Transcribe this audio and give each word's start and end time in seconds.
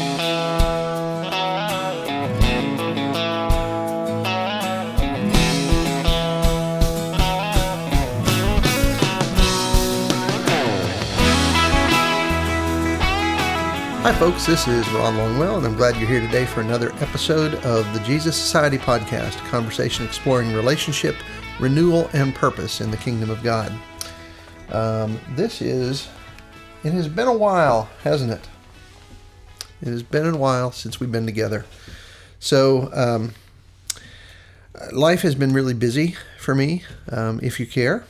Hi, 0.00 0.06
folks. 14.18 14.46
This 14.46 14.66
is 14.66 14.88
Ron 14.92 15.16
Longwell, 15.16 15.58
and 15.58 15.66
I'm 15.66 15.76
glad 15.76 15.96
you're 15.96 16.08
here 16.08 16.20
today 16.20 16.46
for 16.46 16.62
another 16.62 16.92
episode 17.00 17.56
of 17.56 17.92
the 17.92 18.00
Jesus 18.00 18.34
Society 18.34 18.78
podcast, 18.78 19.36
a 19.44 19.48
conversation 19.50 20.06
exploring 20.06 20.54
relationship, 20.54 21.14
renewal, 21.58 22.08
and 22.14 22.34
purpose 22.34 22.80
in 22.80 22.90
the 22.90 22.96
kingdom 22.96 23.28
of 23.28 23.42
God. 23.42 23.70
Um, 24.70 25.20
this 25.32 25.60
is, 25.60 26.08
it 26.84 26.92
has 26.94 27.06
been 27.06 27.28
a 27.28 27.36
while, 27.36 27.90
hasn't 28.02 28.32
it? 28.32 28.48
It 29.82 29.88
has 29.88 30.02
been 30.02 30.26
a 30.26 30.36
while 30.36 30.72
since 30.72 31.00
we've 31.00 31.12
been 31.12 31.26
together. 31.26 31.64
So, 32.38 32.90
um, 32.92 33.34
life 34.92 35.22
has 35.22 35.34
been 35.34 35.52
really 35.52 35.74
busy 35.74 36.16
for 36.38 36.54
me, 36.54 36.84
um, 37.10 37.40
if 37.42 37.60
you 37.60 37.66
care. 37.66 38.04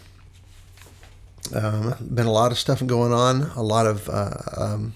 Um, 1.55 1.95
been 2.15 2.27
a 2.27 2.33
lot 2.33 2.53
of 2.53 2.59
stuff 2.59 2.85
going 2.87 3.13
on, 3.13 3.51
a 3.57 3.63
lot 3.63 3.87
of 3.87 4.09
uh, 4.09 4.35
um, 4.57 4.95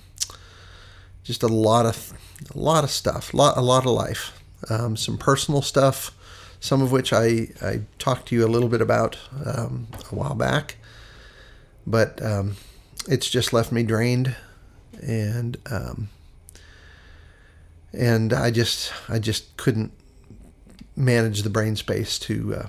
just 1.24 1.42
a 1.42 1.48
lot 1.48 1.86
of 1.86 2.12
a 2.54 2.58
lot 2.58 2.84
of 2.84 2.90
stuff, 2.90 3.32
a 3.32 3.36
lot, 3.36 3.56
a 3.56 3.60
lot 3.60 3.86
of 3.86 3.92
life, 3.92 4.40
um, 4.70 4.96
some 4.96 5.16
personal 5.16 5.62
stuff, 5.62 6.12
some 6.60 6.82
of 6.82 6.92
which 6.92 7.12
I, 7.12 7.48
I 7.62 7.80
talked 7.98 8.28
to 8.28 8.36
you 8.36 8.44
a 8.44 8.48
little 8.48 8.68
bit 8.68 8.80
about 8.80 9.18
um, 9.44 9.88
a 10.12 10.14
while 10.14 10.34
back, 10.34 10.76
but 11.86 12.22
um, 12.22 12.56
it's 13.08 13.28
just 13.28 13.52
left 13.52 13.72
me 13.72 13.82
drained, 13.82 14.36
and 15.02 15.56
um, 15.70 16.08
and 17.96 18.32
I 18.32 18.50
just 18.50 18.92
I 19.08 19.18
just 19.18 19.56
couldn't 19.56 19.92
manage 20.96 21.42
the 21.42 21.50
brain 21.50 21.76
space 21.76 22.18
to 22.20 22.54
uh, 22.54 22.66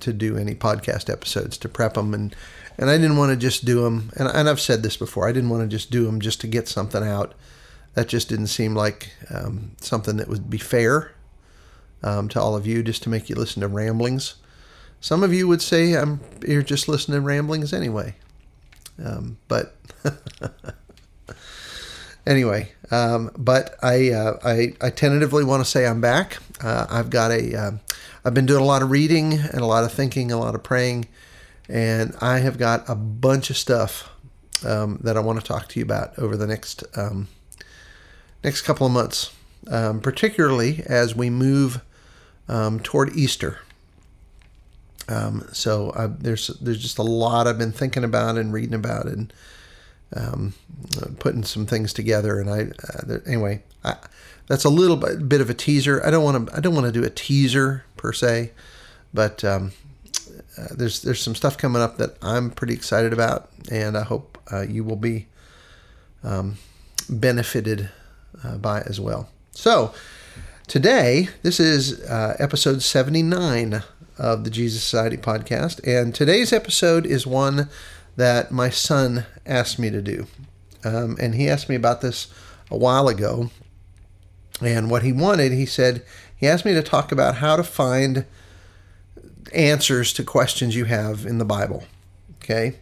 to 0.00 0.12
do 0.12 0.36
any 0.36 0.54
podcast 0.54 1.10
episodes 1.10 1.58
to 1.58 1.68
prep 1.68 1.94
them 1.94 2.14
and 2.14 2.34
and 2.78 2.90
I 2.90 2.96
didn't 2.96 3.16
want 3.16 3.30
to 3.30 3.36
just 3.36 3.64
do 3.64 3.82
them 3.82 4.10
and, 4.16 4.28
and 4.28 4.48
I've 4.48 4.60
said 4.60 4.82
this 4.82 4.96
before 4.96 5.28
I 5.28 5.32
didn't 5.32 5.50
want 5.50 5.62
to 5.62 5.68
just 5.68 5.90
do 5.90 6.04
them 6.04 6.20
just 6.20 6.40
to 6.42 6.46
get 6.46 6.68
something 6.68 7.02
out. 7.02 7.34
That 7.94 8.06
just 8.06 8.28
didn't 8.28 8.46
seem 8.48 8.76
like 8.76 9.12
um, 9.28 9.72
something 9.80 10.18
that 10.18 10.28
would 10.28 10.48
be 10.48 10.58
fair 10.58 11.12
um, 12.02 12.28
to 12.28 12.40
all 12.40 12.54
of 12.54 12.66
you 12.66 12.82
just 12.82 13.02
to 13.04 13.08
make 13.08 13.28
you 13.28 13.34
listen 13.34 13.60
to 13.62 13.68
ramblings. 13.68 14.36
Some 15.00 15.24
of 15.24 15.32
you 15.32 15.48
would 15.48 15.62
say 15.62 15.94
I'm 15.94 16.20
you're 16.46 16.62
just 16.62 16.88
listening 16.88 17.16
to 17.16 17.26
ramblings 17.26 17.72
anyway, 17.72 18.14
um, 19.04 19.38
but 19.48 19.74
anyway. 22.28 22.70
Um, 22.90 23.30
but 23.36 23.76
I, 23.82 24.10
uh, 24.10 24.38
I 24.44 24.74
I 24.80 24.90
tentatively 24.90 25.42
want 25.42 25.64
to 25.64 25.68
say 25.68 25.86
I'm 25.86 26.00
back. 26.00 26.38
Uh, 26.62 26.86
I've 26.88 27.10
got 27.10 27.32
a 27.32 27.50
have 27.50 27.80
uh, 28.24 28.30
been 28.30 28.46
doing 28.46 28.62
a 28.62 28.66
lot 28.66 28.82
of 28.82 28.90
reading 28.90 29.32
and 29.32 29.60
a 29.60 29.66
lot 29.66 29.82
of 29.82 29.92
thinking, 29.92 30.30
a 30.30 30.38
lot 30.38 30.54
of 30.54 30.62
praying, 30.62 31.08
and 31.68 32.14
I 32.20 32.38
have 32.38 32.58
got 32.58 32.88
a 32.88 32.94
bunch 32.94 33.50
of 33.50 33.56
stuff 33.56 34.10
um, 34.64 35.00
that 35.02 35.16
I 35.16 35.20
want 35.20 35.40
to 35.40 35.44
talk 35.44 35.68
to 35.68 35.80
you 35.80 35.84
about 35.84 36.16
over 36.18 36.36
the 36.36 36.46
next 36.46 36.84
um, 36.96 37.28
next 38.44 38.62
couple 38.62 38.86
of 38.86 38.92
months, 38.92 39.34
um, 39.68 40.00
particularly 40.00 40.82
as 40.86 41.16
we 41.16 41.30
move 41.30 41.80
um, 42.48 42.78
toward 42.80 43.16
Easter. 43.16 43.58
Um, 45.08 45.48
so 45.52 46.16
there's 46.20 46.48
there's 46.60 46.82
just 46.82 46.98
a 46.98 47.02
lot 47.02 47.46
I've 47.46 47.58
been 47.58 47.72
thinking 47.72 48.04
about 48.04 48.36
and 48.36 48.52
reading 48.52 48.74
about 48.74 49.06
and 49.06 49.32
um, 50.14 50.54
putting 51.18 51.44
some 51.44 51.66
things 51.66 51.92
together. 51.92 52.40
And 52.40 52.50
I 52.50 52.70
uh, 52.88 53.18
anyway, 53.26 53.62
I, 53.84 53.96
that's 54.46 54.64
a 54.64 54.70
little 54.70 54.96
bit, 54.96 55.28
bit 55.28 55.40
of 55.40 55.50
a 55.50 55.54
teaser. 55.54 56.04
I 56.04 56.10
don't 56.10 56.24
want 56.24 56.48
to 56.48 56.56
I 56.56 56.60
don't 56.60 56.74
want 56.74 56.86
to 56.86 56.92
do 56.92 57.04
a 57.04 57.10
teaser 57.10 57.84
per 57.96 58.12
se, 58.12 58.52
but 59.12 59.44
um, 59.44 59.72
uh, 60.56 60.68
there's 60.70 61.02
there's 61.02 61.20
some 61.20 61.34
stuff 61.34 61.56
coming 61.56 61.82
up 61.82 61.98
that 61.98 62.16
I'm 62.22 62.50
pretty 62.50 62.74
excited 62.74 63.12
about, 63.12 63.50
and 63.70 63.96
I 63.96 64.02
hope 64.02 64.38
uh, 64.52 64.62
you 64.62 64.84
will 64.84 64.96
be 64.96 65.26
um, 66.24 66.56
benefited 67.08 67.90
uh, 68.42 68.56
by 68.56 68.80
as 68.82 69.00
well. 69.00 69.28
So, 69.52 69.92
today, 70.66 71.28
this 71.42 71.60
is 71.60 72.00
uh, 72.02 72.36
episode 72.38 72.82
79 72.82 73.82
of 74.18 74.44
the 74.44 74.50
Jesus 74.50 74.82
Society 74.82 75.16
podcast, 75.16 75.80
and 75.86 76.14
today's 76.14 76.52
episode 76.52 77.06
is 77.06 77.26
one 77.26 77.68
that 78.18 78.50
my 78.50 78.68
son 78.68 79.24
asked 79.46 79.78
me 79.78 79.90
to 79.90 80.02
do. 80.02 80.26
Um, 80.84 81.16
and 81.20 81.36
he 81.36 81.48
asked 81.48 81.68
me 81.68 81.76
about 81.76 82.00
this 82.00 82.26
a 82.68 82.76
while 82.76 83.06
ago. 83.06 83.50
And 84.60 84.90
what 84.90 85.04
he 85.04 85.12
wanted, 85.12 85.52
he 85.52 85.66
said, 85.66 86.04
he 86.36 86.48
asked 86.48 86.64
me 86.64 86.74
to 86.74 86.82
talk 86.82 87.12
about 87.12 87.36
how 87.36 87.54
to 87.54 87.62
find 87.62 88.26
answers 89.54 90.12
to 90.14 90.24
questions 90.24 90.74
you 90.74 90.86
have 90.86 91.26
in 91.26 91.38
the 91.38 91.44
Bible. 91.44 91.84
Okay. 92.42 92.80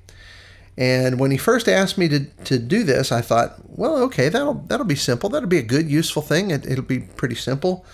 And 0.78 1.20
when 1.20 1.30
he 1.30 1.36
first 1.36 1.68
asked 1.68 1.98
me 1.98 2.08
to, 2.08 2.24
to 2.44 2.58
do 2.58 2.82
this, 2.82 3.12
I 3.12 3.20
thought, 3.20 3.56
well, 3.68 3.96
okay, 4.04 4.30
that'll 4.30 4.54
that'll 4.54 4.86
be 4.86 4.94
simple. 4.96 5.28
That'll 5.28 5.50
be 5.50 5.58
a 5.58 5.62
good, 5.62 5.90
useful 5.90 6.22
thing. 6.22 6.50
It, 6.50 6.66
will 6.66 6.82
be 6.82 7.00
pretty 7.00 7.34
simple. 7.34 7.84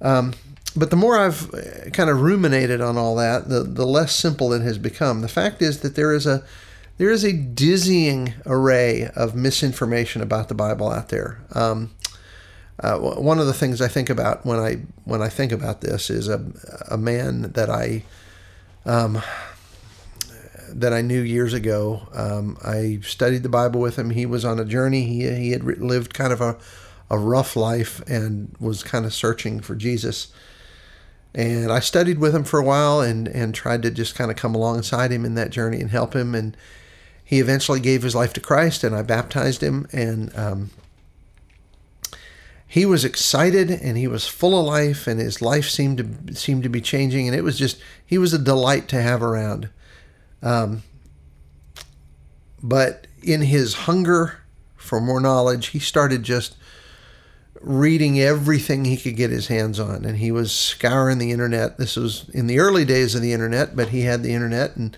Um, 0.00 0.34
but 0.76 0.90
the 0.90 0.96
more 0.96 1.18
I've 1.18 1.52
uh, 1.52 1.90
kind 1.90 2.10
of 2.10 2.20
ruminated 2.20 2.80
on 2.80 2.96
all 2.96 3.16
that, 3.16 3.48
the, 3.48 3.62
the 3.62 3.86
less 3.86 4.14
simple 4.14 4.52
it 4.52 4.62
has 4.62 4.78
become. 4.78 5.20
The 5.20 5.28
fact 5.28 5.62
is 5.62 5.80
that 5.80 5.96
there 5.96 6.12
is 6.12 6.26
a 6.26 6.44
there 6.98 7.10
is 7.10 7.24
a 7.24 7.32
dizzying 7.32 8.34
array 8.46 9.08
of 9.16 9.34
misinformation 9.34 10.22
about 10.22 10.48
the 10.48 10.54
Bible 10.54 10.90
out 10.90 11.08
there. 11.08 11.40
Um, 11.54 11.90
uh, 12.78 12.98
one 12.98 13.38
of 13.38 13.46
the 13.46 13.54
things 13.54 13.80
I 13.80 13.88
think 13.88 14.10
about 14.10 14.44
when 14.44 14.58
I 14.58 14.82
when 15.04 15.22
I 15.22 15.28
think 15.28 15.52
about 15.52 15.80
this 15.80 16.10
is 16.10 16.28
a 16.28 16.44
a 16.90 16.96
man 16.96 17.52
that 17.52 17.70
I 17.70 18.04
um, 18.84 19.22
that 20.68 20.92
I 20.92 21.02
knew 21.02 21.20
years 21.20 21.52
ago. 21.52 22.08
Um, 22.14 22.56
I 22.64 23.00
studied 23.02 23.42
the 23.42 23.48
Bible 23.48 23.80
with 23.80 23.96
him. 23.96 24.10
He 24.10 24.26
was 24.26 24.44
on 24.44 24.58
a 24.58 24.64
journey. 24.64 25.04
He, 25.04 25.30
he 25.30 25.50
had 25.52 25.64
lived 25.64 26.14
kind 26.14 26.32
of 26.32 26.40
a, 26.40 26.56
a 27.10 27.18
rough 27.18 27.56
life 27.56 28.00
and 28.08 28.54
was 28.58 28.82
kind 28.82 29.04
of 29.04 29.14
searching 29.14 29.60
for 29.60 29.74
Jesus. 29.74 30.32
And 31.34 31.72
I 31.72 31.80
studied 31.80 32.18
with 32.18 32.34
him 32.34 32.44
for 32.44 32.60
a 32.60 32.64
while 32.64 33.00
and, 33.00 33.26
and 33.26 33.54
tried 33.54 33.82
to 33.82 33.90
just 33.90 34.14
kind 34.14 34.30
of 34.30 34.36
come 34.36 34.54
alongside 34.54 35.10
him 35.10 35.24
in 35.24 35.34
that 35.34 35.50
journey 35.50 35.80
and 35.80 35.90
help 35.90 36.14
him. 36.14 36.34
And 36.34 36.56
he 37.24 37.40
eventually 37.40 37.80
gave 37.80 38.02
his 38.02 38.14
life 38.14 38.34
to 38.34 38.40
Christ, 38.40 38.84
and 38.84 38.94
I 38.94 39.02
baptized 39.02 39.62
him. 39.62 39.86
And 39.92 40.36
um, 40.36 40.70
he 42.66 42.84
was 42.84 43.04
excited 43.04 43.70
and 43.70 43.96
he 43.96 44.06
was 44.06 44.26
full 44.26 44.58
of 44.58 44.66
life, 44.66 45.06
and 45.06 45.18
his 45.18 45.40
life 45.40 45.68
seemed 45.68 45.98
to 45.98 46.34
seemed 46.34 46.62
to 46.64 46.68
be 46.68 46.82
changing. 46.82 47.26
And 47.26 47.36
it 47.36 47.44
was 47.44 47.58
just 47.58 47.80
he 48.04 48.18
was 48.18 48.34
a 48.34 48.38
delight 48.38 48.88
to 48.88 49.00
have 49.00 49.22
around. 49.22 49.70
Um, 50.42 50.82
but 52.62 53.06
in 53.22 53.42
his 53.42 53.74
hunger 53.74 54.40
for 54.76 55.00
more 55.00 55.20
knowledge, 55.20 55.68
he 55.68 55.78
started 55.78 56.22
just 56.22 56.56
reading 57.62 58.20
everything 58.20 58.84
he 58.84 58.96
could 58.96 59.16
get 59.16 59.30
his 59.30 59.46
hands 59.46 59.78
on. 59.78 60.04
And 60.04 60.18
he 60.18 60.32
was 60.32 60.52
scouring 60.52 61.18
the 61.18 61.30
internet. 61.30 61.78
This 61.78 61.96
was 61.96 62.28
in 62.30 62.46
the 62.46 62.58
early 62.58 62.84
days 62.84 63.14
of 63.14 63.22
the 63.22 63.32
internet, 63.32 63.76
but 63.76 63.88
he 63.88 64.02
had 64.02 64.22
the 64.22 64.34
internet 64.34 64.76
and 64.76 64.96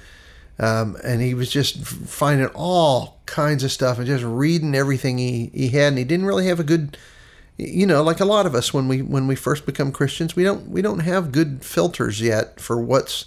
um, 0.56 0.96
and 1.02 1.20
he 1.20 1.34
was 1.34 1.50
just 1.50 1.84
finding 1.84 2.46
all 2.54 3.20
kinds 3.26 3.64
of 3.64 3.72
stuff 3.72 3.98
and 3.98 4.06
just 4.06 4.22
reading 4.22 4.74
everything 4.74 5.18
he, 5.18 5.50
he 5.52 5.70
had. 5.70 5.88
And 5.88 5.98
he 5.98 6.04
didn't 6.04 6.26
really 6.26 6.46
have 6.46 6.60
a 6.60 6.64
good, 6.64 6.96
you 7.58 7.86
know, 7.86 8.04
like 8.04 8.20
a 8.20 8.24
lot 8.24 8.46
of 8.46 8.54
us 8.54 8.72
when 8.72 8.86
we 8.86 9.02
when 9.02 9.26
we 9.26 9.34
first 9.34 9.66
become 9.66 9.90
Christians, 9.90 10.36
we 10.36 10.44
don't 10.44 10.68
we 10.68 10.80
don't 10.80 11.00
have 11.00 11.32
good 11.32 11.64
filters 11.64 12.20
yet 12.20 12.60
for 12.60 12.80
what's 12.80 13.24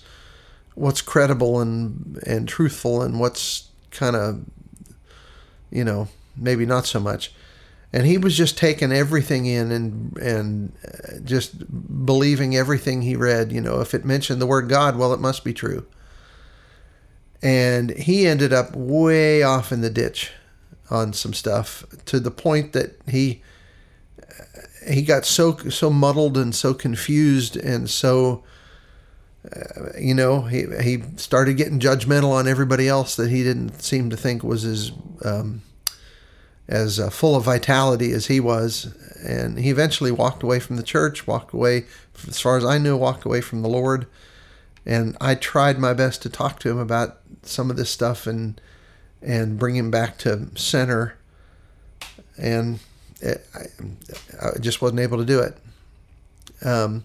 what's 0.76 1.02
credible 1.02 1.60
and 1.60 2.18
and 2.26 2.48
truthful 2.48 3.02
and 3.02 3.20
what's 3.20 3.70
kind 3.92 4.16
of 4.16 4.42
you 5.72 5.84
know 5.84 6.08
maybe 6.36 6.66
not 6.66 6.86
so 6.86 7.00
much 7.00 7.34
and 7.94 8.06
he 8.06 8.18
was 8.18 8.36
just 8.36 8.58
taking 8.58 8.92
everything 8.92 9.46
in 9.46 9.72
and 9.72 10.18
and 10.18 10.74
uh, 10.86 11.20
just 11.24 12.06
believing 12.06 12.56
everything 12.56 13.02
he 13.02 13.16
read. 13.16 13.52
You 13.52 13.62
know 13.62 13.80
if 13.80 13.94
it 13.94 14.06
mentioned 14.06 14.42
the 14.42 14.48
word 14.48 14.70
god 14.70 14.98
well 14.98 15.14
it 15.14 15.20
must 15.20 15.44
be 15.44 15.54
true. 15.54 15.86
And 17.42 17.92
he 17.92 18.26
ended 18.26 18.52
up 18.52 18.76
way 18.76 19.44
off 19.44 19.72
in 19.72 19.82
the 19.82 19.92
ditch 19.92 20.32
on 20.90 21.14
some 21.14 21.34
stuff 21.34 21.86
to 22.06 22.20
the 22.20 22.32
point 22.32 22.74
that 22.74 23.00
he 23.08 23.42
he 24.88 25.02
got 25.02 25.26
so 25.26 25.58
so 25.70 25.90
muddled 25.90 26.38
and 26.38 26.56
so 26.56 26.74
confused 26.74 27.56
and 27.56 27.90
so 27.90 28.44
uh, 29.56 29.92
you 30.00 30.14
know, 30.14 30.42
he 30.42 30.66
he 30.82 31.04
started 31.16 31.56
getting 31.56 31.80
judgmental 31.80 32.32
on 32.32 32.48
everybody 32.48 32.88
else 32.88 33.16
that 33.16 33.30
he 33.30 33.44
didn't 33.44 33.82
seem 33.82 34.10
to 34.10 34.18
think 34.18 34.44
was 34.44 34.66
as 34.66 34.92
um, 35.24 35.62
as 36.68 37.00
uh, 37.00 37.10
full 37.10 37.36
of 37.36 37.44
vitality 37.44 38.12
as 38.12 38.28
he 38.28 38.40
was, 38.40 38.94
and 39.24 39.60
he 39.60 39.70
eventually 39.70 40.12
walked 40.12 40.44
away 40.44 40.60
from 40.60 40.76
the 40.76 40.84
church, 40.84 41.26
walked 41.26 41.54
away, 41.54 41.86
as 42.28 42.40
far 42.40 42.58
as 42.58 42.66
I 42.66 42.78
knew, 42.78 42.98
walked 42.98 43.26
away 43.26 43.42
from 43.42 43.62
the 43.62 43.70
Lord. 43.70 44.08
And 44.86 45.18
I 45.20 45.36
tried 45.36 45.80
my 45.80 45.94
best 45.94 46.22
to 46.24 46.30
talk 46.30 46.60
to 46.60 46.70
him 46.70 46.78
about 46.78 47.18
some 47.44 47.70
of 47.70 47.78
this 47.78 47.90
stuff 47.90 48.28
and 48.28 48.60
and 49.22 49.58
bring 49.58 49.76
him 49.76 49.92
back 49.92 50.18
to 50.20 50.48
center. 50.56 51.18
And 52.38 52.80
I, 53.26 53.36
I, 54.42 54.60
just 54.60 54.82
wasn't 54.82 55.00
able 55.00 55.18
to 55.18 55.26
do 55.26 55.40
it. 55.40 55.58
Um, 56.64 57.04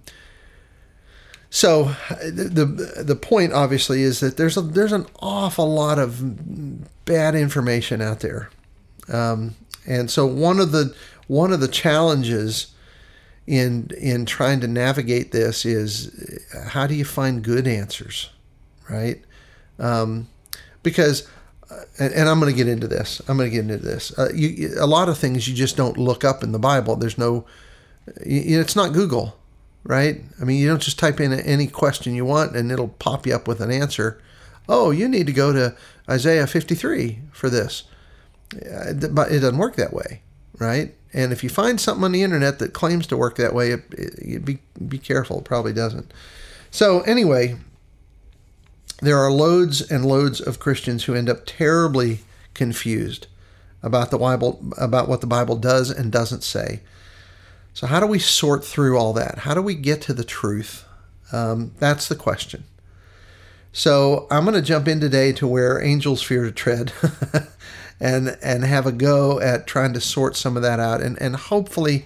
so 1.50 1.94
the, 2.23 2.44
the 2.44 3.03
the 3.03 3.17
point 3.17 3.53
obviously 3.53 4.03
is 4.03 4.20
that 4.20 4.38
there's 4.38 4.56
a 4.56 4.62
there's 4.62 4.93
an 4.93 5.06
awful 5.20 5.73
lot 5.73 5.99
of 5.99 7.05
bad 7.05 7.35
information 7.35 8.00
out 8.00 8.20
there, 8.20 8.49
um, 9.12 9.55
and 9.87 10.11
so 10.11 10.26
one 10.26 10.61
of 10.61 10.73
the 10.73 10.94
one 11.26 11.53
of 11.53 11.61
the 11.61 11.69
challenges 11.69 12.73
in 13.47 13.91
in 13.99 14.25
trying 14.26 14.61
to 14.61 14.69
navigate 14.69 15.32
this 15.32 15.64
is 15.64 16.44
how 16.69 16.87
do 16.87 16.94
you 16.94 17.05
find 17.05 17.43
good 17.43 17.67
answers, 17.67 18.31
right? 18.88 19.23
Um, 19.79 20.29
because 20.82 21.29
and, 21.99 22.12
and, 22.12 22.29
I'm 22.29 22.38
going 22.38 22.53
to 22.53 22.56
get 22.56 22.69
into 22.69 22.87
this. 22.87 23.20
I'm 23.29 23.37
going 23.37 23.50
to 23.50 23.55
get 23.55 23.70
into 23.70 23.79
this. 23.79 24.17
Uh, 24.19 24.29
you, 24.35 24.75
a 24.79 24.87
lot 24.87 25.09
of 25.09 25.19
things 25.19 25.49
you 25.49 25.55
just 25.55 25.76
don't 25.76 25.97
look 25.97 26.25
up 26.25 26.43
in 26.43 26.53
the 26.53 26.59
Bible. 26.59 26.97
There's 26.97 27.19
no, 27.19 27.47
it's 28.06 28.76
not 28.76 28.93
Google, 28.93 29.38
right? 29.85 30.20
I 30.41 30.44
mean, 30.44 30.61
you 30.61 30.69
don't 30.69 30.82
just 30.82 30.99
type 30.99 31.20
in 31.20 31.32
any 31.32 31.67
question 31.67 32.14
you 32.14 32.25
want 32.25 32.56
and 32.56 32.70
it'll 32.70 32.88
pop 32.88 33.26
you 33.26 33.35
up 33.35 33.49
with 33.49 33.61
an 33.61 33.70
answer. 33.70 34.20
Oh, 34.69 34.91
you 34.91 35.09
need 35.09 35.26
to 35.26 35.32
go 35.32 35.53
to 35.53 35.75
Isaiah 36.09 36.47
53 36.47 37.20
for 37.32 37.49
this. 37.49 37.85
But 38.52 39.32
it 39.32 39.40
doesn't 39.40 39.58
work 39.58 39.76
that 39.76 39.93
way, 39.93 40.22
right? 40.58 40.94
And 41.12 41.32
if 41.32 41.44
you 41.44 41.50
find 41.50 41.81
something 41.81 42.04
on 42.04 42.12
the 42.12 42.22
internet 42.22 42.58
that 42.58 42.72
claims 42.72 43.06
to 43.08 43.16
work 43.16 43.37
that 43.37 43.54
way, 43.54 43.72
it, 43.72 43.82
it, 43.90 44.44
be 44.44 44.58
be 44.87 44.99
careful. 44.99 45.38
It 45.38 45.44
probably 45.44 45.72
doesn't. 45.72 46.12
So 46.70 47.00
anyway, 47.02 47.56
there 49.00 49.19
are 49.19 49.31
loads 49.31 49.81
and 49.81 50.06
loads 50.06 50.40
of 50.40 50.60
Christians 50.60 51.04
who 51.04 51.14
end 51.14 51.28
up 51.28 51.43
terribly 51.44 52.20
confused 52.54 53.26
about 53.82 54.10
the 54.10 54.19
Bible, 54.19 54.62
about 54.78 55.08
what 55.08 55.20
the 55.20 55.26
Bible 55.26 55.56
does 55.56 55.90
and 55.90 56.12
doesn't 56.12 56.44
say. 56.44 56.81
So, 57.75 57.87
how 57.87 58.00
do 58.00 58.06
we 58.06 58.19
sort 58.19 58.64
through 58.64 58.99
all 58.99 59.12
that? 59.14 59.38
How 59.38 59.54
do 59.54 59.62
we 59.62 59.75
get 59.75 60.02
to 60.02 60.14
the 60.14 60.25
truth? 60.25 60.84
Um, 61.32 61.72
that's 61.78 62.06
the 62.06 62.14
question. 62.14 62.64
So, 63.72 64.26
I'm 64.31 64.44
going 64.44 64.54
to 64.54 64.62
jump 64.62 64.87
in 64.87 65.00
today 65.00 65.32
to 65.32 65.46
where 65.46 65.82
angels 65.82 66.22
fear 66.22 66.44
to 66.44 66.52
tread, 66.52 66.93
and 68.02 68.37
and 68.43 68.64
have 68.64 68.84
a 68.84 68.93
go 68.93 69.38
at 69.40 69.66
trying 69.69 69.93
to 69.93 70.00
sort 70.00 70.37
some 70.37 70.56
of 70.56 70.62
that 70.64 70.81
out, 70.81 71.00
and 71.00 71.16
and 71.22 71.37
hopefully, 71.37 72.04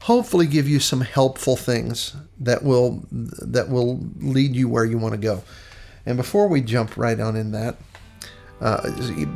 hopefully 0.00 0.46
give 0.46 0.66
you 0.66 0.80
some 0.80 1.02
helpful 1.02 1.56
things 1.56 2.16
that 2.40 2.64
will 2.64 3.04
that 3.12 3.68
will 3.68 4.00
lead 4.18 4.56
you 4.56 4.66
where 4.66 4.86
you 4.86 4.96
want 4.96 5.12
to 5.12 5.20
go. 5.20 5.44
And 6.06 6.16
before 6.16 6.48
we 6.48 6.62
jump 6.62 6.96
right 6.96 7.20
on 7.20 7.36
in 7.36 7.50
that, 7.50 7.76
uh, 8.62 8.90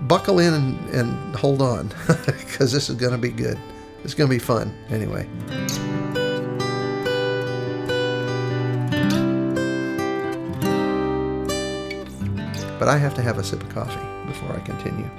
buckle 0.08 0.38
in 0.38 0.54
and, 0.54 0.88
and 0.88 1.36
hold 1.36 1.60
on 1.60 1.88
because 2.26 2.72
this 2.72 2.88
is 2.88 2.96
going 2.96 3.12
to 3.12 3.18
be 3.18 3.28
good. 3.30 3.58
It's 4.02 4.14
going 4.14 4.30
to 4.30 4.34
be 4.34 4.38
fun 4.38 4.72
anyway. 4.88 5.28
But 12.78 12.88
I 12.88 12.96
have 12.96 13.14
to 13.16 13.22
have 13.22 13.36
a 13.36 13.44
sip 13.44 13.62
of 13.62 13.68
coffee 13.68 14.26
before 14.26 14.56
I 14.56 14.60
continue. 14.60 15.10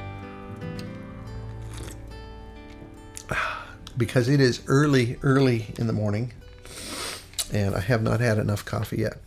Because 3.98 4.30
it 4.30 4.40
is 4.40 4.62
early, 4.68 5.18
early 5.22 5.74
in 5.78 5.88
the 5.88 5.94
morning, 5.94 6.34
and 7.52 7.76
I 7.76 7.82
have 7.82 8.02
not 8.02 8.20
had 8.20 8.38
enough 8.38 8.64
coffee 8.66 8.98
yet. 8.98 9.18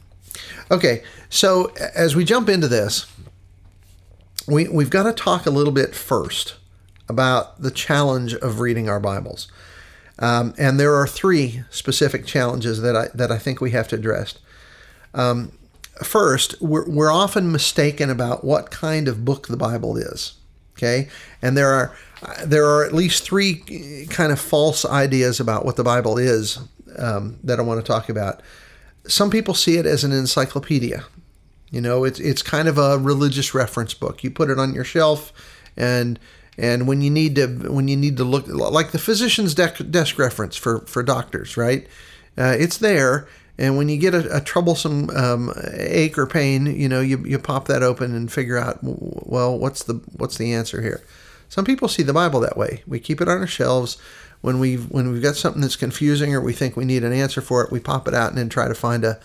Okay, 0.70 1.02
so 1.28 1.72
as 1.94 2.16
we 2.16 2.24
jump 2.24 2.48
into 2.48 2.68
this, 2.68 3.06
we, 4.46 4.68
we've 4.68 4.90
got 4.90 5.04
to 5.04 5.12
talk 5.12 5.46
a 5.46 5.50
little 5.50 5.72
bit 5.72 5.94
first 5.94 6.56
about 7.08 7.60
the 7.60 7.70
challenge 7.70 8.34
of 8.34 8.60
reading 8.60 8.88
our 8.88 9.00
Bibles. 9.00 9.48
Um, 10.18 10.54
and 10.58 10.78
there 10.78 10.94
are 10.94 11.06
three 11.06 11.64
specific 11.70 12.24
challenges 12.26 12.80
that 12.82 12.96
I, 12.96 13.08
that 13.14 13.30
I 13.30 13.38
think 13.38 13.60
we 13.60 13.72
have 13.72 13.88
to 13.88 13.96
address. 13.96 14.38
Um, 15.12 15.52
first, 16.02 16.60
we're, 16.60 16.88
we're 16.88 17.12
often 17.12 17.50
mistaken 17.50 18.10
about 18.10 18.44
what 18.44 18.70
kind 18.70 19.08
of 19.08 19.24
book 19.24 19.48
the 19.48 19.56
Bible 19.56 19.96
is. 19.96 20.34
Okay, 20.76 21.08
and 21.40 21.56
there 21.56 21.72
are 21.72 21.96
there 22.44 22.66
are 22.66 22.84
at 22.84 22.92
least 22.92 23.22
three 23.22 24.06
kind 24.10 24.32
of 24.32 24.40
false 24.40 24.84
ideas 24.84 25.40
about 25.40 25.64
what 25.64 25.76
the 25.76 25.84
Bible 25.84 26.18
is 26.18 26.58
um, 26.98 27.38
that 27.44 27.58
I 27.58 27.62
want 27.62 27.80
to 27.80 27.86
talk 27.86 28.08
about 28.08 28.42
some 29.06 29.30
people 29.30 29.54
see 29.54 29.76
it 29.76 29.86
as 29.86 30.04
an 30.04 30.12
encyclopedia. 30.12 31.04
You 31.70 31.80
know, 31.80 32.04
it's 32.04 32.20
it's 32.20 32.42
kind 32.42 32.68
of 32.68 32.78
a 32.78 32.98
religious 32.98 33.54
reference 33.54 33.94
book. 33.94 34.22
You 34.22 34.30
put 34.30 34.50
it 34.50 34.58
on 34.58 34.74
your 34.74 34.84
shelf, 34.84 35.32
and 35.76 36.18
and 36.56 36.86
when 36.86 37.02
you 37.02 37.10
need 37.10 37.34
to 37.36 37.46
when 37.46 37.88
you 37.88 37.96
need 37.96 38.16
to 38.18 38.24
look 38.24 38.46
like 38.46 38.92
the 38.92 38.98
physician's 38.98 39.54
desk, 39.54 39.82
desk 39.90 40.18
reference 40.18 40.56
for 40.56 40.80
for 40.86 41.02
doctors, 41.02 41.56
right? 41.56 41.86
Uh, 42.38 42.54
it's 42.58 42.78
there, 42.78 43.28
and 43.56 43.76
when 43.76 43.88
you 43.88 43.96
get 43.96 44.14
a, 44.14 44.38
a 44.38 44.40
troublesome 44.40 45.10
um, 45.10 45.52
ache 45.74 46.18
or 46.18 46.26
pain, 46.26 46.66
you 46.66 46.88
know, 46.88 47.00
you, 47.00 47.18
you 47.24 47.38
pop 47.38 47.68
that 47.68 47.82
open 47.82 48.14
and 48.14 48.32
figure 48.32 48.58
out, 48.58 48.78
well, 48.82 49.56
what's 49.56 49.84
the 49.84 49.94
what's 50.16 50.38
the 50.38 50.52
answer 50.52 50.82
here? 50.82 51.04
Some 51.48 51.64
people 51.64 51.88
see 51.88 52.02
the 52.02 52.12
Bible 52.12 52.40
that 52.40 52.56
way. 52.56 52.82
We 52.86 52.98
keep 52.98 53.20
it 53.20 53.28
on 53.28 53.38
our 53.38 53.46
shelves 53.46 53.96
when 54.44 54.58
we've 54.58 54.90
when 54.90 55.10
we've 55.10 55.22
got 55.22 55.36
something 55.36 55.62
that's 55.62 55.76
confusing 55.76 56.34
or 56.34 56.40
we 56.40 56.52
think 56.52 56.76
we 56.76 56.84
need 56.84 57.02
an 57.02 57.14
answer 57.14 57.40
for 57.40 57.62
it, 57.64 57.72
we 57.72 57.80
pop 57.80 58.06
it 58.06 58.12
out 58.12 58.28
and 58.28 58.36
then 58.36 58.50
try 58.50 58.68
to 58.68 58.74
find 58.74 59.02
a 59.02 59.18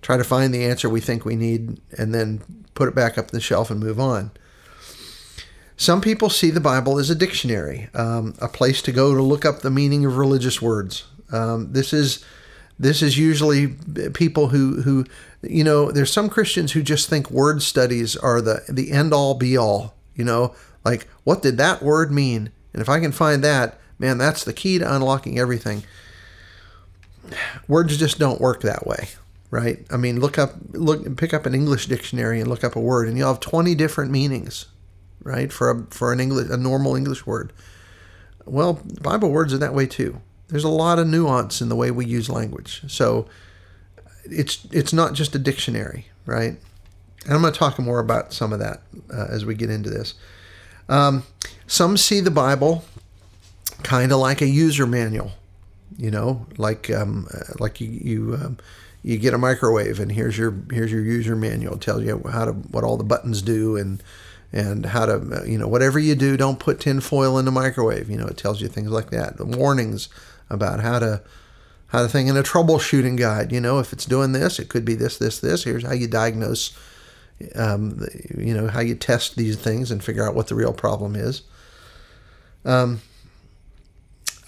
try 0.00 0.16
to 0.16 0.24
find 0.24 0.54
the 0.54 0.64
answer 0.64 0.88
we 0.88 1.00
think 1.00 1.24
we 1.24 1.36
need 1.36 1.80
and 1.98 2.14
then 2.14 2.40
put 2.74 2.88
it 2.88 2.94
back 2.94 3.18
up 3.18 3.30
the 3.30 3.40
shelf 3.40 3.70
and 3.70 3.80
move 3.80 4.00
on. 4.00 4.30
Some 5.76 6.00
people 6.00 6.30
see 6.30 6.50
the 6.50 6.60
Bible 6.60 6.98
as 6.98 7.10
a 7.10 7.14
dictionary, 7.14 7.90
um, 7.92 8.34
a 8.40 8.48
place 8.48 8.80
to 8.82 8.92
go 8.92 9.14
to 9.14 9.22
look 9.22 9.44
up 9.44 9.60
the 9.60 9.70
meaning 9.70 10.06
of 10.06 10.16
religious 10.16 10.62
words. 10.62 11.04
Um, 11.30 11.72
this 11.72 11.92
is 11.92 12.24
this 12.78 13.02
is 13.02 13.18
usually 13.18 13.68
people 14.14 14.48
who 14.48 14.82
who 14.82 15.04
you 15.42 15.64
know 15.64 15.90
there's 15.90 16.12
some 16.12 16.28
Christians 16.28 16.72
who 16.72 16.82
just 16.82 17.08
think 17.08 17.30
word 17.30 17.62
studies 17.62 18.16
are 18.16 18.40
the 18.40 18.62
the 18.68 18.90
end 18.92 19.12
all 19.12 19.34
be 19.34 19.56
all. 19.56 19.94
You 20.14 20.24
know, 20.24 20.54
like 20.84 21.06
what 21.24 21.42
did 21.42 21.56
that 21.58 21.82
word 21.82 22.12
mean? 22.12 22.50
And 22.72 22.82
if 22.82 22.88
I 22.88 23.00
can 23.00 23.12
find 23.12 23.42
that, 23.44 23.78
Man, 23.98 24.18
that's 24.18 24.44
the 24.44 24.52
key 24.52 24.78
to 24.78 24.94
unlocking 24.94 25.38
everything. 25.38 25.84
Words 27.68 27.96
just 27.96 28.18
don't 28.18 28.40
work 28.40 28.62
that 28.62 28.86
way, 28.86 29.08
right? 29.50 29.84
I 29.90 29.96
mean, 29.96 30.20
look 30.20 30.38
up, 30.38 30.54
look, 30.72 31.16
pick 31.16 31.32
up 31.32 31.46
an 31.46 31.54
English 31.54 31.86
dictionary 31.86 32.40
and 32.40 32.48
look 32.48 32.64
up 32.64 32.76
a 32.76 32.80
word, 32.80 33.08
and 33.08 33.16
you'll 33.16 33.28
have 33.28 33.40
twenty 33.40 33.74
different 33.74 34.10
meanings, 34.10 34.66
right? 35.22 35.52
For 35.52 35.70
a 35.70 35.86
for 35.90 36.12
an 36.12 36.20
English 36.20 36.50
a 36.50 36.56
normal 36.56 36.96
English 36.96 37.24
word. 37.24 37.52
Well, 38.44 38.80
Bible 39.00 39.30
words 39.30 39.54
are 39.54 39.58
that 39.58 39.74
way 39.74 39.86
too. 39.86 40.20
There's 40.48 40.64
a 40.64 40.68
lot 40.68 40.98
of 40.98 41.06
nuance 41.06 41.60
in 41.60 41.68
the 41.68 41.76
way 41.76 41.90
we 41.90 42.06
use 42.06 42.28
language, 42.28 42.82
so 42.86 43.26
it's 44.24 44.66
it's 44.70 44.92
not 44.92 45.14
just 45.14 45.34
a 45.34 45.38
dictionary, 45.38 46.06
right? 46.26 46.56
And 47.24 47.32
I'm 47.32 47.40
going 47.40 47.52
to 47.52 47.58
talk 47.58 47.78
more 47.78 48.00
about 48.00 48.32
some 48.32 48.52
of 48.52 48.58
that 48.58 48.82
uh, 49.12 49.26
as 49.30 49.44
we 49.44 49.54
get 49.54 49.70
into 49.70 49.88
this. 49.88 50.14
Um, 50.88 51.24
some 51.66 51.96
see 51.96 52.20
the 52.20 52.30
Bible 52.30 52.84
kind 53.82 54.12
of 54.12 54.18
like 54.18 54.42
a 54.42 54.46
user 54.46 54.86
manual, 54.86 55.32
you 55.96 56.10
know, 56.10 56.46
like 56.58 56.90
um, 56.90 57.26
like 57.58 57.80
you 57.80 57.88
you 57.88 58.34
um, 58.34 58.58
you 59.02 59.18
get 59.18 59.34
a 59.34 59.38
microwave 59.38 60.00
and 60.00 60.12
here's 60.12 60.36
your 60.36 60.54
here's 60.70 60.92
your 60.92 61.02
user 61.02 61.36
manual. 61.36 61.78
Tells 61.78 62.02
you 62.02 62.22
how 62.30 62.44
to 62.44 62.52
what 62.52 62.84
all 62.84 62.96
the 62.96 63.04
buttons 63.04 63.42
do 63.42 63.76
and 63.76 64.02
and 64.52 64.86
how 64.86 65.06
to 65.06 65.42
you 65.46 65.58
know 65.58 65.68
whatever 65.68 65.98
you 65.98 66.14
do, 66.14 66.36
don't 66.36 66.58
put 66.58 66.80
tin 66.80 67.00
foil 67.00 67.38
in 67.38 67.44
the 67.44 67.50
microwave. 67.50 68.10
You 68.10 68.18
know, 68.18 68.26
it 68.26 68.36
tells 68.36 68.60
you 68.60 68.68
things 68.68 68.90
like 68.90 69.10
that. 69.10 69.36
The 69.36 69.44
warnings 69.44 70.08
about 70.50 70.80
how 70.80 70.98
to 70.98 71.22
how 71.88 72.02
to 72.02 72.08
think 72.08 72.28
in 72.28 72.36
a 72.36 72.42
troubleshooting 72.42 73.16
guide. 73.16 73.52
You 73.52 73.60
know, 73.60 73.78
if 73.78 73.92
it's 73.92 74.04
doing 74.04 74.32
this, 74.32 74.58
it 74.58 74.68
could 74.68 74.84
be 74.84 74.96
this, 74.96 75.16
this, 75.16 75.38
this. 75.38 75.62
Here's 75.62 75.84
how 75.84 75.92
you 75.92 76.08
diagnose. 76.08 76.76
Um, 77.54 78.06
you 78.36 78.54
know 78.54 78.68
how 78.68 78.80
you 78.80 78.94
test 78.94 79.36
these 79.36 79.56
things 79.56 79.90
and 79.90 80.02
figure 80.02 80.26
out 80.26 80.34
what 80.34 80.48
the 80.48 80.54
real 80.54 80.72
problem 80.72 81.16
is. 81.16 81.42
Um, 82.64 83.00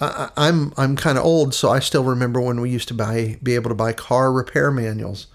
I, 0.00 0.30
I'm 0.36 0.72
I'm 0.76 0.96
kind 0.96 1.18
of 1.18 1.24
old, 1.24 1.54
so 1.54 1.70
I 1.70 1.78
still 1.80 2.04
remember 2.04 2.40
when 2.40 2.60
we 2.60 2.70
used 2.70 2.88
to 2.88 2.94
buy 2.94 3.38
be 3.42 3.54
able 3.54 3.70
to 3.70 3.74
buy 3.74 3.92
car 3.92 4.32
repair 4.32 4.70
manuals. 4.70 5.26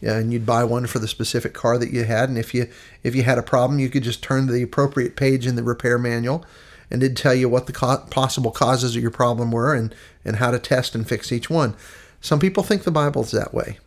Yeah, 0.00 0.16
and 0.16 0.32
you'd 0.32 0.46
buy 0.46 0.64
one 0.64 0.86
for 0.86 0.98
the 0.98 1.08
specific 1.08 1.52
car 1.52 1.76
that 1.76 1.92
you 1.92 2.04
had, 2.04 2.28
and 2.28 2.38
if 2.38 2.54
you 2.54 2.68
if 3.02 3.14
you 3.14 3.22
had 3.22 3.38
a 3.38 3.42
problem, 3.42 3.78
you 3.78 3.88
could 3.88 4.02
just 4.02 4.22
turn 4.22 4.46
to 4.46 4.52
the 4.52 4.62
appropriate 4.62 5.14
page 5.14 5.46
in 5.46 5.56
the 5.56 5.62
repair 5.62 5.98
manual, 5.98 6.44
and 6.90 7.02
it'd 7.02 7.16
tell 7.16 7.34
you 7.34 7.48
what 7.48 7.66
the 7.66 7.72
co- 7.72 8.04
possible 8.10 8.50
causes 8.50 8.96
of 8.96 9.02
your 9.02 9.10
problem 9.10 9.52
were 9.52 9.74
and 9.74 9.94
and 10.24 10.36
how 10.36 10.50
to 10.50 10.58
test 10.58 10.94
and 10.94 11.08
fix 11.08 11.32
each 11.32 11.48
one. 11.48 11.74
Some 12.20 12.40
people 12.40 12.62
think 12.62 12.82
the 12.82 12.90
Bible's 12.90 13.30
that 13.30 13.54
way. 13.54 13.78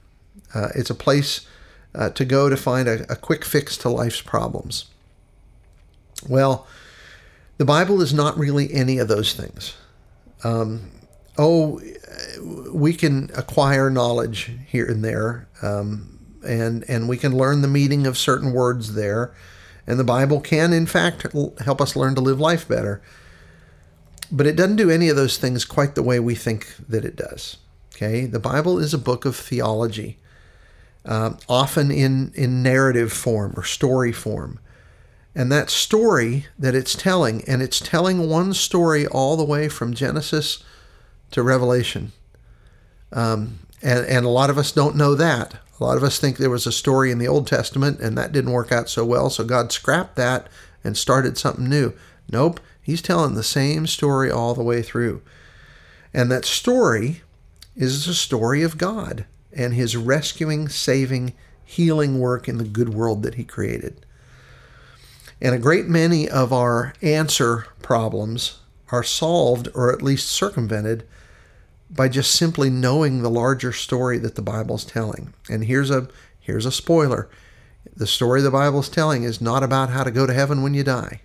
Uh, 0.53 0.69
it's 0.75 0.89
a 0.89 0.95
place 0.95 1.45
uh, 1.93 2.09
to 2.11 2.25
go 2.25 2.49
to 2.49 2.57
find 2.57 2.87
a, 2.87 3.11
a 3.11 3.15
quick 3.15 3.45
fix 3.45 3.77
to 3.77 3.89
life's 3.89 4.21
problems. 4.21 4.85
Well, 6.27 6.67
the 7.57 7.65
Bible 7.65 8.01
is 8.01 8.13
not 8.13 8.37
really 8.37 8.73
any 8.73 8.97
of 8.97 9.07
those 9.07 9.33
things 9.33 9.75
um, 10.43 10.91
oh, 11.37 11.81
we 12.71 12.93
can 12.93 13.31
acquire 13.35 13.89
knowledge 13.89 14.51
here 14.67 14.85
and 14.85 15.03
there, 15.03 15.47
um, 15.61 16.19
and 16.45 16.83
and 16.89 17.07
we 17.07 17.17
can 17.17 17.35
learn 17.35 17.61
the 17.61 17.67
meaning 17.67 18.05
of 18.05 18.17
certain 18.17 18.51
words 18.53 18.93
there, 18.93 19.33
and 19.85 19.99
the 19.99 20.03
Bible 20.03 20.39
can, 20.41 20.73
in 20.73 20.85
fact, 20.85 21.25
help 21.61 21.81
us 21.81 21.95
learn 21.95 22.15
to 22.15 22.21
live 22.21 22.39
life 22.39 22.67
better. 22.67 23.01
but 24.31 24.47
it 24.47 24.55
doesn't 24.55 24.77
do 24.77 24.89
any 24.89 25.09
of 25.09 25.15
those 25.15 25.37
things 25.37 25.63
quite 25.63 25.93
the 25.95 26.03
way 26.03 26.19
we 26.19 26.35
think 26.35 26.73
that 26.89 27.05
it 27.05 27.15
does. 27.15 27.57
Okay, 27.95 28.25
the 28.25 28.39
Bible 28.39 28.79
is 28.79 28.93
a 28.93 28.97
book 28.97 29.25
of 29.25 29.35
theology, 29.35 30.17
uh, 31.05 31.33
often 31.47 31.91
in 31.91 32.31
in 32.33 32.63
narrative 32.63 33.13
form 33.13 33.53
or 33.55 33.63
story 33.63 34.11
form, 34.11 34.59
and 35.35 35.51
that 35.51 35.69
story 35.69 36.47
that 36.57 36.73
it's 36.73 36.95
telling, 36.95 37.43
and 37.47 37.61
it's 37.61 37.79
telling 37.79 38.27
one 38.27 38.53
story 38.53 39.05
all 39.05 39.37
the 39.37 39.43
way 39.45 39.69
from 39.69 39.93
Genesis 39.93 40.63
to 41.31 41.43
Revelation. 41.43 42.11
Um, 43.11 43.59
and, 43.83 44.05
and 44.07 44.25
a 44.25 44.29
lot 44.29 44.49
of 44.49 44.57
us 44.57 44.71
don't 44.71 44.95
know 44.95 45.13
that. 45.13 45.55
A 45.83 45.85
lot 45.85 45.97
of 45.97 46.03
us 46.05 46.17
think 46.17 46.37
there 46.37 46.49
was 46.49 46.65
a 46.65 46.71
story 46.71 47.11
in 47.11 47.17
the 47.17 47.27
Old 47.27 47.45
Testament 47.45 47.99
and 47.99 48.17
that 48.17 48.31
didn't 48.31 48.53
work 48.53 48.71
out 48.71 48.89
so 48.89 49.03
well, 49.03 49.29
so 49.29 49.43
God 49.43 49.73
scrapped 49.73 50.15
that 50.15 50.47
and 50.81 50.95
started 50.95 51.37
something 51.37 51.67
new. 51.67 51.91
Nope, 52.31 52.61
He's 52.81 53.01
telling 53.01 53.35
the 53.35 53.43
same 53.43 53.85
story 53.85 54.31
all 54.31 54.53
the 54.53 54.63
way 54.63 54.81
through. 54.81 55.21
And 56.13 56.31
that 56.31 56.45
story 56.45 57.21
is 57.75 58.05
the 58.05 58.13
story 58.13 58.63
of 58.63 58.77
God 58.77 59.25
and 59.51 59.73
His 59.73 59.97
rescuing, 59.97 60.69
saving, 60.69 61.33
healing 61.65 62.17
work 62.17 62.47
in 62.47 62.59
the 62.59 62.63
good 62.63 62.93
world 62.93 63.21
that 63.23 63.35
He 63.35 63.43
created. 63.43 64.05
And 65.41 65.53
a 65.53 65.59
great 65.59 65.87
many 65.87 66.29
of 66.29 66.53
our 66.53 66.93
answer 67.01 67.67
problems 67.81 68.59
are 68.89 69.03
solved 69.03 69.67
or 69.75 69.91
at 69.91 70.01
least 70.01 70.29
circumvented 70.29 71.05
by 71.93 72.07
just 72.09 72.31
simply 72.31 72.69
knowing 72.69 73.21
the 73.21 73.29
larger 73.29 73.71
story 73.71 74.17
that 74.19 74.35
the 74.35 74.41
Bible's 74.41 74.85
telling. 74.85 75.33
And 75.49 75.65
here's 75.65 75.91
a 75.91 76.07
here's 76.39 76.65
a 76.65 76.71
spoiler. 76.71 77.29
The 77.95 78.07
story 78.07 78.41
the 78.41 78.51
Bible's 78.51 78.89
telling 78.89 79.23
is 79.23 79.41
not 79.41 79.63
about 79.63 79.89
how 79.89 80.03
to 80.03 80.11
go 80.11 80.25
to 80.25 80.33
heaven 80.33 80.63
when 80.63 80.73
you 80.73 80.83
die. 80.83 81.21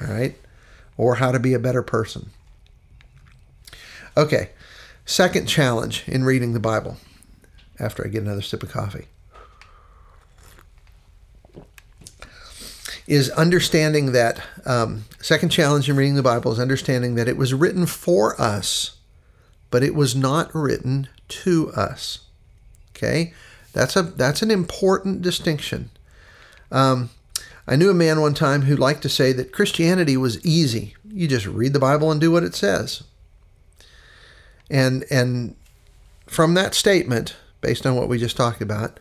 All 0.00 0.08
right? 0.08 0.36
Or 0.96 1.16
how 1.16 1.32
to 1.32 1.38
be 1.38 1.54
a 1.54 1.58
better 1.58 1.82
person. 1.82 2.30
Okay. 4.16 4.50
Second 5.06 5.46
challenge 5.46 6.04
in 6.06 6.24
reading 6.24 6.52
the 6.52 6.60
Bible 6.60 6.98
after 7.78 8.04
I 8.04 8.08
get 8.08 8.22
another 8.22 8.42
sip 8.42 8.62
of 8.62 8.70
coffee. 8.70 9.06
is 13.06 13.30
understanding 13.30 14.12
that 14.12 14.38
um, 14.66 15.04
second 15.18 15.48
challenge 15.48 15.88
in 15.88 15.96
reading 15.96 16.14
the 16.14 16.22
Bible 16.22 16.52
is 16.52 16.60
understanding 16.60 17.14
that 17.14 17.26
it 17.26 17.38
was 17.38 17.54
written 17.54 17.86
for 17.86 18.38
us 18.38 18.97
but 19.70 19.82
it 19.82 19.94
was 19.94 20.14
not 20.14 20.54
written 20.54 21.08
to 21.28 21.70
us. 21.72 22.20
Okay, 22.90 23.32
that's 23.72 23.96
a 23.96 24.02
that's 24.02 24.42
an 24.42 24.50
important 24.50 25.22
distinction. 25.22 25.90
Um, 26.70 27.10
I 27.66 27.76
knew 27.76 27.90
a 27.90 27.94
man 27.94 28.20
one 28.20 28.34
time 28.34 28.62
who 28.62 28.76
liked 28.76 29.02
to 29.02 29.08
say 29.08 29.32
that 29.32 29.52
Christianity 29.52 30.16
was 30.16 30.44
easy. 30.44 30.94
You 31.04 31.28
just 31.28 31.46
read 31.46 31.74
the 31.74 31.78
Bible 31.78 32.10
and 32.10 32.20
do 32.20 32.30
what 32.30 32.42
it 32.42 32.54
says. 32.54 33.02
And 34.70 35.04
and 35.10 35.54
from 36.26 36.54
that 36.54 36.74
statement, 36.74 37.36
based 37.60 37.86
on 37.86 37.94
what 37.94 38.08
we 38.08 38.18
just 38.18 38.36
talked 38.36 38.62
about, 38.62 38.98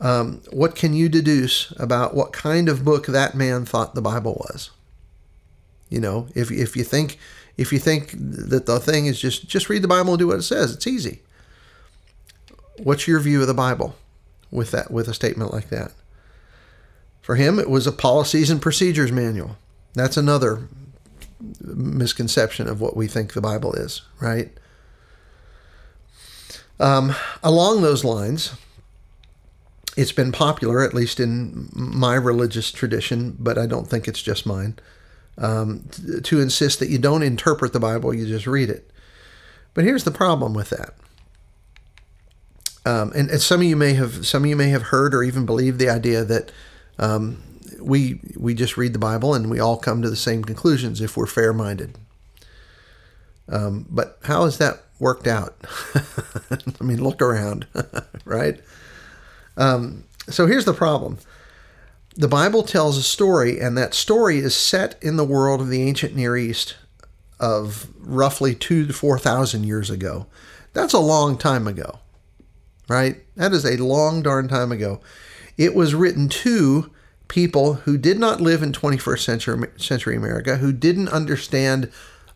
um, 0.00 0.40
what 0.50 0.74
can 0.74 0.94
you 0.94 1.08
deduce 1.08 1.72
about 1.78 2.14
what 2.14 2.32
kind 2.32 2.68
of 2.68 2.84
book 2.84 3.06
that 3.06 3.34
man 3.34 3.64
thought 3.64 3.94
the 3.94 4.02
Bible 4.02 4.46
was? 4.48 4.70
You 5.88 6.00
know, 6.00 6.28
if 6.34 6.50
if 6.50 6.76
you 6.76 6.84
think 6.84 7.18
if 7.56 7.72
you 7.72 7.78
think 7.78 8.12
that 8.12 8.66
the 8.66 8.80
thing 8.80 9.06
is 9.06 9.20
just 9.20 9.48
just 9.48 9.68
read 9.68 9.82
the 9.82 9.88
Bible 9.88 10.10
and 10.10 10.18
do 10.18 10.28
what 10.28 10.38
it 10.38 10.42
says, 10.42 10.72
it's 10.72 10.86
easy. 10.86 11.20
What's 12.78 13.06
your 13.06 13.20
view 13.20 13.40
of 13.42 13.46
the 13.46 13.54
Bible 13.54 13.96
with 14.50 14.70
that 14.70 14.90
with 14.90 15.08
a 15.08 15.14
statement 15.14 15.52
like 15.52 15.68
that? 15.70 15.92
For 17.20 17.36
him, 17.36 17.58
it 17.58 17.68
was 17.68 17.86
a 17.86 17.92
policies 17.92 18.50
and 18.50 18.62
procedures 18.62 19.12
manual. 19.12 19.56
That's 19.94 20.16
another 20.16 20.68
misconception 21.60 22.68
of 22.68 22.80
what 22.80 22.96
we 22.96 23.06
think 23.06 23.32
the 23.32 23.40
Bible 23.40 23.72
is, 23.74 24.02
right? 24.20 24.50
Um, 26.78 27.14
along 27.42 27.82
those 27.82 28.04
lines, 28.04 28.54
it's 29.96 30.12
been 30.12 30.32
popular, 30.32 30.82
at 30.82 30.94
least 30.94 31.20
in 31.20 31.68
my 31.72 32.14
religious 32.14 32.72
tradition, 32.72 33.36
but 33.38 33.58
I 33.58 33.66
don't 33.66 33.86
think 33.86 34.08
it's 34.08 34.22
just 34.22 34.46
mine, 34.46 34.78
um, 35.38 35.88
to 36.24 36.40
insist 36.40 36.78
that 36.80 36.88
you 36.88 36.98
don't 36.98 37.22
interpret 37.22 37.72
the 37.72 37.80
Bible, 37.80 38.14
you 38.14 38.26
just 38.26 38.46
read 38.46 38.70
it. 38.70 38.90
But 39.74 39.84
here's 39.84 40.04
the 40.04 40.10
problem 40.10 40.54
with 40.54 40.70
that. 40.70 40.94
Um, 42.84 43.12
and, 43.14 43.30
and, 43.30 43.40
some 43.40 43.60
of 43.60 43.66
you 43.66 43.76
may 43.76 43.92
have 43.92 44.26
some 44.26 44.42
of 44.44 44.48
you 44.48 44.56
may 44.56 44.70
have 44.70 44.84
heard 44.84 45.14
or 45.14 45.22
even 45.22 45.44
believed 45.44 45.78
the 45.78 45.90
idea 45.90 46.24
that 46.24 46.50
um, 46.98 47.42
we 47.78 48.20
we 48.36 48.54
just 48.54 48.78
read 48.78 48.94
the 48.94 48.98
Bible 48.98 49.34
and 49.34 49.50
we 49.50 49.60
all 49.60 49.76
come 49.76 50.00
to 50.00 50.08
the 50.08 50.16
same 50.16 50.42
conclusions 50.42 51.00
if 51.02 51.16
we're 51.16 51.26
fair-minded. 51.26 51.98
Um, 53.48 53.86
but 53.90 54.18
how 54.22 54.44
has 54.44 54.58
that 54.58 54.82
worked 54.98 55.26
out? 55.26 55.56
I 56.50 56.84
mean, 56.84 57.02
look 57.02 57.20
around, 57.20 57.66
right? 58.24 58.60
Um, 59.56 60.04
so 60.28 60.46
here's 60.46 60.64
the 60.64 60.72
problem 60.72 61.18
the 62.14 62.28
Bible 62.28 62.62
tells 62.62 62.98
a 62.98 63.02
story, 63.02 63.60
and 63.60 63.76
that 63.78 63.94
story 63.94 64.38
is 64.38 64.54
set 64.54 64.96
in 65.02 65.16
the 65.16 65.24
world 65.24 65.60
of 65.60 65.68
the 65.68 65.82
ancient 65.82 66.14
Near 66.14 66.36
East 66.36 66.76
of 67.38 67.88
roughly 67.98 68.54
two 68.54 68.86
to 68.86 68.92
4,000 68.92 69.64
years 69.64 69.90
ago. 69.90 70.26
That's 70.72 70.92
a 70.92 70.98
long 70.98 71.38
time 71.38 71.66
ago, 71.66 72.00
right? 72.88 73.22
That 73.36 73.52
is 73.52 73.64
a 73.64 73.82
long 73.82 74.22
darn 74.22 74.48
time 74.48 74.72
ago. 74.72 75.00
It 75.56 75.74
was 75.74 75.94
written 75.94 76.28
to 76.28 76.90
people 77.28 77.74
who 77.74 77.96
did 77.96 78.18
not 78.18 78.40
live 78.40 78.62
in 78.62 78.72
21st 78.72 79.20
century, 79.20 79.68
century 79.76 80.16
America, 80.16 80.56
who 80.56 80.72
didn't 80.72 81.08
understand 81.08 81.90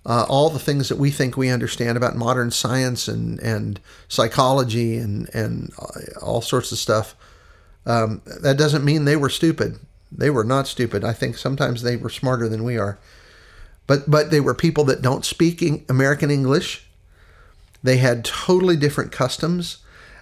uh, 0.07 0.25
all 0.29 0.51
the 0.51 0.59
things 0.59 0.89
that 0.89 0.99
we 0.99 1.11
think 1.11 1.37
we 1.37 1.49
understand 1.49 1.97
about 1.97 2.17
modern 2.17 2.51
science 2.51 3.09
and, 3.09 3.41
and 3.41 3.81
psychology 4.09 4.97
and, 4.97 5.29
and 5.35 5.73
uh, 5.79 6.21
all 6.21 6.41
sorts 6.41 6.73
of 6.73 6.79
stuff. 6.79 7.15
Um, 7.87 8.23
that 8.25 8.57
doesn't 8.57 8.85
mean 8.85 9.05
they 9.05 9.17
were 9.17 9.29
stupid. 9.29 9.79
They 10.11 10.31
were 10.31 10.45
not 10.45 10.67
stupid. 10.67 11.05
I 11.05 11.13
think 11.13 11.37
sometimes 11.37 11.83
they 11.83 11.97
were 11.97 12.11
smarter 12.11 12.49
than 12.49 12.65
we 12.65 12.79
are. 12.79 12.99
But 13.87 14.11
but 14.11 14.31
they 14.31 14.41
were 14.41 14.55
people 14.55 14.85
that 14.85 15.03
don't 15.03 15.25
speak 15.25 15.63
American 15.89 16.31
English. 16.31 16.87
They 17.83 17.99
had 17.99 18.25
totally 18.25 18.77
different 18.77 19.13
customs, 19.13 19.79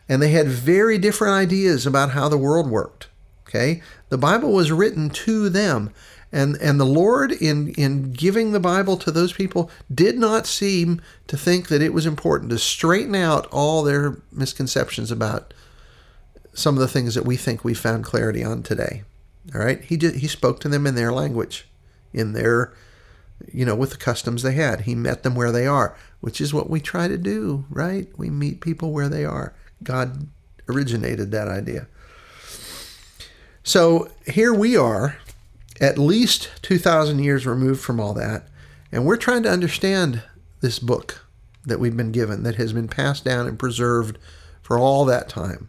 and 0.09 0.21
they 0.21 0.31
had 0.31 0.49
very 0.49 0.99
different 0.99 1.35
ideas 1.35 1.87
about 1.87 2.11
how 2.11 2.29
the 2.29 2.39
world 2.39 2.69
worked. 2.69 3.09
Okay, 3.47 3.83
the 4.09 4.19
Bible 4.19 4.53
was 4.53 4.73
written 4.73 5.11
to 5.11 5.49
them, 5.49 5.91
and 6.33 6.57
and 6.57 6.81
the 6.81 6.87
Lord 6.87 7.31
in 7.31 7.69
in 7.75 8.13
giving 8.13 8.51
the 8.51 8.59
Bible 8.59 8.97
to 8.97 9.13
those 9.13 9.33
people 9.33 9.71
did 9.95 10.19
not 10.19 10.47
seem 10.47 11.01
to 11.29 11.37
think 11.37 11.69
that 11.69 11.83
it 11.83 11.95
was 11.95 12.07
important 12.07 12.51
to 12.51 12.59
straighten 12.59 13.15
out 13.15 13.47
all 13.53 13.85
their 13.85 14.17
misconceptions 14.33 15.13
about 15.13 15.55
some 16.55 16.75
of 16.75 16.81
the 16.81 16.89
things 16.89 17.15
that 17.15 17.25
we 17.25 17.37
think 17.37 17.65
we 17.65 17.75
found 17.75 18.05
clarity 18.05 18.45
on 18.45 18.63
today. 18.63 19.03
All 19.55 19.61
right, 19.61 19.83
he 19.83 19.97
he 19.97 20.29
spoke 20.29 20.61
to 20.61 20.69
them 20.69 20.87
in 20.87 20.95
their 20.95 21.13
language, 21.13 21.67
in 22.13 22.33
their, 22.33 22.73
you 23.53 23.65
know, 23.65 23.75
with 23.75 23.91
the 23.91 23.97
customs 23.97 24.43
they 24.43 24.53
had. 24.53 24.83
He 24.83 24.95
met 24.95 25.23
them 25.23 25.35
where 25.35 25.51
they 25.51 25.67
are, 25.67 25.97
which 26.21 26.41
is 26.41 26.55
what 26.55 26.71
we 26.71 26.81
try 26.81 27.09
to 27.09 27.19
do, 27.19 27.65
right? 27.69 28.07
We 28.17 28.31
meet 28.31 28.61
people 28.61 28.93
where 28.93 29.09
they 29.09 29.25
are. 29.25 29.53
God 29.83 30.29
originated 30.69 31.33
that 31.33 31.49
idea. 31.49 31.89
So 33.65 34.11
here 34.27 34.55
we 34.55 34.77
are, 34.77 35.19
at 35.81 35.99
least 35.99 36.51
2,000 36.63 37.19
years 37.19 37.47
removed 37.47 37.81
from 37.81 37.99
all 37.99 38.15
that, 38.15 38.47
and 38.93 39.05
we're 39.05 39.17
trying 39.17 39.43
to 39.45 39.51
understand 39.51 40.23
this 40.61 40.79
book 40.79 41.25
that 41.65 41.81
we've 41.81 41.97
been 41.97 42.13
given, 42.13 42.43
that 42.43 42.57
has 42.57 42.73
been 42.73 42.89
passed 42.89 43.25
down 43.25 43.47
and 43.47 43.59
preserved 43.59 44.19
for 44.63 44.79
all 44.79 45.05
that 45.05 45.29
time. 45.29 45.69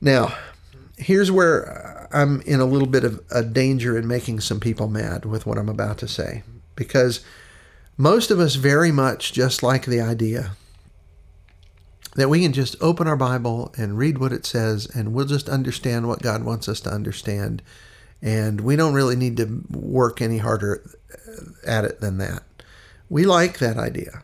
Now, 0.00 0.36
here's 0.96 1.30
where 1.30 2.08
uh, 2.12 2.16
I'm 2.16 2.40
in 2.42 2.60
a 2.60 2.64
little 2.64 2.88
bit 2.88 3.04
of 3.04 3.20
a 3.30 3.42
danger 3.42 3.98
in 3.98 4.06
making 4.06 4.40
some 4.40 4.60
people 4.60 4.88
mad 4.88 5.24
with 5.24 5.46
what 5.46 5.58
I'm 5.58 5.68
about 5.68 5.98
to 5.98 6.08
say, 6.08 6.42
because 6.76 7.24
most 7.96 8.30
of 8.30 8.38
us 8.38 8.54
very 8.54 8.92
much 8.92 9.32
just 9.32 9.62
like 9.62 9.86
the 9.86 10.00
idea 10.00 10.52
that 12.14 12.28
we 12.28 12.42
can 12.42 12.52
just 12.52 12.74
open 12.80 13.06
our 13.06 13.16
Bible 13.16 13.72
and 13.76 13.98
read 13.98 14.18
what 14.18 14.32
it 14.32 14.46
says, 14.46 14.86
and 14.86 15.12
we'll 15.12 15.26
just 15.26 15.48
understand 15.48 16.08
what 16.08 16.22
God 16.22 16.42
wants 16.42 16.68
us 16.68 16.80
to 16.80 16.90
understand. 16.90 17.62
And 18.20 18.60
we 18.62 18.74
don't 18.74 18.94
really 18.94 19.14
need 19.14 19.36
to 19.36 19.62
work 19.70 20.20
any 20.20 20.38
harder 20.38 20.82
uh, 21.12 21.42
at 21.66 21.84
it 21.84 22.00
than 22.00 22.18
that. 22.18 22.42
We 23.08 23.24
like 23.24 23.58
that 23.58 23.76
idea. 23.76 24.22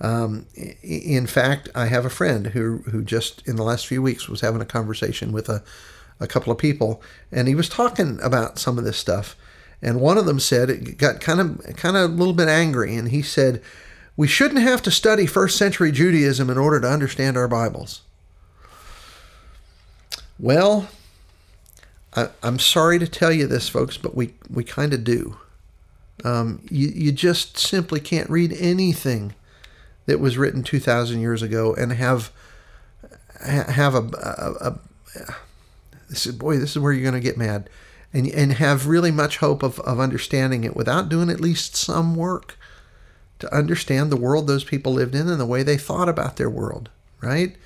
Um, 0.00 0.46
in 0.82 1.26
fact, 1.26 1.68
I 1.74 1.86
have 1.86 2.06
a 2.06 2.10
friend 2.10 2.48
who 2.48 2.78
who 2.90 3.02
just 3.02 3.46
in 3.46 3.56
the 3.56 3.62
last 3.62 3.86
few 3.86 4.00
weeks 4.00 4.28
was 4.28 4.40
having 4.40 4.62
a 4.62 4.66
conversation 4.66 5.30
with 5.30 5.48
a, 5.48 5.62
a 6.18 6.26
couple 6.26 6.50
of 6.52 6.58
people, 6.58 7.02
and 7.30 7.48
he 7.48 7.54
was 7.54 7.68
talking 7.68 8.18
about 8.22 8.58
some 8.58 8.78
of 8.78 8.84
this 8.84 8.96
stuff. 8.96 9.36
And 9.82 10.00
one 10.00 10.18
of 10.18 10.26
them 10.26 10.40
said 10.40 10.70
it 10.70 10.98
got 10.98 11.20
kind 11.20 11.40
of 11.40 11.76
kind 11.76 11.96
of 11.96 12.10
a 12.10 12.14
little 12.14 12.32
bit 12.32 12.48
angry, 12.48 12.96
and 12.96 13.08
he 13.08 13.20
said, 13.20 13.62
"We 14.16 14.26
shouldn't 14.26 14.62
have 14.62 14.82
to 14.82 14.90
study 14.90 15.26
first 15.26 15.58
century 15.58 15.92
Judaism 15.92 16.48
in 16.48 16.56
order 16.56 16.80
to 16.80 16.88
understand 16.88 17.36
our 17.36 17.48
Bibles." 17.48 18.00
Well, 20.38 20.88
I, 22.16 22.30
am 22.42 22.58
sorry 22.58 22.98
to 22.98 23.06
tell 23.06 23.32
you 23.32 23.46
this, 23.46 23.68
folks, 23.68 23.98
but 23.98 24.14
we 24.14 24.32
we 24.48 24.64
kind 24.64 24.94
of 24.94 25.04
do. 25.04 25.36
Um, 26.24 26.62
you, 26.70 26.88
you 26.88 27.12
just 27.12 27.58
simply 27.58 28.00
can't 28.00 28.28
read 28.28 28.52
anything 28.58 29.34
that 30.06 30.20
was 30.20 30.38
written 30.38 30.62
2,000 30.62 31.20
years 31.20 31.42
ago 31.42 31.74
and 31.74 31.92
have 31.92 32.30
have 33.42 33.94
a, 33.94 34.02
a, 34.18 34.68
a 34.68 35.34
this 36.10 36.26
is 36.26 36.34
boy 36.34 36.58
this 36.58 36.72
is 36.72 36.78
where 36.78 36.92
you're 36.92 37.10
going 37.10 37.14
to 37.14 37.20
get 37.20 37.38
mad. 37.38 37.70
And 38.12 38.26
and 38.28 38.54
have 38.54 38.88
really 38.88 39.12
much 39.12 39.38
hope 39.38 39.62
of, 39.62 39.78
of 39.80 40.00
understanding 40.00 40.64
it 40.64 40.74
without 40.74 41.08
doing 41.08 41.30
at 41.30 41.40
least 41.40 41.76
some 41.76 42.16
work 42.16 42.58
to 43.38 43.54
understand 43.54 44.10
the 44.10 44.16
world 44.16 44.46
those 44.46 44.64
people 44.64 44.92
lived 44.92 45.14
in 45.14 45.28
and 45.28 45.40
the 45.40 45.46
way 45.46 45.62
they 45.62 45.78
thought 45.78 46.08
about 46.08 46.36
their 46.36 46.50
world 46.50 46.90
right? 47.20 47.56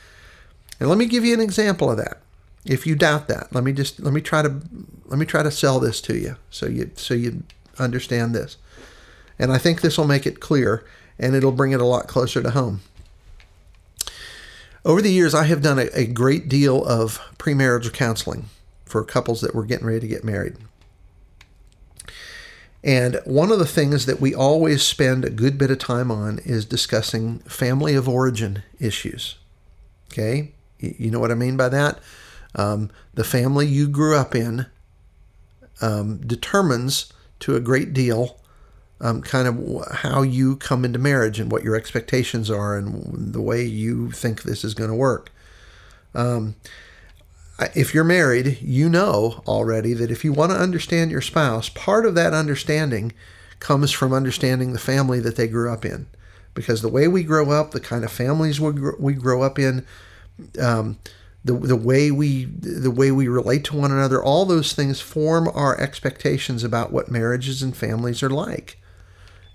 And 0.80 0.88
let 0.88 0.98
me 0.98 1.06
give 1.06 1.24
you 1.24 1.34
an 1.34 1.40
example 1.40 1.90
of 1.90 1.96
that 1.98 2.18
if 2.64 2.86
you 2.86 2.94
doubt 2.94 3.28
that. 3.28 3.54
Let 3.54 3.64
me 3.64 3.72
just 3.72 4.00
let 4.00 4.12
me 4.12 4.20
try 4.20 4.42
to 4.42 4.60
let 5.06 5.18
me 5.18 5.26
try 5.26 5.42
to 5.42 5.50
sell 5.50 5.80
this 5.80 6.00
to 6.02 6.16
you 6.16 6.36
so 6.50 6.66
you 6.66 6.90
so 6.94 7.14
you 7.14 7.42
understand 7.78 8.34
this. 8.34 8.56
And 9.38 9.52
i 9.52 9.58
think 9.58 9.80
this 9.80 9.98
will 9.98 10.06
make 10.06 10.26
it 10.26 10.40
clear 10.40 10.84
and 11.18 11.34
it'll 11.34 11.52
bring 11.52 11.72
it 11.72 11.80
a 11.80 11.86
lot 11.86 12.06
closer 12.06 12.42
to 12.42 12.50
home 12.50 12.80
over 14.84 15.00
the 15.00 15.12
years, 15.12 15.34
I 15.34 15.44
have 15.44 15.62
done 15.62 15.78
a, 15.78 15.88
a 15.94 16.06
great 16.06 16.48
deal 16.48 16.84
of 16.84 17.18
premarital 17.38 17.92
counseling 17.92 18.46
for 18.84 19.02
couples 19.02 19.40
that 19.40 19.54
were 19.54 19.64
getting 19.64 19.86
ready 19.86 20.00
to 20.00 20.08
get 20.08 20.24
married. 20.24 20.56
And 22.82 23.18
one 23.24 23.50
of 23.50 23.58
the 23.58 23.66
things 23.66 24.04
that 24.04 24.20
we 24.20 24.34
always 24.34 24.82
spend 24.82 25.24
a 25.24 25.30
good 25.30 25.56
bit 25.56 25.70
of 25.70 25.78
time 25.78 26.10
on 26.10 26.38
is 26.44 26.66
discussing 26.66 27.38
family 27.40 27.94
of 27.94 28.08
origin 28.08 28.62
issues. 28.78 29.36
Okay? 30.12 30.52
You 30.78 31.10
know 31.10 31.18
what 31.18 31.30
I 31.30 31.34
mean 31.34 31.56
by 31.56 31.70
that? 31.70 31.98
Um, 32.54 32.90
the 33.14 33.24
family 33.24 33.66
you 33.66 33.88
grew 33.88 34.14
up 34.16 34.34
in 34.34 34.66
um, 35.80 36.18
determines 36.18 37.10
to 37.40 37.56
a 37.56 37.60
great 37.60 37.94
deal 37.94 38.38
um, 39.04 39.20
kind 39.20 39.46
of 39.46 39.86
how 39.98 40.22
you 40.22 40.56
come 40.56 40.82
into 40.82 40.98
marriage 40.98 41.38
and 41.38 41.52
what 41.52 41.62
your 41.62 41.76
expectations 41.76 42.50
are 42.50 42.78
and 42.78 43.34
the 43.34 43.42
way 43.42 43.62
you 43.62 44.10
think 44.10 44.42
this 44.42 44.64
is 44.64 44.72
going 44.72 44.88
to 44.88 44.96
work. 44.96 45.30
Um, 46.14 46.56
if 47.74 47.92
you're 47.92 48.02
married, 48.02 48.58
you 48.62 48.88
know 48.88 49.42
already 49.46 49.92
that 49.92 50.10
if 50.10 50.24
you 50.24 50.32
want 50.32 50.52
to 50.52 50.58
understand 50.58 51.10
your 51.10 51.20
spouse, 51.20 51.68
part 51.68 52.06
of 52.06 52.14
that 52.14 52.32
understanding 52.32 53.12
comes 53.60 53.92
from 53.92 54.14
understanding 54.14 54.72
the 54.72 54.78
family 54.78 55.20
that 55.20 55.36
they 55.36 55.48
grew 55.48 55.70
up 55.70 55.84
in. 55.84 56.06
Because 56.54 56.80
the 56.80 56.88
way 56.88 57.06
we 57.06 57.24
grow 57.24 57.50
up, 57.50 57.72
the 57.72 57.80
kind 57.80 58.04
of 58.04 58.10
families 58.10 58.58
we 58.58 58.72
grow, 58.72 58.94
we 58.98 59.12
grow 59.12 59.42
up 59.42 59.58
in, 59.58 59.84
um, 60.58 60.98
the, 61.44 61.52
the 61.52 61.76
way 61.76 62.10
we 62.10 62.46
the 62.46 62.90
way 62.90 63.10
we 63.10 63.28
relate 63.28 63.64
to 63.64 63.76
one 63.76 63.92
another, 63.92 64.22
all 64.22 64.46
those 64.46 64.72
things 64.72 65.02
form 65.02 65.46
our 65.52 65.78
expectations 65.78 66.64
about 66.64 66.90
what 66.90 67.10
marriages 67.10 67.62
and 67.62 67.76
families 67.76 68.22
are 68.22 68.30
like. 68.30 68.78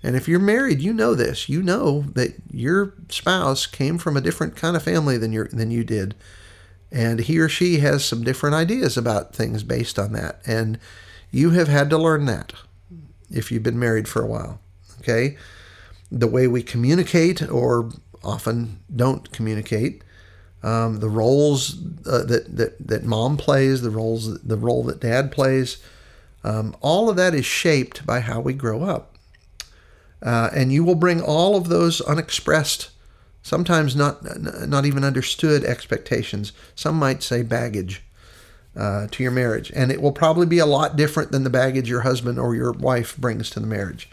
And 0.02 0.16
if 0.16 0.28
you're 0.28 0.38
married, 0.38 0.80
you 0.80 0.92
know 0.92 1.14
this. 1.14 1.48
You 1.48 1.62
know 1.62 2.02
that 2.14 2.34
your 2.50 2.94
spouse 3.08 3.66
came 3.66 3.98
from 3.98 4.16
a 4.16 4.20
different 4.20 4.56
kind 4.56 4.76
of 4.76 4.82
family 4.82 5.18
than 5.18 5.32
you 5.32 5.44
than 5.44 5.70
you 5.70 5.84
did. 5.84 6.14
And 6.90 7.20
he 7.20 7.38
or 7.38 7.48
she 7.48 7.78
has 7.78 8.04
some 8.04 8.24
different 8.24 8.56
ideas 8.56 8.96
about 8.96 9.34
things 9.34 9.62
based 9.62 9.98
on 9.98 10.12
that. 10.12 10.40
And 10.46 10.78
you 11.30 11.50
have 11.50 11.68
had 11.68 11.90
to 11.90 11.98
learn 11.98 12.24
that 12.26 12.52
if 13.30 13.52
you've 13.52 13.62
been 13.62 13.78
married 13.78 14.08
for 14.08 14.22
a 14.22 14.26
while. 14.26 14.60
Okay? 15.00 15.36
The 16.10 16.26
way 16.26 16.48
we 16.48 16.62
communicate 16.62 17.48
or 17.48 17.90
often 18.24 18.80
don't 18.94 19.30
communicate, 19.30 20.02
um, 20.62 20.98
the 21.00 21.08
roles 21.08 21.76
uh, 22.06 22.24
that, 22.24 22.56
that, 22.56 22.86
that 22.86 23.04
mom 23.04 23.36
plays, 23.36 23.82
the 23.82 23.90
roles 23.90 24.40
the 24.42 24.56
role 24.56 24.82
that 24.84 25.00
dad 25.00 25.32
plays, 25.32 25.78
um, 26.44 26.76
all 26.80 27.08
of 27.08 27.16
that 27.16 27.34
is 27.34 27.46
shaped 27.46 28.04
by 28.04 28.20
how 28.20 28.40
we 28.40 28.52
grow 28.52 28.82
up. 28.82 29.16
Uh, 30.22 30.50
and 30.54 30.72
you 30.72 30.84
will 30.84 30.94
bring 30.94 31.22
all 31.22 31.56
of 31.56 31.68
those 31.68 32.00
unexpressed, 32.02 32.90
sometimes 33.42 33.96
not 33.96 34.22
not 34.68 34.84
even 34.84 35.04
understood 35.04 35.64
expectations. 35.64 36.52
Some 36.74 36.96
might 36.96 37.22
say 37.22 37.42
baggage 37.42 38.02
uh, 38.76 39.06
to 39.10 39.22
your 39.22 39.32
marriage, 39.32 39.72
and 39.74 39.90
it 39.90 40.02
will 40.02 40.12
probably 40.12 40.46
be 40.46 40.58
a 40.58 40.66
lot 40.66 40.96
different 40.96 41.32
than 41.32 41.44
the 41.44 41.50
baggage 41.50 41.88
your 41.88 42.02
husband 42.02 42.38
or 42.38 42.54
your 42.54 42.72
wife 42.72 43.16
brings 43.16 43.50
to 43.50 43.60
the 43.60 43.66
marriage. 43.66 44.10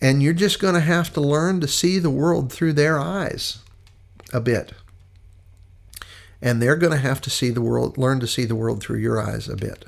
And 0.00 0.22
you're 0.22 0.32
just 0.32 0.60
going 0.60 0.74
to 0.74 0.80
have 0.80 1.12
to 1.14 1.20
learn 1.20 1.60
to 1.60 1.68
see 1.68 1.98
the 1.98 2.10
world 2.10 2.52
through 2.52 2.72
their 2.72 2.98
eyes 2.98 3.58
a 4.32 4.40
bit. 4.40 4.72
And 6.40 6.62
they're 6.62 6.76
going 6.76 6.92
to 6.92 6.98
have 6.98 7.20
to 7.22 7.30
see 7.30 7.50
the 7.50 7.60
world, 7.60 7.98
learn 7.98 8.18
to 8.20 8.26
see 8.26 8.46
the 8.46 8.54
world 8.54 8.82
through 8.82 8.98
your 8.98 9.20
eyes 9.20 9.46
a 9.46 9.56
bit. 9.56 9.84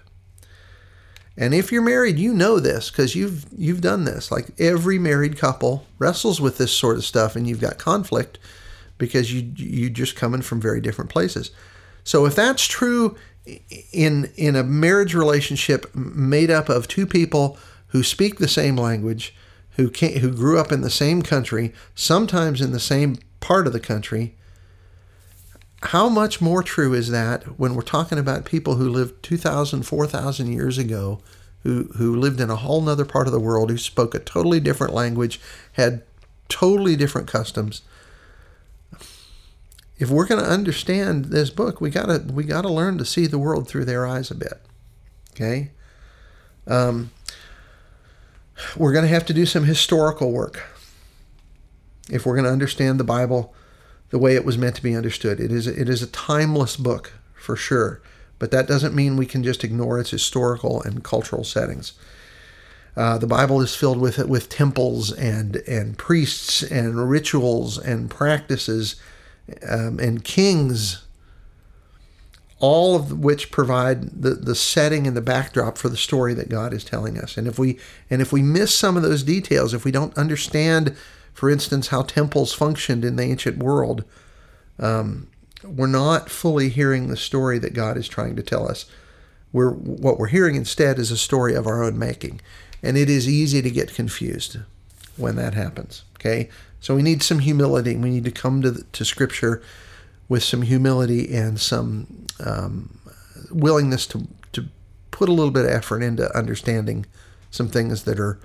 And 1.37 1.55
if 1.55 1.73
you're 1.73 1.83
married, 1.83 2.19
you 2.19 2.35
know 2.35 2.61
this 2.61 2.91
because 2.91 3.15
you've 3.15 3.47
you've 3.57 3.81
done 3.81 4.05
this. 4.05 4.31
Like 4.31 4.51
every 4.59 4.99
married 4.99 5.39
couple 5.39 5.87
wrestles 5.99 6.41
with 6.41 6.59
this 6.59 6.73
sort 6.73 6.97
of 6.97 7.05
stuff, 7.05 7.37
and 7.37 7.47
you've 7.47 7.61
got 7.61 7.79
conflict 7.79 8.39
because 8.99 9.33
you 9.33 9.51
you 9.57 9.89
just 9.89 10.15
coming 10.15 10.43
from 10.43 10.61
very 10.61 10.81
different 10.81 11.11
places. 11.11 11.51
So 12.05 12.27
if 12.27 12.35
that's 12.35 12.67
true 12.67 13.17
in 13.93 14.31
in 14.37 14.57
a 14.57 14.63
marriage 14.63 15.15
relationship 15.15 15.95
made 15.95 16.51
up 16.51 16.69
of 16.69 16.87
two 16.87 17.07
people 17.07 17.59
who 17.89 18.03
speak 18.03 18.39
the 18.39 18.49
same 18.49 18.77
language, 18.77 19.35
who 19.73 19.89
can 19.91 20.19
who 20.19 20.31
grew 20.31 20.59
up 20.59 20.71
in 20.71 20.83
the 20.83 20.91
same 20.91 21.23
country, 21.23 21.73
sometimes 21.95 22.61
in 22.61 22.73
the 22.73 22.81
same 22.81 23.19
part 23.41 23.67
of 23.67 23.73
the 23.73 23.81
country, 23.81 24.37
how 25.85 26.09
much 26.09 26.41
more 26.41 26.63
true 26.63 26.95
is 26.95 27.11
that 27.11 27.59
when 27.59 27.75
we're 27.75 27.83
talking 27.83 28.19
about 28.19 28.45
people 28.45 28.77
who 28.77 28.89
lived 28.89 29.23
2,000, 29.23 29.83
4,000 29.83 30.53
years 30.53 30.79
ago, 30.79 31.21
who, 31.63 31.85
who 31.97 32.15
lived 32.17 32.41
in 32.41 32.51
a 32.51 32.57
whole 32.57 32.81
nother 32.81 33.05
part 33.05 33.27
of 33.27 33.33
the 33.33 33.41
world, 33.41 33.71
who 33.71 33.79
spoke 33.79 34.15
a 34.15 34.19
totally 34.19 34.61
different 34.61 34.95
language, 34.95 35.41
had 35.73 36.03
totally 36.49 36.97
different 36.97 37.29
customs? 37.29 37.83
If 39.99 40.11
we're 40.11 40.27
going 40.27 40.43
to 40.43 40.51
understand 40.51 41.27
this 41.27 41.51
book, 41.51 41.81
we 41.81 41.91
gotta 41.91 42.25
we 42.33 42.43
gotta 42.43 42.69
learn 42.69 42.99
to 42.99 43.05
see 43.05 43.29
the 43.29 43.39
world 43.39 43.69
through 43.69 43.85
their 43.85 44.05
eyes 44.05 44.33
a 44.33 44.35
bit. 44.35 44.61
Okay. 45.31 45.71
Um, 46.67 47.11
we're 48.77 48.93
going 48.93 49.05
to 49.05 49.09
have 49.09 49.27
to 49.27 49.35
do 49.35 49.47
some 49.47 49.65
historical 49.65 50.33
work 50.33 50.65
if 52.11 52.27
we're 52.27 52.35
going 52.35 52.45
to 52.45 52.51
understand 52.51 52.99
the 52.99 53.05
Bible 53.05 53.55
the 54.13 54.19
way 54.19 54.37
it 54.37 54.45
was 54.45 54.59
meant 54.59 54.77
to 54.77 54.83
be 54.83 54.95
understood. 54.95 55.41
It 55.41 55.51
is 55.51 55.67
it 55.67 55.89
is 55.89 56.03
a 56.03 56.07
timeless 56.07 56.77
book 56.77 57.15
for 57.35 57.57
sure, 57.57 58.01
but 58.39 58.53
that 58.53 58.69
doesn't 58.69 58.95
mean 58.95 59.17
we 59.17 59.27
can 59.27 59.43
just 59.43 59.65
ignore 59.65 59.99
its 59.99 60.11
historical 60.11 60.81
and 60.83 61.03
cultural 61.03 61.43
settings. 61.43 61.95
Uh, 62.95 63.17
the 63.17 63.27
Bible 63.27 63.63
is 63.63 63.75
filled 63.75 63.99
with 63.99 64.19
with 64.29 64.51
temples 64.51 65.13
and 65.13 65.57
and 65.67 65.97
priests 65.97 66.63
and 66.63 67.09
rituals 67.09 67.79
and 67.79 68.11
practices 68.11 68.97
um, 69.67 69.99
and 69.99 70.23
kings, 70.23 71.07
all 72.61 72.95
of 72.95 73.19
which 73.19 73.51
provide 73.51 74.23
the, 74.23 74.35
the 74.35 74.55
setting 74.55 75.07
and 75.07 75.17
the 75.17 75.23
backdrop 75.23 75.79
for 75.79 75.89
the 75.89 75.97
story 75.97 76.35
that 76.35 76.51
God 76.51 76.75
is 76.75 76.85
telling 76.85 77.17
us. 77.17 77.39
And 77.39 77.49
if 77.49 77.59
we 77.59 77.79
and 78.11 78.21
if 78.21 78.31
we 78.31 78.43
miss 78.43 78.75
some 78.75 78.95
of 78.95 79.03
those 79.03 79.23
details, 79.23 79.73
if 79.73 79.87
we 79.87 79.91
don't 79.91 80.17
understand 80.19 80.95
for 81.33 81.51
instance, 81.51 81.89
how 81.89 82.03
temples 82.03 82.53
functioned 82.53 83.05
in 83.05 83.17
the 83.17 83.23
ancient 83.23 83.59
world, 83.59 84.05
um, 84.79 85.29
we're 85.65 85.87
not 85.87 86.31
fully 86.31 86.69
hearing 86.69 87.09
the 87.09 87.17
story 87.17 87.59
that 87.59 87.75
God 87.75 87.97
is 87.97 88.09
trying 88.09 88.37
to 88.37 88.43
tell 88.43 88.69
us. 88.69 88.87
We're, 89.53 89.71
what 89.71 90.19
we're 90.19 90.29
hearing 90.29 90.57
instead 90.57 90.99
is 90.99 91.11
a 91.11 91.17
story 91.17 91.55
of 91.55 91.67
our 91.67 91.83
own 91.83 91.99
making. 91.99 92.41
And 92.83 92.97
it 92.97 93.09
is 93.09 93.29
easy 93.29 93.63
to 93.63 93.71
get 93.71 93.95
confused 93.95 94.59
when 95.17 95.37
that 95.37 95.55
happens. 95.55 96.05
Okay? 96.17 96.49
So 96.81 96.97
we 96.97 97.03
need 97.03 97.23
some 97.23 97.39
humility. 97.39 97.97
We 97.97 98.11
need 98.11 98.25
to 98.25 98.33
come 98.33 98.63
to, 98.63 98.85
to 98.93 99.05
Scripture 99.05 99.63
with 100.29 100.43
some 100.43 100.63
humility 100.63 101.33
and 101.33 101.61
some 101.61 102.27
um, 102.45 102.99
willingness 103.51 104.07
to, 104.09 104.27
to 104.53 104.67
put 105.11 105.29
a 105.29 105.33
little 105.33 105.53
bit 105.53 105.65
of 105.65 105.71
effort 105.71 106.03
into 106.03 106.37
understanding 106.37 107.07
some 107.51 107.69
things 107.69 108.05
that 108.05 108.19
are 108.19 108.39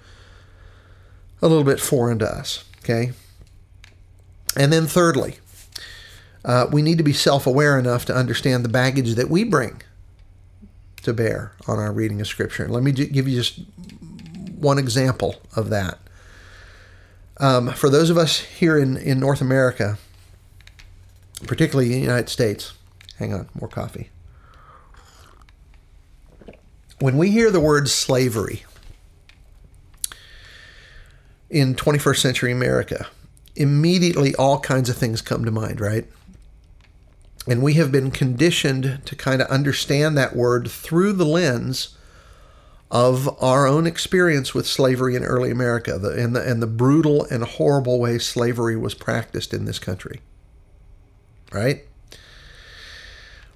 a 1.41 1.47
little 1.47 1.63
bit 1.63 1.79
foreign 1.79 2.19
to 2.19 2.27
us. 2.27 2.63
Okay. 2.79 3.11
And 4.55 4.73
then, 4.73 4.87
thirdly, 4.87 5.37
uh, 6.45 6.67
we 6.71 6.81
need 6.81 6.97
to 6.97 7.03
be 7.03 7.13
self 7.13 7.45
aware 7.45 7.77
enough 7.77 8.05
to 8.05 8.15
understand 8.15 8.63
the 8.65 8.69
baggage 8.69 9.15
that 9.15 9.29
we 9.29 9.43
bring 9.43 9.81
to 11.03 11.13
bear 11.13 11.53
on 11.67 11.79
our 11.79 11.91
reading 11.91 12.19
of 12.21 12.27
Scripture. 12.27 12.67
Let 12.67 12.83
me 12.83 12.91
give 12.91 13.27
you 13.27 13.35
just 13.35 13.59
one 14.57 14.77
example 14.77 15.35
of 15.55 15.69
that. 15.69 15.99
Um, 17.39 17.71
for 17.71 17.89
those 17.89 18.09
of 18.09 18.17
us 18.17 18.39
here 18.39 18.77
in, 18.77 18.97
in 18.97 19.19
North 19.19 19.41
America, 19.41 19.97
particularly 21.45 21.87
in 21.87 21.99
the 21.99 22.05
United 22.05 22.29
States, 22.29 22.73
hang 23.19 23.33
on, 23.33 23.47
more 23.59 23.69
coffee. 23.69 24.09
When 26.99 27.17
we 27.17 27.29
hear 27.29 27.51
the 27.51 27.59
word 27.59 27.89
slavery, 27.89 28.65
in 31.49 31.75
21st 31.75 32.17
century 32.17 32.51
America, 32.51 33.07
immediately 33.55 34.35
all 34.35 34.59
kinds 34.59 34.89
of 34.89 34.97
things 34.97 35.21
come 35.21 35.45
to 35.45 35.51
mind, 35.51 35.79
right? 35.79 36.05
And 37.47 37.63
we 37.63 37.75
have 37.75 37.91
been 37.91 38.11
conditioned 38.11 39.01
to 39.05 39.15
kind 39.15 39.41
of 39.41 39.47
understand 39.47 40.17
that 40.17 40.35
word 40.35 40.69
through 40.69 41.13
the 41.13 41.25
lens 41.25 41.95
of 42.91 43.41
our 43.41 43.67
own 43.67 43.85
experience 43.85 44.53
with 44.53 44.67
slavery 44.67 45.15
in 45.15 45.23
early 45.23 45.51
America 45.51 45.97
the, 45.97 46.11
and, 46.11 46.35
the, 46.35 46.49
and 46.49 46.61
the 46.61 46.67
brutal 46.67 47.25
and 47.25 47.43
horrible 47.43 47.99
way 47.99 48.17
slavery 48.17 48.77
was 48.77 48.93
practiced 48.93 49.53
in 49.53 49.65
this 49.65 49.79
country. 49.79 50.21
Right? 51.51 51.85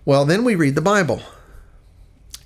Well, 0.04 0.26
then 0.26 0.44
we 0.44 0.56
read 0.56 0.76
the 0.76 0.82
Bible 0.82 1.22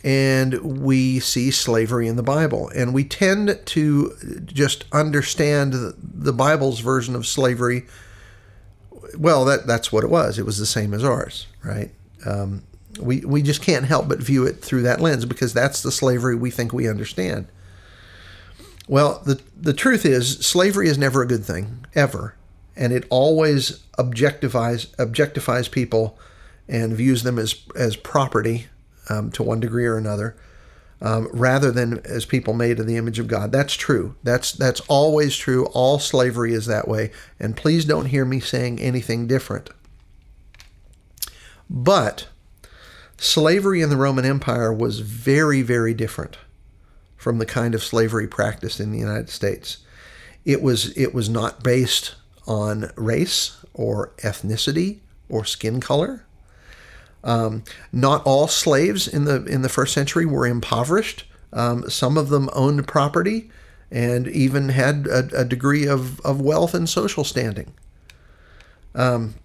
and 0.06 0.62
we 0.62 1.20
see 1.20 1.50
slavery 1.50 2.08
in 2.08 2.16
the 2.16 2.24
Bible. 2.24 2.70
And 2.76 2.94
we 2.94 3.04
tend 3.04 3.60
to 3.66 4.16
just 4.46 4.86
understand 4.92 5.74
the 5.98 6.32
Bible's 6.32 6.80
version 6.80 7.16
of 7.16 7.26
slavery. 7.26 7.88
Well, 9.18 9.46
that, 9.46 9.66
that's 9.66 9.92
what 9.92 10.04
it 10.04 10.12
was. 10.12 10.38
It 10.38 10.46
was 10.46 10.60
the 10.60 10.68
same 10.68 10.94
as 10.94 11.04
ours, 11.04 11.48
right? 11.64 11.90
Um, 12.24 12.64
we, 13.00 13.22
we 13.22 13.42
just 13.42 13.64
can't 13.64 13.86
help 13.86 14.08
but 14.08 14.20
view 14.20 14.46
it 14.46 14.62
through 14.62 14.84
that 14.84 15.02
lens 15.02 15.26
because 15.26 15.56
that's 15.56 15.82
the 15.82 15.92
slavery 15.92 16.36
we 16.36 16.52
think 16.52 16.72
we 16.72 16.88
understand. 16.88 17.48
Well, 18.88 19.24
the, 19.26 19.42
the 19.60 19.74
truth 19.74 20.06
is, 20.06 20.38
slavery 20.46 20.88
is 20.88 21.00
never 21.00 21.24
a 21.24 21.28
good 21.28 21.44
thing, 21.44 21.84
ever. 21.96 22.36
And 22.76 22.94
it 22.94 23.08
always 23.10 23.84
objectifies, 23.98 24.96
objectifies 24.98 25.72
people 25.72 26.20
and 26.68 26.94
views 26.94 27.24
them 27.24 27.40
as, 27.40 27.56
as 27.76 27.96
property 27.96 28.68
um, 29.10 29.32
to 29.32 29.44
one 29.44 29.60
degree 29.60 29.86
or 29.86 29.98
another, 29.98 30.36
um, 31.02 31.28
rather 31.32 31.72
than 31.72 32.00
as 32.06 32.26
people 32.26 32.54
made 32.54 32.80
in 32.80 32.88
the 32.88 32.98
image 32.98 33.20
of 33.20 33.28
God. 33.28 33.52
That's 33.52 33.74
true. 33.74 34.16
That's 34.24 34.52
that's 34.52 34.82
always 34.82 35.36
true. 35.36 35.66
All 35.68 36.00
slavery 36.00 36.54
is 36.54 36.66
that 36.66 36.88
way. 36.88 37.12
And 37.40 37.58
please 37.58 37.86
don't 37.86 38.06
hear 38.06 38.26
me 38.26 38.40
saying 38.40 38.80
anything 38.80 39.28
different. 39.28 39.70
But 41.70 42.28
slavery 43.18 43.82
in 43.82 43.90
the 43.90 43.98
Roman 43.98 44.26
Empire 44.26 44.74
was 44.74 45.00
very, 45.00 45.62
very 45.62 45.94
different 45.94 46.38
from 47.18 47.38
the 47.40 47.46
kind 47.46 47.74
of 47.74 47.84
slavery 47.84 48.28
practiced 48.28 48.80
in 48.80 48.92
the 48.92 49.00
United 49.00 49.30
States. 49.30 49.80
It 50.44 50.62
was 50.62 50.96
it 50.98 51.14
was 51.14 51.28
not 51.28 51.64
based 51.64 52.16
on 52.48 52.92
race 52.96 53.58
or 53.74 54.12
ethnicity 54.18 55.00
or 55.28 55.44
skin 55.44 55.80
color. 55.82 56.25
Um, 57.26 57.64
not 57.92 58.24
all 58.24 58.48
slaves 58.48 59.08
in 59.08 59.26
the 59.26 59.44
in 59.46 59.64
the 59.64 59.70
first 59.70 59.94
century 59.94 60.26
were 60.26 60.46
impoverished. 60.46 61.26
Um, 61.52 61.90
some 61.90 62.18
of 62.18 62.30
them 62.30 62.50
owned 62.54 62.88
property 62.88 63.50
and 63.92 64.28
even 64.28 64.70
had 64.70 65.08
a, 65.08 65.42
a 65.42 65.46
degree 65.46 65.88
of, 65.88 66.20
of 66.22 66.42
wealth 66.42 66.74
and 66.74 66.88
social 66.90 67.24
standing. 67.24 67.74
Um, 68.94 69.36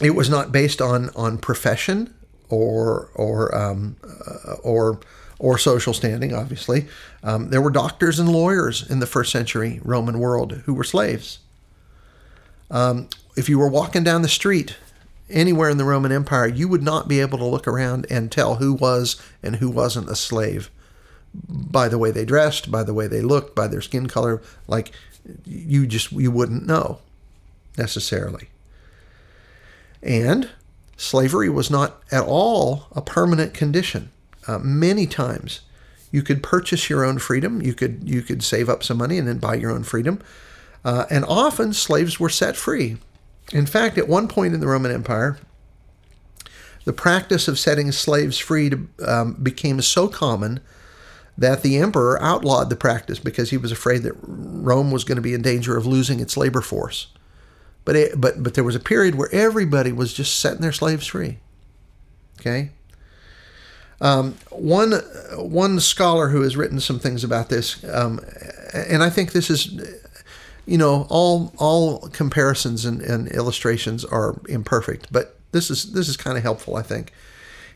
it 0.00 0.10
was 0.10 0.28
not 0.28 0.50
based 0.50 0.82
on 0.82 1.10
on 1.10 1.38
profession 1.38 2.12
or 2.48 3.10
or 3.14 3.54
um, 3.54 3.96
uh, 4.02 4.54
or 4.62 5.00
or 5.38 5.58
social 5.58 5.94
standing. 5.94 6.34
Obviously, 6.34 6.86
um, 7.22 7.50
there 7.50 7.62
were 7.62 7.70
doctors 7.70 8.18
and 8.18 8.28
lawyers 8.28 8.88
in 8.88 8.98
the 8.98 9.06
first 9.06 9.30
century 9.30 9.80
Roman 9.84 10.18
world 10.18 10.62
who 10.64 10.74
were 10.74 10.84
slaves. 10.84 11.38
Um, 12.70 13.08
if 13.36 13.48
you 13.48 13.58
were 13.58 13.68
walking 13.68 14.02
down 14.02 14.22
the 14.22 14.28
street 14.28 14.76
anywhere 15.34 15.68
in 15.68 15.76
the 15.76 15.84
Roman 15.84 16.12
Empire, 16.12 16.46
you 16.46 16.68
would 16.68 16.82
not 16.82 17.08
be 17.08 17.20
able 17.20 17.38
to 17.38 17.44
look 17.44 17.68
around 17.68 18.06
and 18.08 18.30
tell 18.30 18.56
who 18.56 18.72
was 18.72 19.20
and 19.42 19.56
who 19.56 19.68
wasn't 19.68 20.08
a 20.08 20.16
slave 20.16 20.70
by 21.34 21.88
the 21.88 21.98
way 21.98 22.10
they 22.10 22.24
dressed, 22.24 22.70
by 22.70 22.82
the 22.82 22.94
way 22.94 23.06
they 23.06 23.20
looked, 23.20 23.54
by 23.54 23.66
their 23.66 23.80
skin 23.80 24.06
color. 24.06 24.40
Like 24.68 24.92
you 25.44 25.86
just 25.86 26.12
you 26.12 26.30
wouldn't 26.30 26.66
know 26.66 27.00
necessarily. 27.76 28.48
And 30.02 30.50
slavery 30.96 31.48
was 31.48 31.70
not 31.70 32.02
at 32.12 32.24
all 32.24 32.86
a 32.92 33.02
permanent 33.02 33.54
condition. 33.54 34.10
Uh, 34.46 34.58
many 34.58 35.06
times, 35.06 35.62
you 36.12 36.22
could 36.22 36.42
purchase 36.42 36.88
your 36.88 37.04
own 37.04 37.18
freedom. 37.18 37.60
You 37.60 37.74
could 37.74 38.08
you 38.08 38.22
could 38.22 38.42
save 38.42 38.68
up 38.68 38.84
some 38.84 38.98
money 38.98 39.18
and 39.18 39.26
then 39.26 39.38
buy 39.38 39.54
your 39.54 39.72
own 39.72 39.82
freedom. 39.82 40.22
Uh, 40.84 41.06
and 41.10 41.24
often 41.24 41.72
slaves 41.72 42.20
were 42.20 42.28
set 42.28 42.56
free 42.56 42.98
in 43.52 43.66
fact, 43.66 43.98
at 43.98 44.08
one 44.08 44.28
point 44.28 44.54
in 44.54 44.60
the 44.60 44.66
Roman 44.66 44.92
Empire, 44.92 45.38
the 46.84 46.92
practice 46.92 47.48
of 47.48 47.58
setting 47.58 47.92
slaves 47.92 48.38
free 48.38 48.70
to, 48.70 48.88
um, 49.06 49.34
became 49.34 49.80
so 49.80 50.08
common 50.08 50.60
that 51.36 51.62
the 51.62 51.78
emperor 51.78 52.20
outlawed 52.22 52.70
the 52.70 52.76
practice 52.76 53.18
because 53.18 53.50
he 53.50 53.56
was 53.56 53.72
afraid 53.72 54.02
that 54.02 54.14
Rome 54.22 54.90
was 54.90 55.04
going 55.04 55.16
to 55.16 55.22
be 55.22 55.34
in 55.34 55.42
danger 55.42 55.76
of 55.76 55.86
losing 55.86 56.20
its 56.20 56.36
labor 56.36 56.60
force. 56.60 57.08
But 57.84 57.96
it, 57.96 58.20
but 58.20 58.42
but 58.42 58.54
there 58.54 58.64
was 58.64 58.76
a 58.76 58.80
period 58.80 59.14
where 59.14 59.28
everybody 59.32 59.92
was 59.92 60.14
just 60.14 60.38
setting 60.38 60.60
their 60.60 60.72
slaves 60.72 61.06
free. 61.06 61.38
Okay. 62.40 62.70
Um, 64.00 64.36
one 64.50 64.92
one 65.36 65.80
scholar 65.80 66.28
who 66.28 66.42
has 66.42 66.56
written 66.56 66.80
some 66.80 66.98
things 66.98 67.24
about 67.24 67.48
this, 67.48 67.84
um, 67.84 68.20
and 68.72 69.02
I 69.02 69.10
think 69.10 69.32
this 69.32 69.50
is 69.50 69.78
you 70.66 70.78
know, 70.78 71.06
all 71.10 71.52
all 71.58 72.08
comparisons 72.08 72.84
and, 72.84 73.00
and 73.02 73.28
illustrations 73.28 74.04
are 74.04 74.40
imperfect, 74.48 75.08
but 75.12 75.38
this 75.52 75.70
is 75.70 75.92
this 75.92 76.08
is 76.08 76.16
kind 76.16 76.36
of 76.36 76.42
helpful, 76.42 76.76
I 76.76 76.82
think. 76.82 77.12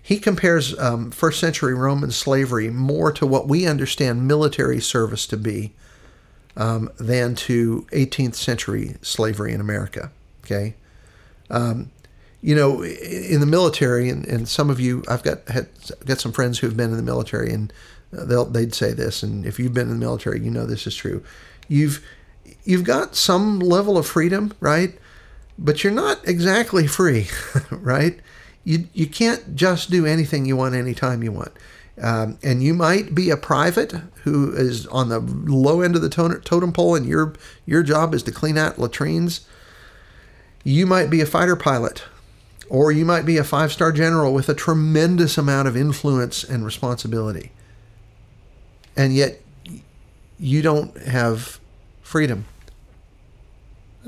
He 0.03 0.19
compares 0.19 0.79
um, 0.79 1.11
first 1.11 1.39
century 1.39 1.75
Roman 1.75 2.11
slavery 2.11 2.71
more 2.71 3.13
to 3.13 3.27
what 3.27 3.47
we 3.47 3.67
understand 3.67 4.27
military 4.27 4.81
service 4.81 5.27
to 5.27 5.37
be 5.37 5.75
um, 6.57 6.91
than 6.99 7.35
to 7.35 7.87
18th 7.93 8.35
century 8.35 8.97
slavery 9.03 9.53
in 9.53 9.61
America. 9.61 10.11
Okay, 10.45 10.75
um, 11.51 11.91
you 12.41 12.55
know, 12.55 12.83
in 12.83 13.41
the 13.41 13.47
military, 13.47 14.09
and, 14.09 14.27
and 14.27 14.49
some 14.49 14.71
of 14.71 14.81
you, 14.81 15.03
I've 15.09 15.23
got 15.23 15.47
had, 15.49 15.69
got 16.07 16.21
some 16.21 16.33
friends 16.33 16.59
who've 16.59 16.77
been 16.77 16.91
in 16.91 16.97
the 16.97 17.03
military, 17.03 17.53
and 17.53 17.71
they'll 18.11 18.47
they'd 18.47 18.75
say 18.75 18.93
this, 18.93 19.23
and 19.23 19.45
if 19.45 19.59
you've 19.59 19.75
been 19.75 19.89
in 19.89 19.99
the 19.99 20.07
military, 20.07 20.41
you 20.41 20.51
know 20.51 20.65
this 20.65 20.87
is 20.87 20.97
true. 20.97 21.23
You've 21.69 22.03
you've 22.69 22.85
got 22.85 23.17
some 23.17 23.59
level 23.59 23.97
of 23.97 24.07
freedom, 24.07 24.53
right? 24.61 24.93
But 25.59 25.83
you're 25.83 25.93
not 25.93 26.29
exactly 26.29 26.87
free, 26.87 27.29
right? 27.71 28.21
You, 28.63 28.89
you 28.93 29.07
can't 29.07 29.57
just 29.57 29.91
do 29.91 30.05
anything 30.05 30.45
you 30.45 30.55
want 30.55 30.75
anytime 30.75 31.23
you 31.23 31.33
want. 31.33 31.53
Um, 32.01 32.39
and 32.43 32.63
you 32.63 32.75
might 32.75 33.15
be 33.15 33.31
a 33.31 33.39
private 33.39 33.93
who 34.23 34.53
is 34.53 34.87
on 34.89 35.09
the 35.09 35.19
low 35.19 35.81
end 35.81 35.97
of 35.97 36.03
the 36.03 36.11
totem 36.11 36.73
pole, 36.73 36.95
and 36.95 37.07
your 37.07 37.35
your 37.67 37.83
job 37.83 38.15
is 38.15 38.23
to 38.25 38.31
clean 38.31 38.57
out 38.57 38.79
latrines. 38.79 39.49
You 40.63 40.87
might 40.87 41.11
be 41.11 41.21
a 41.21 41.27
fighter 41.27 41.57
pilot, 41.57 42.05
or 42.69 42.93
you 42.93 43.05
might 43.05 43.25
be 43.27 43.37
a 43.37 43.43
five 43.43 43.73
star 43.73 43.91
general 43.91 44.33
with 44.33 44.49
a 44.49 44.55
tremendous 44.55 45.39
amount 45.39 45.67
of 45.67 45.77
influence 45.77 46.45
and 46.45 46.65
responsibility. 46.65 47.51
And 48.95 49.13
yet, 49.13 49.41
you 50.39 50.63
don't 50.63 50.97
have 50.99 51.59
freedom. 52.03 52.45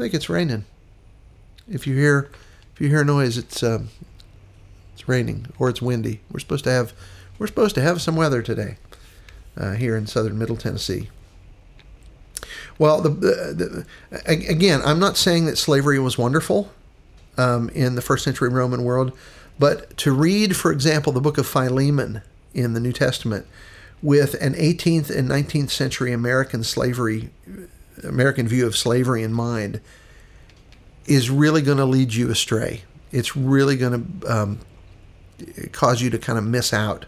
I 0.01 0.05
think 0.05 0.15
it's 0.15 0.31
raining. 0.31 0.65
If 1.69 1.87
you 1.87 1.95
hear 1.95 2.31
if 2.73 2.81
you 2.81 2.89
hear 2.89 3.05
noise, 3.05 3.37
it's 3.37 3.63
uh, 3.63 3.83
it's 4.95 5.07
raining 5.07 5.49
or 5.59 5.69
it's 5.69 5.83
windy. 5.83 6.21
We're 6.33 6.41
supposed 6.41 6.65
to 6.65 6.71
have 6.71 6.95
we're 7.39 7.47
supposed 7.47 7.75
to 7.75 7.83
have 7.83 8.01
some 8.01 8.17
weather 8.17 8.41
today 8.41 8.79
uh, 9.59 9.73
here 9.73 9.99
in 9.99 10.07
southern 10.07 10.39
Middle 10.39 10.57
Tennessee. 10.57 11.11
Well, 12.79 13.03
the, 13.03 13.11
the, 13.11 13.87
again, 14.25 14.81
I'm 14.87 14.99
not 14.99 15.19
saying 15.19 15.45
that 15.45 15.59
slavery 15.59 15.99
was 15.99 16.17
wonderful 16.17 16.73
um, 17.37 17.69
in 17.69 17.95
the 17.95 18.01
first 18.01 18.25
century 18.25 18.49
Roman 18.49 18.85
world, 18.85 19.13
but 19.59 19.95
to 19.99 20.13
read, 20.13 20.57
for 20.57 20.73
example, 20.73 21.13
the 21.13 21.21
book 21.21 21.37
of 21.37 21.47
Philemon 21.47 22.23
in 22.55 22.73
the 22.73 22.81
New 22.81 22.93
Testament 22.95 23.47
with 24.01 24.33
an 24.41 24.55
18th 24.55 25.15
and 25.15 25.29
19th 25.29 25.69
century 25.69 26.11
American 26.11 26.65
slavery 26.65 27.29
American 28.05 28.49
view 28.49 28.67
of 28.67 28.77
slavery 28.77 29.23
in 29.23 29.33
mind 29.33 29.81
is 31.07 31.31
really 31.31 31.63
going 31.63 31.79
to 31.79 31.85
lead 31.85 32.15
you 32.15 32.31
astray. 32.31 32.83
It's 33.13 33.37
really 33.37 33.77
going 33.77 34.21
to 34.21 34.33
um, 34.33 34.59
cause 35.73 36.01
you 36.03 36.11
to 36.11 36.19
kind 36.19 36.39
of 36.39 36.45
miss 36.45 36.73
out 36.73 37.07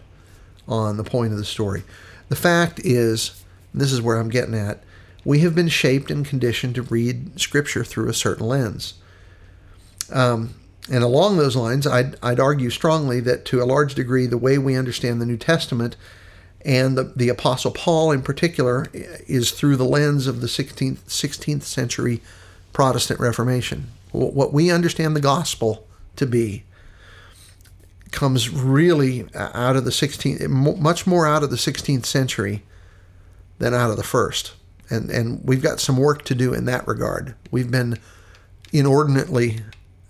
on 0.67 0.97
the 0.97 1.03
point 1.03 1.31
of 1.31 1.37
the 1.37 1.45
story. 1.45 1.83
The 2.29 2.35
fact 2.35 2.79
is, 2.83 3.43
this 3.73 3.91
is 3.91 4.01
where 4.01 4.17
I'm 4.17 4.29
getting 4.29 4.55
at, 4.55 4.83
we 5.25 5.39
have 5.39 5.55
been 5.55 5.69
shaped 5.69 6.11
and 6.11 6.25
conditioned 6.25 6.75
to 6.75 6.81
read 6.81 7.39
Scripture 7.39 7.83
through 7.83 8.09
a 8.09 8.13
certain 8.13 8.47
lens. 8.47 8.95
Um, 10.11 10.55
and 10.91 11.03
along 11.03 11.37
those 11.37 11.55
lines, 11.55 11.87
I'd, 11.87 12.17
I'd 12.21 12.39
argue 12.39 12.69
strongly 12.69 13.21
that 13.21 13.45
to 13.45 13.61
a 13.61 13.65
large 13.65 13.95
degree, 13.95 14.27
the 14.27 14.37
way 14.37 14.57
we 14.57 14.75
understand 14.75 15.21
the 15.21 15.25
New 15.25 15.37
Testament 15.37 15.95
and 16.65 16.97
the, 16.97 17.03
the 17.15 17.29
Apostle 17.29 17.71
Paul 17.71 18.11
in 18.11 18.21
particular 18.21 18.87
is 18.93 19.51
through 19.51 19.75
the 19.75 19.85
lens 19.85 20.27
of 20.27 20.41
the 20.41 20.47
16th, 20.47 20.99
16th 21.07 21.63
century 21.63 22.21
Protestant 22.71 23.19
Reformation. 23.19 23.87
What 24.11 24.53
we 24.53 24.71
understand 24.71 25.15
the 25.15 25.21
gospel 25.21 25.87
to 26.15 26.25
be 26.25 26.63
comes 28.11 28.49
really 28.49 29.27
out 29.33 29.75
of 29.75 29.85
the 29.85 29.91
16th, 29.91 30.47
much 30.47 31.07
more 31.07 31.27
out 31.27 31.43
of 31.43 31.49
the 31.49 31.55
16th 31.55 32.05
century 32.05 32.63
than 33.57 33.73
out 33.73 33.89
of 33.89 33.97
the 33.97 34.03
first. 34.03 34.53
And, 34.89 35.09
and 35.09 35.41
we've 35.43 35.63
got 35.63 35.79
some 35.79 35.97
work 35.97 36.23
to 36.25 36.35
do 36.35 36.53
in 36.53 36.65
that 36.65 36.87
regard. 36.87 37.35
We've 37.49 37.71
been 37.71 37.97
inordinately 38.71 39.61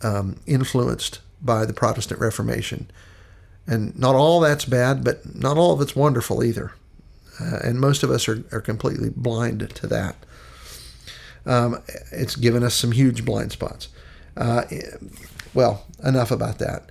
um, 0.01 0.37
influenced 0.45 1.19
by 1.41 1.65
the 1.65 1.73
Protestant 1.73 2.19
Reformation. 2.19 2.91
And 3.65 3.97
not 3.97 4.15
all 4.15 4.39
that's 4.39 4.65
bad, 4.65 5.03
but 5.03 5.35
not 5.35 5.57
all 5.57 5.71
of 5.73 5.81
it's 5.81 5.95
wonderful 5.95 6.43
either. 6.43 6.73
uh, 7.39 7.59
and 7.63 7.79
most 7.79 8.03
of 8.03 8.11
us 8.11 8.27
are, 8.27 8.43
are 8.51 8.61
completely 8.61 9.09
blind 9.09 9.69
to 9.75 9.87
that. 9.87 10.15
Um, 11.45 11.79
it's 12.11 12.35
given 12.35 12.63
us 12.63 12.73
some 12.73 12.91
huge 12.91 13.25
blind 13.25 13.51
spots. 13.51 13.89
Uh, 14.37 14.63
well, 15.53 15.85
enough 16.03 16.31
about 16.31 16.59
that. 16.59 16.89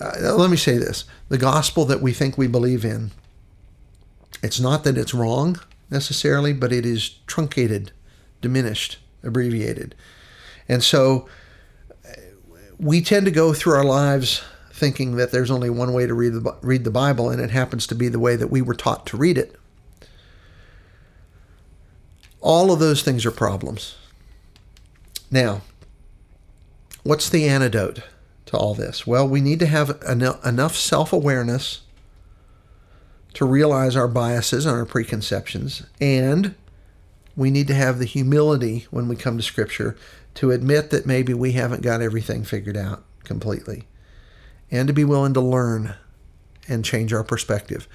Uh, 0.00 0.34
let 0.34 0.50
me 0.50 0.56
say 0.56 0.76
this 0.76 1.04
the 1.28 1.38
gospel 1.38 1.84
that 1.84 2.02
we 2.02 2.12
think 2.12 2.36
we 2.36 2.46
believe 2.48 2.84
in, 2.84 3.12
it's 4.42 4.60
not 4.60 4.84
that 4.84 4.98
it's 4.98 5.14
wrong 5.14 5.58
necessarily, 5.90 6.52
but 6.52 6.72
it 6.72 6.84
is 6.84 7.08
truncated, 7.26 7.92
diminished, 8.40 8.98
abbreviated. 9.22 9.94
And 10.68 10.82
so 10.82 11.28
we 12.78 13.00
tend 13.00 13.26
to 13.26 13.32
go 13.32 13.52
through 13.52 13.74
our 13.74 13.84
lives 13.84 14.42
thinking 14.74 15.14
that 15.14 15.30
there's 15.30 15.52
only 15.52 15.70
one 15.70 15.92
way 15.92 16.04
to 16.04 16.12
read 16.12 16.32
the, 16.32 16.56
read 16.60 16.82
the 16.82 16.90
Bible, 16.90 17.30
and 17.30 17.40
it 17.40 17.50
happens 17.50 17.86
to 17.86 17.94
be 17.94 18.08
the 18.08 18.18
way 18.18 18.34
that 18.34 18.50
we 18.50 18.60
were 18.60 18.74
taught 18.74 19.06
to 19.06 19.16
read 19.16 19.38
it. 19.38 19.54
All 22.40 22.72
of 22.72 22.80
those 22.80 23.00
things 23.02 23.24
are 23.24 23.30
problems. 23.30 23.94
Now, 25.30 25.62
what's 27.04 27.30
the 27.30 27.48
antidote 27.48 28.00
to 28.46 28.56
all 28.56 28.74
this? 28.74 29.06
Well, 29.06 29.28
we 29.28 29.40
need 29.40 29.60
to 29.60 29.66
have 29.66 30.02
enough 30.08 30.74
self 30.74 31.12
awareness 31.12 31.82
to 33.34 33.44
realize 33.44 33.94
our 33.94 34.08
biases 34.08 34.66
and 34.66 34.76
our 34.76 34.84
preconceptions, 34.84 35.86
and 36.00 36.56
we 37.36 37.48
need 37.48 37.68
to 37.68 37.74
have 37.74 38.00
the 38.00 38.06
humility 38.06 38.88
when 38.90 39.06
we 39.06 39.14
come 39.14 39.36
to 39.36 39.42
Scripture 39.42 39.96
to 40.34 40.50
admit 40.50 40.90
that 40.90 41.06
maybe 41.06 41.32
we 41.32 41.52
haven't 41.52 41.82
got 41.82 42.02
everything 42.02 42.42
figured 42.42 42.76
out 42.76 43.04
completely, 43.22 43.86
and 44.74 44.88
to 44.88 44.92
be 44.92 45.04
willing 45.04 45.32
to 45.32 45.40
learn 45.40 45.94
and 46.66 46.84
change 46.84 47.12
our 47.12 47.22
perspective. 47.22 47.86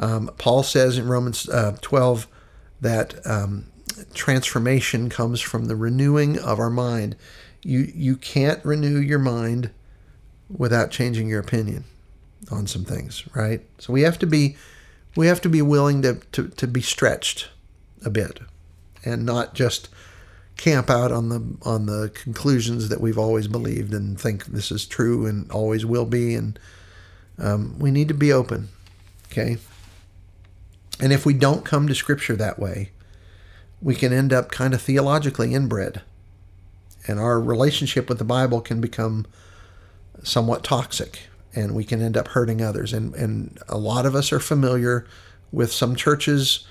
Um, 0.00 0.28
Paul 0.36 0.64
says 0.64 0.98
in 0.98 1.06
Romans 1.06 1.48
uh, 1.48 1.76
12 1.80 2.26
that 2.80 3.24
um, 3.24 3.66
transformation 4.14 5.08
comes 5.08 5.40
from 5.40 5.66
the 5.66 5.76
renewing 5.76 6.38
of 6.38 6.58
our 6.58 6.70
mind. 6.70 7.14
You 7.62 7.90
you 7.94 8.16
can't 8.16 8.62
renew 8.64 8.98
your 8.98 9.20
mind 9.20 9.70
without 10.50 10.90
changing 10.90 11.28
your 11.28 11.40
opinion 11.40 11.84
on 12.50 12.66
some 12.66 12.84
things, 12.84 13.24
right? 13.34 13.62
So 13.78 13.92
we 13.92 14.02
have 14.02 14.18
to 14.18 14.26
be 14.26 14.56
we 15.16 15.28
have 15.28 15.40
to 15.42 15.48
be 15.48 15.62
willing 15.62 16.02
to, 16.02 16.14
to, 16.32 16.48
to 16.48 16.66
be 16.66 16.80
stretched 16.80 17.48
a 18.04 18.10
bit 18.10 18.40
and 19.04 19.24
not 19.24 19.54
just 19.54 19.88
camp 20.56 20.88
out 20.88 21.10
on 21.10 21.28
the 21.28 21.56
on 21.62 21.86
the 21.86 22.10
conclusions 22.14 22.88
that 22.88 23.00
we've 23.00 23.18
always 23.18 23.48
believed 23.48 23.92
and 23.92 24.20
think 24.20 24.46
this 24.46 24.70
is 24.70 24.86
true 24.86 25.26
and 25.26 25.50
always 25.50 25.84
will 25.84 26.06
be. 26.06 26.34
And 26.34 26.58
um, 27.38 27.78
we 27.78 27.90
need 27.90 28.08
to 28.08 28.14
be 28.14 28.32
open 28.32 28.68
okay? 29.30 29.56
And 31.00 31.12
if 31.12 31.26
we 31.26 31.34
don't 31.34 31.64
come 31.64 31.88
to 31.88 31.94
scripture 31.94 32.36
that 32.36 32.58
way 32.58 32.90
we 33.82 33.94
can 33.94 34.12
end 34.12 34.32
up 34.32 34.50
kind 34.50 34.72
of 34.72 34.80
theologically 34.80 35.52
inbred. 35.52 36.00
And 37.06 37.20
our 37.20 37.38
relationship 37.38 38.08
with 38.08 38.18
the 38.18 38.24
bible 38.24 38.62
can 38.62 38.80
become 38.80 39.26
somewhat 40.22 40.64
toxic 40.64 41.28
and 41.54 41.74
we 41.74 41.84
can 41.84 42.00
end 42.00 42.16
up 42.16 42.28
hurting 42.28 42.62
others. 42.62 42.92
And 42.92 43.14
and 43.14 43.58
a 43.68 43.76
lot 43.76 44.06
of 44.06 44.14
us 44.14 44.32
are 44.32 44.40
familiar 44.40 45.06
with 45.52 45.72
some 45.72 45.94
churches 45.94 46.66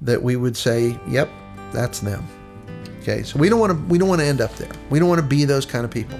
that 0.00 0.22
we 0.22 0.36
would 0.36 0.56
say 0.56 0.98
yep 1.08 1.28
that's 1.72 2.00
them 2.00 2.37
Okay, 3.00 3.22
so 3.22 3.38
we 3.38 3.48
don't 3.48 3.60
want 3.60 3.72
to 3.72 3.78
we 3.86 3.98
don't 3.98 4.08
want 4.08 4.20
to 4.20 4.26
end 4.26 4.40
up 4.40 4.54
there. 4.56 4.72
We 4.90 4.98
don't 4.98 5.08
want 5.08 5.20
to 5.20 5.26
be 5.26 5.44
those 5.44 5.64
kind 5.64 5.84
of 5.84 5.90
people. 5.90 6.18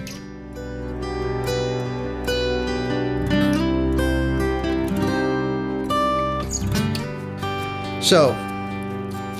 So, 8.00 8.30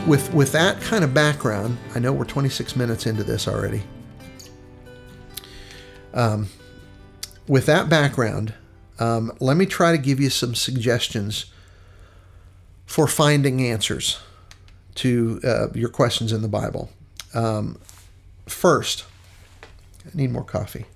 with 0.06 0.30
with 0.34 0.52
that 0.52 0.78
kind 0.82 1.02
of 1.02 1.14
background, 1.14 1.78
I 1.94 2.00
know 2.00 2.12
we're 2.12 2.26
26 2.26 2.76
minutes 2.76 3.06
into 3.06 3.24
this 3.24 3.48
already. 3.48 3.82
Um, 6.12 6.48
with 7.46 7.64
that 7.66 7.88
background, 7.88 8.52
um, 8.98 9.32
let 9.40 9.56
me 9.56 9.64
try 9.64 9.92
to 9.92 9.98
give 9.98 10.20
you 10.20 10.28
some 10.28 10.54
suggestions 10.54 11.46
for 12.84 13.06
finding 13.06 13.62
answers 13.62 14.18
to 14.96 15.40
uh, 15.44 15.68
your 15.74 15.88
questions 15.88 16.32
in 16.32 16.42
the 16.42 16.48
Bible. 16.48 16.90
Um, 17.34 17.78
first, 18.46 19.04
I 20.06 20.10
need 20.14 20.30
more 20.30 20.44
coffee. 20.44 20.86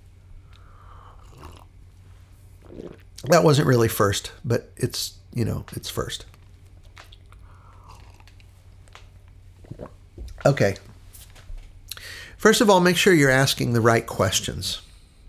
That 3.24 3.44
wasn't 3.44 3.68
really 3.68 3.88
first, 3.88 4.32
but 4.44 4.70
it's, 4.76 5.14
you 5.32 5.44
know, 5.44 5.64
it's 5.72 5.88
first. 5.88 6.24
Okay. 10.44 10.76
First 12.36 12.60
of 12.60 12.68
all, 12.68 12.80
make 12.80 12.96
sure 12.96 13.12
you're 13.12 13.30
asking 13.30 13.72
the 13.72 13.80
right 13.80 14.06
questions. 14.06 14.82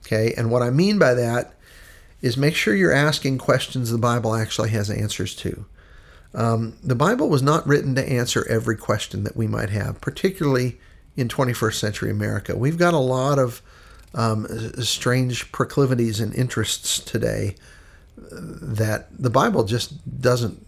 Okay. 0.05 0.33
And 0.35 0.49
what 0.49 0.63
I 0.63 0.71
mean 0.71 0.97
by 0.97 1.13
that 1.13 1.53
is 2.21 2.37
make 2.37 2.55
sure 2.55 2.73
you're 2.73 2.91
asking 2.91 3.37
questions 3.37 3.91
the 3.91 3.97
Bible 3.97 4.33
actually 4.33 4.69
has 4.69 4.89
answers 4.89 5.35
to. 5.35 5.65
Um, 6.33 6.77
the 6.83 6.95
Bible 6.95 7.29
was 7.29 7.43
not 7.43 7.67
written 7.67 7.93
to 7.95 8.09
answer 8.09 8.47
every 8.49 8.75
question 8.75 9.23
that 9.23 9.35
we 9.35 9.45
might 9.45 9.69
have, 9.69 10.01
particularly 10.01 10.79
in 11.15 11.27
21st 11.27 11.75
century 11.75 12.11
America. 12.11 12.55
We've 12.55 12.77
got 12.77 12.93
a 12.93 12.99
lot 12.99 13.39
of 13.39 13.61
um, 14.13 14.47
strange 14.81 15.51
proclivities 15.51 16.19
and 16.19 16.33
interests 16.35 16.99
today 16.99 17.55
that 18.17 19.07
the 19.17 19.29
Bible 19.29 19.63
just 19.63 20.21
doesn't. 20.21 20.65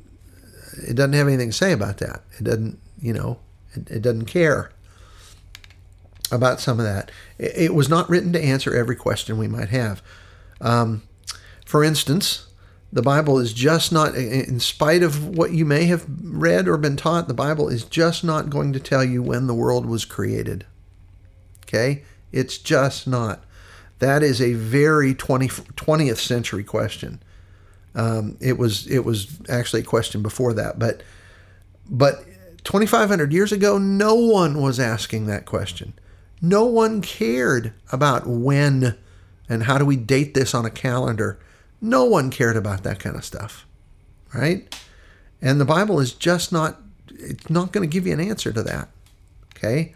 It 0.87 0.95
doesn't 0.95 1.13
have 1.13 1.27
anything 1.27 1.49
to 1.51 1.55
say 1.55 1.71
about 1.71 1.97
that. 1.99 2.21
It 2.37 2.43
doesn't, 2.43 2.79
you 2.99 3.13
know, 3.13 3.39
it, 3.73 3.89
it 3.89 4.01
doesn't 4.01 4.25
care 4.25 4.71
about 6.31 6.59
some 6.59 6.79
of 6.79 6.85
that. 6.85 7.11
It, 7.37 7.53
it, 7.55 7.73
was 7.73 7.87
not 7.87 8.09
written 8.09 8.33
to 8.33 8.43
answer 8.43 8.75
every 8.75 8.95
question 8.95 9.37
we 9.37 9.47
might 9.47 9.69
have. 9.69 10.01
Um, 10.59 11.03
for 11.65 11.83
instance, 11.83 12.47
the 12.91 13.01
Bible 13.01 13.39
is 13.39 13.53
just 13.53 13.91
not, 13.91 14.15
in 14.15 14.59
spite 14.59 15.03
of 15.03 15.27
what 15.27 15.51
you 15.51 15.65
may 15.65 15.85
have 15.85 16.05
read 16.21 16.67
or 16.67 16.77
been 16.77 16.95
taught, 16.95 17.27
the 17.27 17.33
Bible 17.33 17.67
is 17.67 17.83
just 17.83 18.23
not 18.23 18.49
going 18.49 18.71
to 18.73 18.79
tell 18.79 19.03
you 19.03 19.21
when 19.21 19.47
the 19.47 19.53
world 19.53 19.85
was 19.85 20.05
created. 20.05 20.65
Okay? 21.63 22.03
It's 22.31 22.57
just 22.57 23.07
not. 23.07 23.43
That 23.99 24.23
is 24.23 24.41
a 24.41 24.53
very 24.53 25.13
20, 25.13 25.47
20th 25.47 26.17
century 26.17 26.63
question. 26.63 27.21
Um, 27.95 28.37
it 28.41 28.57
was 28.57 28.87
it 28.87 29.05
was 29.05 29.39
actually 29.47 29.81
a 29.81 29.85
question 29.85 30.21
before 30.21 30.53
that, 30.53 30.77
but 30.77 31.01
but 31.89 32.25
2,500 32.65 33.31
years 33.31 33.51
ago, 33.53 33.77
no 33.77 34.15
one 34.15 34.59
was 34.59 34.79
asking 34.79 35.27
that 35.27 35.45
question. 35.45 35.93
No 36.41 36.65
one 36.65 37.01
cared 37.01 37.73
about 37.91 38.27
when 38.27 38.97
and 39.47 39.63
how 39.63 39.77
do 39.77 39.85
we 39.85 39.95
date 39.95 40.33
this 40.33 40.53
on 40.53 40.65
a 40.65 40.69
calendar 40.69 41.39
no 41.81 42.05
one 42.05 42.31
cared 42.31 42.57
about 42.57 42.83
that 42.83 42.99
kind 42.99 43.15
of 43.15 43.25
stuff, 43.25 43.65
right? 44.33 44.75
And 45.41 45.59
the 45.59 45.65
Bible 45.65 45.99
is 45.99 46.13
just 46.13 46.51
not, 46.51 46.81
it's 47.09 47.49
not 47.49 47.71
going 47.71 47.87
to 47.87 47.91
give 47.91 48.07
you 48.07 48.13
an 48.13 48.19
answer 48.19 48.51
to 48.51 48.63
that, 48.63 48.89
okay? 49.55 49.93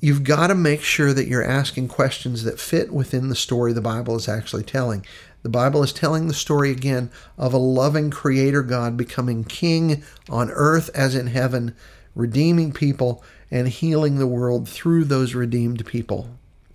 You've 0.00 0.24
got 0.24 0.48
to 0.48 0.54
make 0.54 0.82
sure 0.82 1.14
that 1.14 1.28
you're 1.28 1.44
asking 1.44 1.88
questions 1.88 2.44
that 2.44 2.60
fit 2.60 2.92
within 2.92 3.30
the 3.30 3.34
story 3.34 3.72
the 3.72 3.80
Bible 3.80 4.16
is 4.16 4.28
actually 4.28 4.64
telling. 4.64 5.06
The 5.42 5.48
Bible 5.48 5.82
is 5.82 5.92
telling 5.92 6.28
the 6.28 6.34
story 6.34 6.70
again 6.70 7.10
of 7.38 7.54
a 7.54 7.58
loving 7.58 8.10
creator 8.10 8.62
God 8.62 8.96
becoming 8.96 9.44
king 9.44 10.02
on 10.28 10.50
earth 10.50 10.90
as 10.94 11.14
in 11.14 11.28
heaven, 11.28 11.74
redeeming 12.14 12.72
people 12.72 13.24
and 13.50 13.68
healing 13.68 14.18
the 14.18 14.26
world 14.26 14.68
through 14.68 15.04
those 15.04 15.34
redeemed 15.34 15.86
people. 15.86 16.28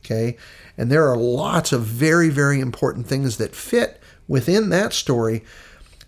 Okay? 0.10 0.38
And 0.78 0.92
there 0.92 1.08
are 1.08 1.18
lots 1.18 1.72
of 1.72 1.84
very, 1.84 2.30
very 2.30 2.60
important 2.60 3.06
things 3.06 3.38
that 3.38 3.56
fit 3.56 4.02
within 4.28 4.70
that 4.70 4.94
story, 4.94 5.44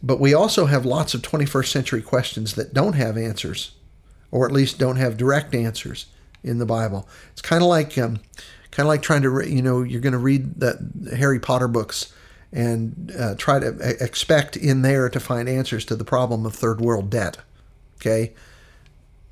but 0.02 0.20
we 0.20 0.34
also 0.34 0.66
have 0.66 0.86
lots 0.86 1.14
of 1.14 1.22
21st 1.22 1.68
century 1.68 2.02
questions 2.02 2.56
that 2.56 2.74
don't 2.74 2.94
have 2.94 3.18
answers, 3.18 3.72
or 4.32 4.46
at 4.46 4.52
least 4.52 4.80
don't 4.80 4.96
have 4.96 5.18
direct 5.18 5.54
answers 5.54 6.08
in 6.44 6.58
the 6.58 6.66
Bible. 6.66 7.08
It's 7.32 7.42
kind 7.42 7.62
of 7.62 7.70
like 7.70 7.98
um, 7.98 8.20
kind 8.72 8.86
of 8.86 8.88
like 8.88 9.02
trying 9.02 9.22
to 9.22 9.48
you 9.48 9.62
know 9.62 9.84
you're 9.84 10.02
going 10.02 10.14
to 10.14 10.20
read 10.20 10.60
the 10.60 11.16
Harry 11.16 11.40
Potter 11.40 11.68
books 11.68 12.14
and 12.52 13.14
uh, 13.18 13.36
try 13.36 13.60
to 13.60 14.04
expect 14.04 14.58
in 14.58 14.82
there 14.82 15.10
to 15.10 15.20
find 15.20 15.48
answers 15.48 15.86
to 15.86 15.96
the 15.96 16.04
problem 16.04 16.46
of 16.46 16.56
third 16.56 16.82
world 16.82 17.10
debt. 17.10 17.38
Okay, 17.98 18.34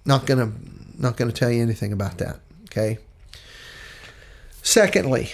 not 0.05 0.25
gonna 0.27 0.51
not 0.97 1.17
gonna 1.17 1.31
tell 1.31 1.49
you 1.49 1.61
anything 1.61 1.91
about 1.91 2.19
that. 2.19 2.39
Okay. 2.65 2.99
Secondly, 4.69 5.31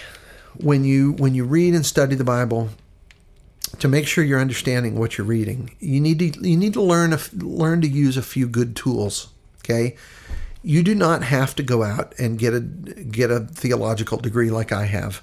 when 0.54 0.82
you 0.82 1.12
when 1.12 1.34
you 1.34 1.44
read 1.44 1.74
and 1.74 1.84
study 1.84 2.14
the 2.14 2.24
Bible, 2.24 2.70
to 3.78 3.86
make 3.86 4.06
sure 4.06 4.24
you're 4.24 4.40
understanding 4.40 4.98
what 4.98 5.18
you're 5.18 5.26
reading, 5.26 5.76
you 5.78 6.00
need 6.00 6.18
to 6.20 6.48
you 6.48 6.56
need 6.56 6.72
to 6.72 6.80
learn 6.80 7.12
a, 7.12 7.18
learn 7.34 7.82
to 7.82 7.86
use 7.86 8.16
a 8.16 8.22
few 8.22 8.48
good 8.48 8.74
tools. 8.74 9.28
Okay, 9.58 9.94
you 10.62 10.82
do 10.82 10.94
not 10.94 11.22
have 11.22 11.54
to 11.56 11.62
go 11.62 11.82
out 11.82 12.14
and 12.18 12.38
get 12.38 12.54
a 12.54 12.60
get 12.60 13.30
a 13.30 13.40
theological 13.40 14.16
degree 14.16 14.48
like 14.48 14.72
I 14.72 14.86
have, 14.86 15.20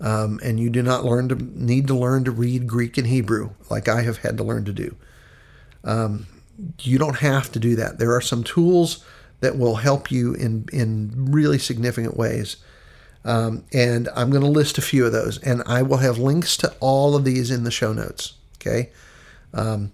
um, 0.00 0.40
and 0.42 0.58
you 0.58 0.70
do 0.70 0.82
not 0.82 1.04
learn 1.04 1.28
to 1.28 1.34
need 1.34 1.88
to 1.88 1.94
learn 1.94 2.24
to 2.24 2.30
read 2.30 2.66
Greek 2.66 2.96
and 2.96 3.06
Hebrew 3.06 3.50
like 3.68 3.86
I 3.86 4.00
have 4.00 4.16
had 4.16 4.38
to 4.38 4.44
learn 4.44 4.64
to 4.64 4.72
do. 4.72 4.96
Um, 5.84 6.26
you 6.80 6.96
don't 6.96 7.18
have 7.18 7.52
to 7.52 7.58
do 7.58 7.76
that. 7.76 7.98
There 7.98 8.14
are 8.14 8.22
some 8.22 8.44
tools 8.44 9.04
that 9.40 9.58
will 9.58 9.76
help 9.76 10.10
you 10.10 10.32
in 10.32 10.70
in 10.72 11.26
really 11.30 11.58
significant 11.58 12.16
ways. 12.16 12.56
Um, 13.24 13.64
and 13.72 14.08
I'm 14.16 14.30
going 14.30 14.42
to 14.42 14.48
list 14.48 14.78
a 14.78 14.82
few 14.82 15.06
of 15.06 15.12
those, 15.12 15.38
and 15.38 15.62
I 15.66 15.82
will 15.82 15.98
have 15.98 16.18
links 16.18 16.56
to 16.58 16.74
all 16.80 17.14
of 17.14 17.24
these 17.24 17.50
in 17.50 17.64
the 17.64 17.70
show 17.70 17.92
notes. 17.92 18.34
Okay. 18.56 18.90
Um, 19.54 19.92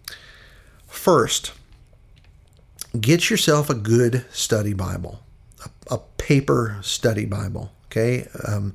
first, 0.87 1.53
get 2.99 3.29
yourself 3.29 3.69
a 3.69 3.75
good 3.75 4.25
study 4.31 4.73
Bible, 4.73 5.21
a, 5.65 5.95
a 5.95 5.99
paper 6.17 6.79
study 6.83 7.27
Bible. 7.27 7.73
Okay. 7.87 8.29
Um, 8.47 8.75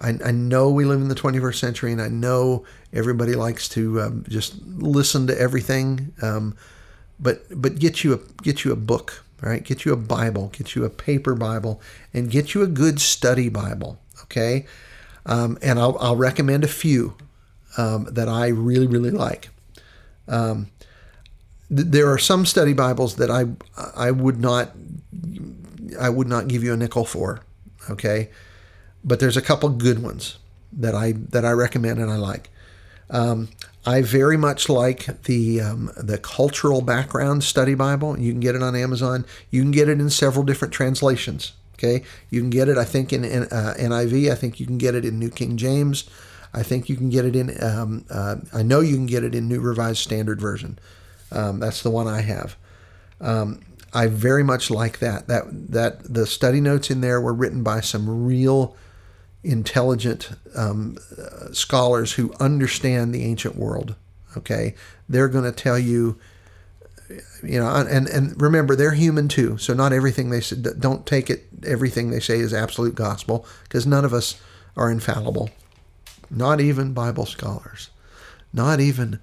I, 0.00 0.14
I, 0.24 0.30
know 0.30 0.70
we 0.70 0.84
live 0.84 1.00
in 1.00 1.08
the 1.08 1.14
21st 1.14 1.56
century, 1.56 1.92
and 1.92 2.00
I 2.00 2.08
know 2.08 2.64
everybody 2.92 3.34
likes 3.34 3.68
to 3.70 4.00
um, 4.00 4.24
just 4.28 4.60
listen 4.64 5.26
to 5.26 5.40
everything. 5.40 6.12
Um, 6.22 6.56
but 7.20 7.42
but 7.50 7.78
get 7.78 8.04
you 8.04 8.14
a 8.14 8.18
get 8.42 8.64
you 8.64 8.72
a 8.72 8.76
book, 8.76 9.24
right? 9.40 9.62
Get 9.62 9.84
you 9.84 9.92
a 9.92 9.96
Bible, 9.96 10.48
get 10.48 10.74
you 10.74 10.84
a 10.84 10.90
paper 10.90 11.34
Bible, 11.34 11.80
and 12.12 12.30
get 12.30 12.54
you 12.54 12.62
a 12.62 12.66
good 12.66 13.00
study 13.00 13.48
Bible. 13.48 13.98
Okay, 14.24 14.66
um, 15.26 15.58
and 15.62 15.78
I'll, 15.78 15.96
I'll 16.00 16.16
recommend 16.16 16.64
a 16.64 16.68
few 16.68 17.14
um, 17.76 18.08
that 18.10 18.28
I 18.28 18.48
really 18.48 18.86
really 18.86 19.10
like. 19.10 19.50
Um, 20.26 20.68
th- 21.68 21.88
there 21.88 22.10
are 22.10 22.18
some 22.18 22.46
study 22.46 22.72
Bibles 22.72 23.16
that 23.16 23.30
I 23.30 23.46
I 23.94 24.10
would 24.10 24.40
not 24.40 24.72
I 25.98 26.08
would 26.08 26.28
not 26.28 26.48
give 26.48 26.62
you 26.62 26.72
a 26.72 26.76
nickel 26.76 27.04
for. 27.04 27.40
Okay, 27.90 28.30
but 29.04 29.20
there's 29.20 29.36
a 29.36 29.42
couple 29.42 29.68
good 29.70 30.02
ones 30.02 30.38
that 30.72 30.94
I 30.94 31.12
that 31.12 31.44
I 31.44 31.52
recommend 31.52 32.00
and 32.00 32.10
I 32.10 32.16
like. 32.16 32.50
Um, 33.10 33.48
I 33.88 34.02
very 34.02 34.36
much 34.36 34.68
like 34.68 35.22
the 35.22 35.62
um, 35.62 35.90
the 35.96 36.18
cultural 36.18 36.82
background 36.82 37.42
study 37.42 37.74
Bible. 37.74 38.18
You 38.18 38.32
can 38.32 38.40
get 38.40 38.54
it 38.54 38.62
on 38.62 38.76
Amazon. 38.76 39.24
You 39.50 39.62
can 39.62 39.70
get 39.70 39.88
it 39.88 39.98
in 39.98 40.10
several 40.10 40.44
different 40.44 40.74
translations. 40.74 41.52
Okay, 41.74 42.04
you 42.28 42.42
can 42.42 42.50
get 42.50 42.68
it. 42.68 42.76
I 42.76 42.84
think 42.84 43.14
in, 43.14 43.24
in 43.24 43.44
uh, 43.44 43.74
NIV. 43.78 44.30
I 44.30 44.34
think 44.34 44.60
you 44.60 44.66
can 44.66 44.76
get 44.76 44.94
it 44.94 45.06
in 45.06 45.18
New 45.18 45.30
King 45.30 45.56
James. 45.56 46.04
I 46.52 46.62
think 46.62 46.90
you 46.90 46.96
can 46.96 47.08
get 47.08 47.24
it 47.24 47.34
in. 47.34 47.56
Um, 47.64 48.04
uh, 48.10 48.36
I 48.52 48.62
know 48.62 48.80
you 48.80 48.94
can 48.94 49.06
get 49.06 49.24
it 49.24 49.34
in 49.34 49.48
New 49.48 49.60
Revised 49.60 50.00
Standard 50.00 50.38
Version. 50.38 50.78
Um, 51.32 51.58
that's 51.58 51.82
the 51.82 51.90
one 51.90 52.06
I 52.06 52.20
have. 52.20 52.56
Um, 53.22 53.60
I 53.94 54.08
very 54.08 54.44
much 54.44 54.70
like 54.70 54.98
that. 54.98 55.28
That 55.28 55.44
that 55.72 56.12
the 56.12 56.26
study 56.26 56.60
notes 56.60 56.90
in 56.90 57.00
there 57.00 57.22
were 57.22 57.32
written 57.32 57.62
by 57.62 57.80
some 57.80 58.26
real 58.26 58.76
intelligent 59.44 60.30
um, 60.54 60.98
uh, 61.16 61.52
scholars 61.52 62.12
who 62.12 62.32
understand 62.40 63.14
the 63.14 63.24
ancient 63.24 63.56
world. 63.56 63.94
Okay, 64.36 64.74
they're 65.08 65.28
going 65.28 65.44
to 65.44 65.52
tell 65.52 65.78
you, 65.78 66.18
you 67.42 67.58
know, 67.58 67.68
and 67.68 68.06
and 68.08 68.40
remember 68.40 68.76
they're 68.76 68.92
human 68.92 69.28
too. 69.28 69.58
So 69.58 69.74
not 69.74 69.92
everything 69.92 70.30
they 70.30 70.40
say, 70.40 70.56
don't 70.56 71.06
take 71.06 71.30
it 71.30 71.46
everything 71.66 72.10
they 72.10 72.20
say 72.20 72.38
is 72.38 72.52
absolute 72.52 72.94
gospel 72.94 73.46
because 73.64 73.86
none 73.86 74.04
of 74.04 74.12
us 74.12 74.40
are 74.76 74.90
infallible. 74.90 75.50
Not 76.30 76.60
even 76.60 76.92
Bible 76.92 77.26
scholars, 77.26 77.90
not 78.52 78.80
even 78.80 79.20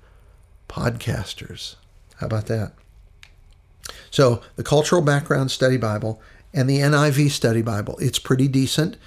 podcasters. 0.67 1.75
How 2.15 2.27
about 2.27 2.47
that? 2.47 2.73
So 4.09 4.41
the 4.55 4.63
cultural 4.63 5.01
background 5.01 5.51
study 5.51 5.77
Bible 5.77 6.21
and 6.53 6.69
the 6.69 6.79
NIV 6.79 7.29
study 7.29 7.61
Bible, 7.61 7.97
it's 7.99 8.17
pretty 8.17 8.47
decent 8.47 8.97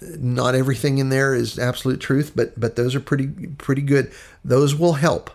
not 0.00 0.54
everything 0.54 0.98
in 0.98 1.08
there 1.08 1.34
is 1.34 1.58
absolute 1.58 2.00
truth, 2.00 2.32
but 2.34 2.58
but 2.58 2.76
those 2.76 2.94
are 2.94 3.00
pretty 3.00 3.28
pretty 3.58 3.82
good. 3.82 4.12
Those 4.44 4.74
will 4.74 4.94
help. 4.94 5.30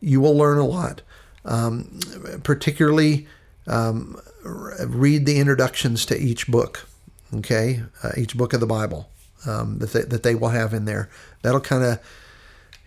You 0.00 0.20
will 0.20 0.36
learn 0.36 0.58
a 0.58 0.66
lot. 0.66 1.02
Um, 1.44 2.00
particularly, 2.44 3.26
um, 3.66 4.20
read 4.44 5.26
the 5.26 5.38
introductions 5.38 6.06
to 6.06 6.18
each 6.18 6.46
book. 6.48 6.86
Okay, 7.34 7.82
uh, 8.02 8.10
each 8.16 8.36
book 8.36 8.52
of 8.52 8.60
the 8.60 8.66
Bible 8.66 9.08
um, 9.46 9.78
that 9.78 9.92
they, 9.92 10.02
that 10.02 10.22
they 10.22 10.34
will 10.34 10.50
have 10.50 10.74
in 10.74 10.84
there. 10.84 11.08
That'll 11.42 11.60
kind 11.60 11.84
of 11.84 11.98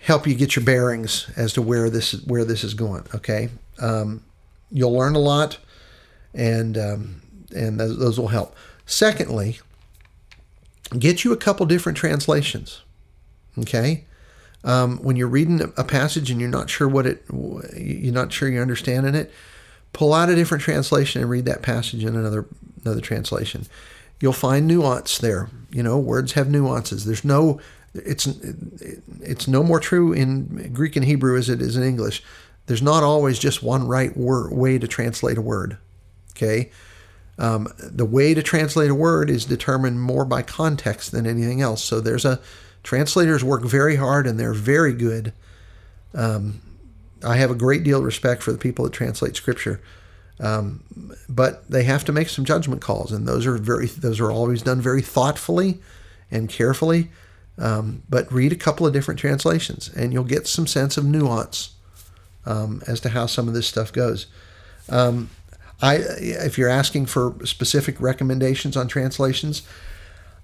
help 0.01 0.28
you 0.28 0.36
get 0.36 0.56
your 0.56 0.63
bearings 0.63 1.30
as 1.36 1.54
to 1.54 1.62
where 1.62 1.89
this 1.89 2.13
where 2.25 2.45
this 2.45 2.63
is 2.63 2.73
going. 2.73 3.06
Okay, 3.13 3.49
um, 3.80 4.23
you'll 4.71 4.93
learn 4.93 5.15
a 5.15 5.19
lot, 5.19 5.58
and 6.34 6.78
um, 6.78 7.21
and 7.56 7.80
those, 7.80 7.97
those 7.97 8.19
will 8.19 8.30
help. 8.30 8.56
Secondly, 8.86 9.60
get 10.97 11.23
you 11.23 11.33
a 11.33 11.37
couple 11.37 11.65
different 11.65 11.97
translations. 11.97 12.81
Okay. 13.57 14.05
Um, 14.63 14.97
when 14.97 15.15
you're 15.15 15.27
reading 15.27 15.61
a 15.77 15.83
passage 15.83 16.31
and 16.31 16.41
you're 16.41 16.49
not 16.49 16.69
sure 16.69 16.87
what 16.87 17.05
it, 17.05 17.23
you're 17.77 18.13
not 18.13 18.33
sure 18.33 18.49
you're 18.49 18.61
understanding 18.61 19.13
it, 19.13 19.31
pull 19.93 20.13
out 20.13 20.29
a 20.29 20.35
different 20.35 20.63
translation 20.63 21.21
and 21.21 21.29
read 21.29 21.45
that 21.45 21.61
passage 21.61 22.03
in 22.03 22.15
another 22.15 22.45
another 22.83 23.01
translation. 23.01 23.65
You'll 24.19 24.33
find 24.33 24.67
nuance 24.67 25.17
there. 25.17 25.49
You 25.69 25.83
know, 25.83 25.99
words 25.99 26.33
have 26.33 26.49
nuances. 26.49 27.05
There's 27.05 27.25
no, 27.25 27.59
it's 27.93 28.25
it's 29.21 29.47
no 29.47 29.61
more 29.61 29.79
true 29.79 30.13
in 30.13 30.71
Greek 30.73 30.95
and 30.95 31.05
Hebrew 31.05 31.37
as 31.37 31.49
it 31.49 31.61
is 31.61 31.77
in 31.77 31.83
English. 31.83 32.23
There's 32.65 32.81
not 32.81 33.03
always 33.03 33.37
just 33.37 33.61
one 33.61 33.87
right 33.87 34.15
way 34.15 34.79
to 34.79 34.87
translate 34.87 35.37
a 35.37 35.41
word. 35.41 35.77
Okay, 36.31 36.71
um, 37.37 37.67
the 37.77 38.05
way 38.05 38.33
to 38.33 38.41
translate 38.41 38.89
a 38.89 38.95
word 38.95 39.29
is 39.29 39.45
determined 39.45 40.01
more 40.01 40.25
by 40.25 40.41
context 40.41 41.11
than 41.11 41.27
anything 41.27 41.61
else. 41.61 41.83
So 41.83 41.99
there's 41.99 42.25
a 42.25 42.39
translators 42.83 43.43
work 43.43 43.63
very 43.63 43.95
hard 43.95 44.27
and 44.27 44.39
they're 44.39 44.53
very 44.53 44.93
good. 44.93 45.33
Um, 46.13 46.61
I 47.25 47.37
have 47.37 47.51
a 47.51 47.55
great 47.55 47.83
deal 47.83 47.99
of 47.99 48.05
respect 48.05 48.43
for 48.43 48.51
the 48.51 48.57
people 48.57 48.85
that 48.85 48.93
translate 48.93 49.35
scripture, 49.35 49.81
um, 50.39 50.83
but 51.27 51.69
they 51.69 51.83
have 51.83 52.05
to 52.05 52.11
make 52.11 52.29
some 52.29 52.45
judgment 52.45 52.81
calls, 52.81 53.11
and 53.11 53.27
those 53.27 53.45
are 53.45 53.57
very 53.57 53.87
those 53.87 54.19
are 54.19 54.31
always 54.31 54.61
done 54.61 54.79
very 54.79 55.01
thoughtfully 55.01 55.79
and 56.29 56.49
carefully. 56.49 57.09
Um, 57.57 58.03
but 58.09 58.31
read 58.31 58.51
a 58.51 58.57
couple 58.57 58.85
of 58.85 58.93
different 58.93 59.19
translations, 59.19 59.89
and 59.95 60.11
you'll 60.11 60.25
get 60.25 60.45
some 60.45 60.67
sense 60.67 60.97
of 60.97 61.05
nuance 61.05 61.73
um, 62.45 62.81
as 62.85 62.99
to 63.01 63.09
how 63.09 63.25
some 63.25 63.47
of 63.47 63.53
this 63.53 63.67
stuff 63.67 63.93
goes. 63.93 64.27
Um, 64.89 65.29
I, 65.81 65.95
if 65.97 66.57
you're 66.57 66.69
asking 66.69 67.07
for 67.07 67.35
specific 67.45 67.99
recommendations 67.99 68.77
on 68.77 68.88
translations, 68.88 69.63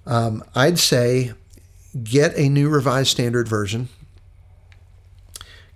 um, 0.06 0.44
I'd 0.56 0.80
say 0.80 1.34
get 2.04 2.36
a 2.38 2.50
new 2.50 2.70
Revised 2.70 3.10
Standard 3.10 3.48
Version. 3.48 3.90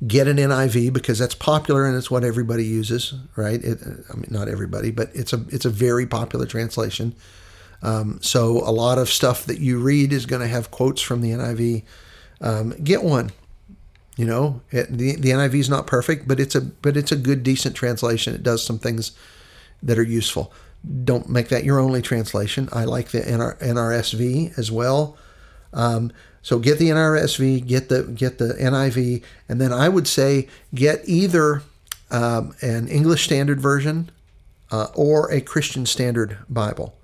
Get 0.05 0.27
an 0.27 0.37
NIV 0.37 0.91
because 0.91 1.17
that's 1.19 1.35
popular 1.35 1.85
and 1.85 1.95
it's 1.95 2.11
what 2.11 2.23
everybody 2.23 2.65
uses, 2.65 3.13
right? 3.35 3.63
It, 3.63 3.79
I 4.11 4.15
mean, 4.15 4.27
not 4.29 4.49
everybody, 4.49 4.91
but 4.91 5.09
it's 5.13 5.31
a 5.31 5.43
it's 5.49 5.65
a 5.65 5.69
very 5.69 6.05
popular 6.05 6.45
translation. 6.45 7.15
Um, 7.81 8.19
so 8.21 8.57
a 8.67 8.71
lot 8.71 8.97
of 8.97 9.09
stuff 9.09 9.45
that 9.45 9.59
you 9.59 9.79
read 9.79 10.11
is 10.11 10.25
going 10.25 10.41
to 10.41 10.47
have 10.47 10.69
quotes 10.69 11.01
from 11.01 11.21
the 11.21 11.31
NIV. 11.31 11.83
Um, 12.41 12.71
get 12.83 13.03
one. 13.03 13.31
You 14.17 14.25
know, 14.25 14.61
it, 14.69 14.97
the 14.97 15.15
the 15.15 15.29
NIV 15.29 15.55
is 15.55 15.69
not 15.69 15.87
perfect, 15.87 16.27
but 16.27 16.39
it's 16.39 16.55
a 16.55 16.61
but 16.61 16.97
it's 16.97 17.11
a 17.11 17.17
good, 17.17 17.41
decent 17.43 17.75
translation. 17.75 18.35
It 18.35 18.43
does 18.43 18.63
some 18.63 18.79
things 18.79 19.11
that 19.85 19.97
are 19.97 20.03
useful. 20.03 20.51
Don't 21.03 21.29
make 21.29 21.47
that 21.49 21.63
your 21.63 21.79
only 21.79 22.01
translation. 22.01 22.67
I 22.73 22.83
like 22.83 23.09
the 23.09 23.21
NR, 23.21 23.57
NRSV 23.59 24.57
as 24.57 24.71
well. 24.71 25.17
Um, 25.73 26.11
so 26.41 26.59
get 26.59 26.77
the 26.77 26.89
NRSV, 26.89 27.65
get 27.65 27.89
the 27.89 28.03
get 28.03 28.37
the 28.37 28.53
NIV, 28.53 29.23
and 29.49 29.59
then 29.59 29.73
I 29.73 29.89
would 29.89 30.07
say 30.07 30.47
get 30.73 31.01
either 31.05 31.63
um, 32.11 32.55
an 32.61 32.87
English 32.87 33.23
Standard 33.23 33.59
Version 33.59 34.11
uh, 34.71 34.87
or 34.93 35.31
a 35.31 35.41
Christian 35.41 35.85
Standard 35.85 36.37
Bible. 36.47 36.95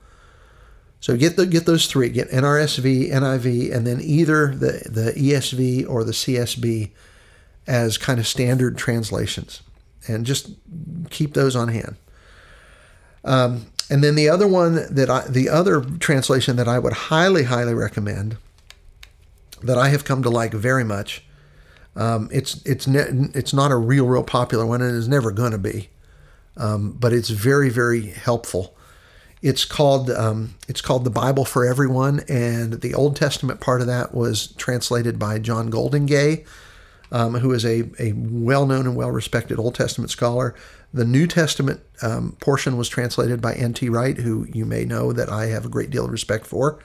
So 0.99 1.17
get 1.17 1.37
the 1.37 1.47
get 1.47 1.65
those 1.65 1.87
three. 1.87 2.09
Get 2.09 2.29
NRSV, 2.29 3.11
NIV, 3.11 3.73
and 3.75 3.87
then 3.87 3.99
either 4.01 4.53
the 4.53 4.83
the 4.87 5.13
ESV 5.17 5.89
or 5.89 6.03
the 6.03 6.11
CSB 6.11 6.91
as 7.65 7.97
kind 7.97 8.19
of 8.19 8.27
standard 8.27 8.77
translations, 8.77 9.63
and 10.07 10.25
just 10.25 10.51
keep 11.09 11.33
those 11.33 11.55
on 11.55 11.69
hand. 11.69 11.95
Um, 13.23 13.67
and 13.89 14.03
then 14.03 14.15
the 14.15 14.29
other 14.29 14.47
one 14.47 14.93
that 14.93 15.09
I, 15.09 15.27
the 15.27 15.49
other 15.49 15.81
translation 15.81 16.55
that 16.55 16.67
I 16.67 16.79
would 16.79 16.93
highly, 16.93 17.43
highly 17.43 17.73
recommend, 17.73 18.37
that 19.61 19.77
I 19.77 19.89
have 19.89 20.05
come 20.05 20.23
to 20.23 20.29
like 20.29 20.53
very 20.53 20.83
much. 20.83 21.23
Um, 21.95 22.29
it's 22.31 22.65
it's 22.65 22.87
ne- 22.87 23.29
it's 23.33 23.53
not 23.53 23.71
a 23.71 23.75
real, 23.75 24.07
real 24.07 24.23
popular 24.23 24.65
one, 24.65 24.81
and 24.81 24.95
is 24.95 25.09
never 25.09 25.31
going 25.31 25.51
to 25.51 25.57
be, 25.57 25.89
um, 26.55 26.93
but 26.93 27.11
it's 27.11 27.29
very, 27.29 27.69
very 27.69 28.07
helpful. 28.07 28.75
It's 29.41 29.65
called 29.65 30.09
um, 30.09 30.55
it's 30.69 30.81
called 30.81 31.03
the 31.03 31.09
Bible 31.09 31.43
for 31.43 31.65
Everyone, 31.65 32.21
and 32.29 32.75
the 32.81 32.93
Old 32.93 33.17
Testament 33.17 33.59
part 33.59 33.81
of 33.81 33.87
that 33.87 34.13
was 34.15 34.53
translated 34.53 35.19
by 35.19 35.37
John 35.39 35.69
Goldingay, 35.69 36.45
um, 37.11 37.35
who 37.35 37.51
is 37.51 37.65
a, 37.65 37.83
a 37.99 38.13
well 38.13 38.65
known 38.65 38.85
and 38.85 38.95
well 38.95 39.11
respected 39.11 39.59
Old 39.59 39.75
Testament 39.75 40.11
scholar. 40.11 40.55
The 40.93 41.05
New 41.05 41.27
Testament 41.27 41.81
um, 42.01 42.35
portion 42.41 42.77
was 42.77 42.89
translated 42.89 43.41
by 43.41 43.53
N.T. 43.53 43.89
Wright, 43.89 44.17
who 44.17 44.45
you 44.53 44.65
may 44.65 44.85
know 44.85 45.13
that 45.13 45.29
I 45.29 45.45
have 45.47 45.65
a 45.65 45.69
great 45.69 45.89
deal 45.89 46.05
of 46.05 46.11
respect 46.11 46.45
for. 46.45 46.79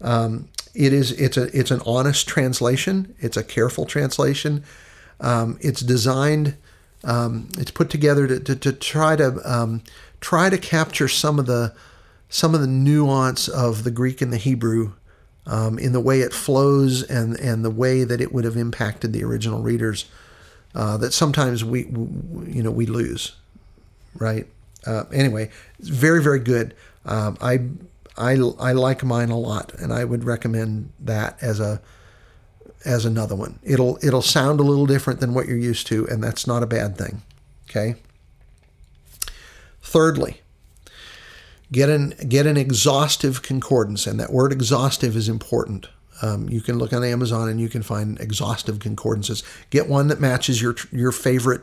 Um, 0.00 0.48
it 0.74 0.92
is 0.92 1.12
it's 1.12 1.36
a 1.36 1.44
it's 1.58 1.70
an 1.70 1.80
honest 1.86 2.28
translation. 2.28 3.14
It's 3.18 3.36
a 3.36 3.44
careful 3.44 3.86
translation. 3.86 4.64
Um, 5.20 5.58
it's 5.60 5.80
designed 5.80 6.56
Um, 7.04 7.48
it's 7.58 7.70
put 7.70 7.88
together 7.90 8.26
to, 8.26 8.40
to, 8.40 8.56
to 8.56 8.72
try 8.72 9.16
to 9.16 9.40
um, 9.44 9.82
try 10.20 10.50
to 10.50 10.58
capture 10.58 11.08
some 11.08 11.38
of 11.38 11.46
the 11.46 11.74
some 12.28 12.54
of 12.54 12.60
the 12.60 12.66
nuance 12.66 13.48
of 13.48 13.84
the 13.84 13.90
Greek 13.90 14.20
and 14.20 14.32
the 14.32 14.36
Hebrew 14.36 14.92
um, 15.46 15.78
in 15.78 15.92
the 15.92 16.00
way 16.00 16.20
it 16.20 16.32
flows 16.32 17.02
and 17.02 17.36
and 17.40 17.64
the 17.64 17.70
way 17.70 18.04
that 18.04 18.20
it 18.20 18.32
would 18.32 18.44
have 18.44 18.56
impacted 18.56 19.12
the 19.12 19.24
original 19.24 19.62
readers. 19.62 20.04
Uh, 20.74 20.96
that 20.98 21.12
sometimes 21.12 21.64
we, 21.64 21.84
we, 21.84 22.52
you 22.52 22.62
know 22.62 22.70
we 22.70 22.86
lose, 22.86 23.32
right? 24.14 24.46
Uh, 24.86 25.04
anyway, 25.12 25.50
it's 25.78 25.88
very 25.88 26.22
very 26.22 26.38
good. 26.38 26.74
Um, 27.04 27.36
I 27.40 27.60
I 28.16 28.32
I 28.58 28.72
like 28.72 29.02
mine 29.02 29.30
a 29.30 29.38
lot, 29.38 29.74
and 29.74 29.92
I 29.92 30.04
would 30.04 30.24
recommend 30.24 30.92
that 31.00 31.42
as 31.42 31.60
a 31.60 31.80
as 32.84 33.04
another 33.04 33.34
one. 33.34 33.58
It'll 33.62 33.98
it'll 34.02 34.22
sound 34.22 34.60
a 34.60 34.62
little 34.62 34.86
different 34.86 35.20
than 35.20 35.34
what 35.34 35.46
you're 35.46 35.56
used 35.56 35.86
to, 35.88 36.06
and 36.08 36.22
that's 36.22 36.46
not 36.46 36.62
a 36.62 36.66
bad 36.66 36.96
thing. 36.96 37.22
Okay. 37.68 37.96
Thirdly, 39.82 40.40
get 41.72 41.88
an 41.88 42.14
get 42.28 42.46
an 42.46 42.56
exhaustive 42.56 43.42
concordance, 43.42 44.06
and 44.06 44.20
that 44.20 44.32
word 44.32 44.52
exhaustive 44.52 45.16
is 45.16 45.28
important. 45.28 45.88
Um, 46.22 46.48
you 46.48 46.60
can 46.60 46.78
look 46.78 46.92
on 46.92 47.02
Amazon 47.02 47.48
and 47.48 47.60
you 47.60 47.68
can 47.68 47.82
find 47.82 48.20
exhaustive 48.20 48.78
concordances. 48.78 49.42
Get 49.70 49.88
one 49.88 50.08
that 50.08 50.20
matches 50.20 50.60
your 50.60 50.76
your 50.92 51.12
favorite 51.12 51.62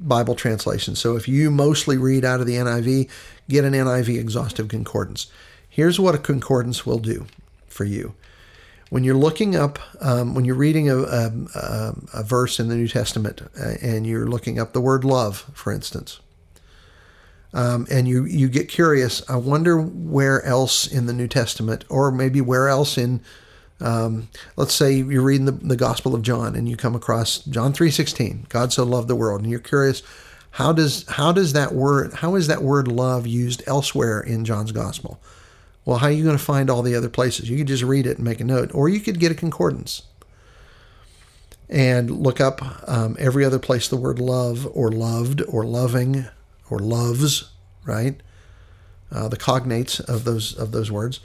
Bible 0.00 0.34
translation. 0.34 0.94
So 0.94 1.16
if 1.16 1.28
you 1.28 1.50
mostly 1.50 1.96
read 1.96 2.24
out 2.24 2.40
of 2.40 2.46
the 2.46 2.54
NIV, 2.54 3.08
get 3.48 3.64
an 3.64 3.72
NIV 3.72 4.18
exhaustive 4.18 4.68
concordance. 4.68 5.26
Here's 5.68 6.00
what 6.00 6.14
a 6.14 6.18
concordance 6.18 6.86
will 6.86 6.98
do 6.98 7.26
for 7.66 7.84
you. 7.84 8.14
When 8.88 9.04
you're 9.04 9.16
looking 9.16 9.56
up, 9.56 9.78
um, 10.00 10.34
when 10.34 10.44
you're 10.44 10.54
reading 10.54 10.88
a, 10.88 10.98
a, 10.98 11.94
a, 12.14 12.22
verse 12.22 12.60
in 12.60 12.68
the 12.68 12.76
New 12.76 12.86
Testament 12.86 13.42
uh, 13.60 13.74
and 13.82 14.06
you're 14.06 14.28
looking 14.28 14.60
up 14.60 14.72
the 14.72 14.80
word 14.80 15.04
love, 15.04 15.50
for 15.54 15.72
instance, 15.72 16.20
um, 17.52 17.86
and 17.90 18.06
you, 18.06 18.24
you 18.24 18.48
get 18.48 18.68
curious, 18.68 19.28
I 19.28 19.36
wonder 19.36 19.80
where 19.80 20.42
else 20.44 20.86
in 20.86 21.06
the 21.06 21.12
New 21.12 21.26
Testament, 21.26 21.84
or 21.88 22.12
maybe 22.12 22.40
where 22.40 22.68
else 22.68 22.96
in 22.96 23.20
um, 23.80 24.28
let's 24.56 24.74
say 24.74 24.94
you're 24.94 25.22
reading 25.22 25.46
the, 25.46 25.52
the 25.52 25.76
Gospel 25.76 26.14
of 26.14 26.22
John 26.22 26.56
and 26.56 26.68
you 26.68 26.76
come 26.76 26.94
across 26.94 27.38
John 27.38 27.72
3:16, 27.72 28.48
God 28.48 28.72
so 28.72 28.84
loved 28.84 29.08
the 29.08 29.16
world, 29.16 29.42
and 29.42 29.50
you're 29.50 29.60
curious, 29.60 30.02
how 30.52 30.72
does 30.72 31.04
how 31.08 31.32
does 31.32 31.52
that 31.52 31.74
word 31.74 32.14
how 32.14 32.34
is 32.34 32.46
that 32.46 32.62
word 32.62 32.88
love 32.88 33.26
used 33.26 33.62
elsewhere 33.66 34.20
in 34.20 34.44
John's 34.44 34.72
Gospel? 34.72 35.20
Well, 35.84 35.98
how 35.98 36.06
are 36.06 36.12
you 36.12 36.24
going 36.24 36.36
to 36.36 36.42
find 36.42 36.68
all 36.68 36.82
the 36.82 36.94
other 36.94 37.08
places? 37.08 37.48
You 37.48 37.58
could 37.58 37.68
just 37.68 37.82
read 37.82 38.06
it 38.06 38.16
and 38.16 38.24
make 38.24 38.40
a 38.40 38.44
note, 38.44 38.74
or 38.74 38.88
you 38.88 38.98
could 38.98 39.20
get 39.20 39.30
a 39.30 39.36
concordance 39.36 40.02
and 41.68 42.10
look 42.10 42.40
up 42.40 42.88
um, 42.88 43.16
every 43.18 43.44
other 43.44 43.58
place 43.58 43.88
the 43.88 43.96
word 43.96 44.18
love 44.18 44.68
or 44.72 44.90
loved 44.90 45.42
or 45.48 45.64
loving 45.64 46.26
or 46.70 46.78
loves, 46.78 47.50
right? 47.84 48.20
Uh, 49.12 49.28
the 49.28 49.36
cognates 49.36 50.00
of 50.00 50.24
those 50.24 50.54
of 50.56 50.72
those 50.72 50.90
words 50.90 51.20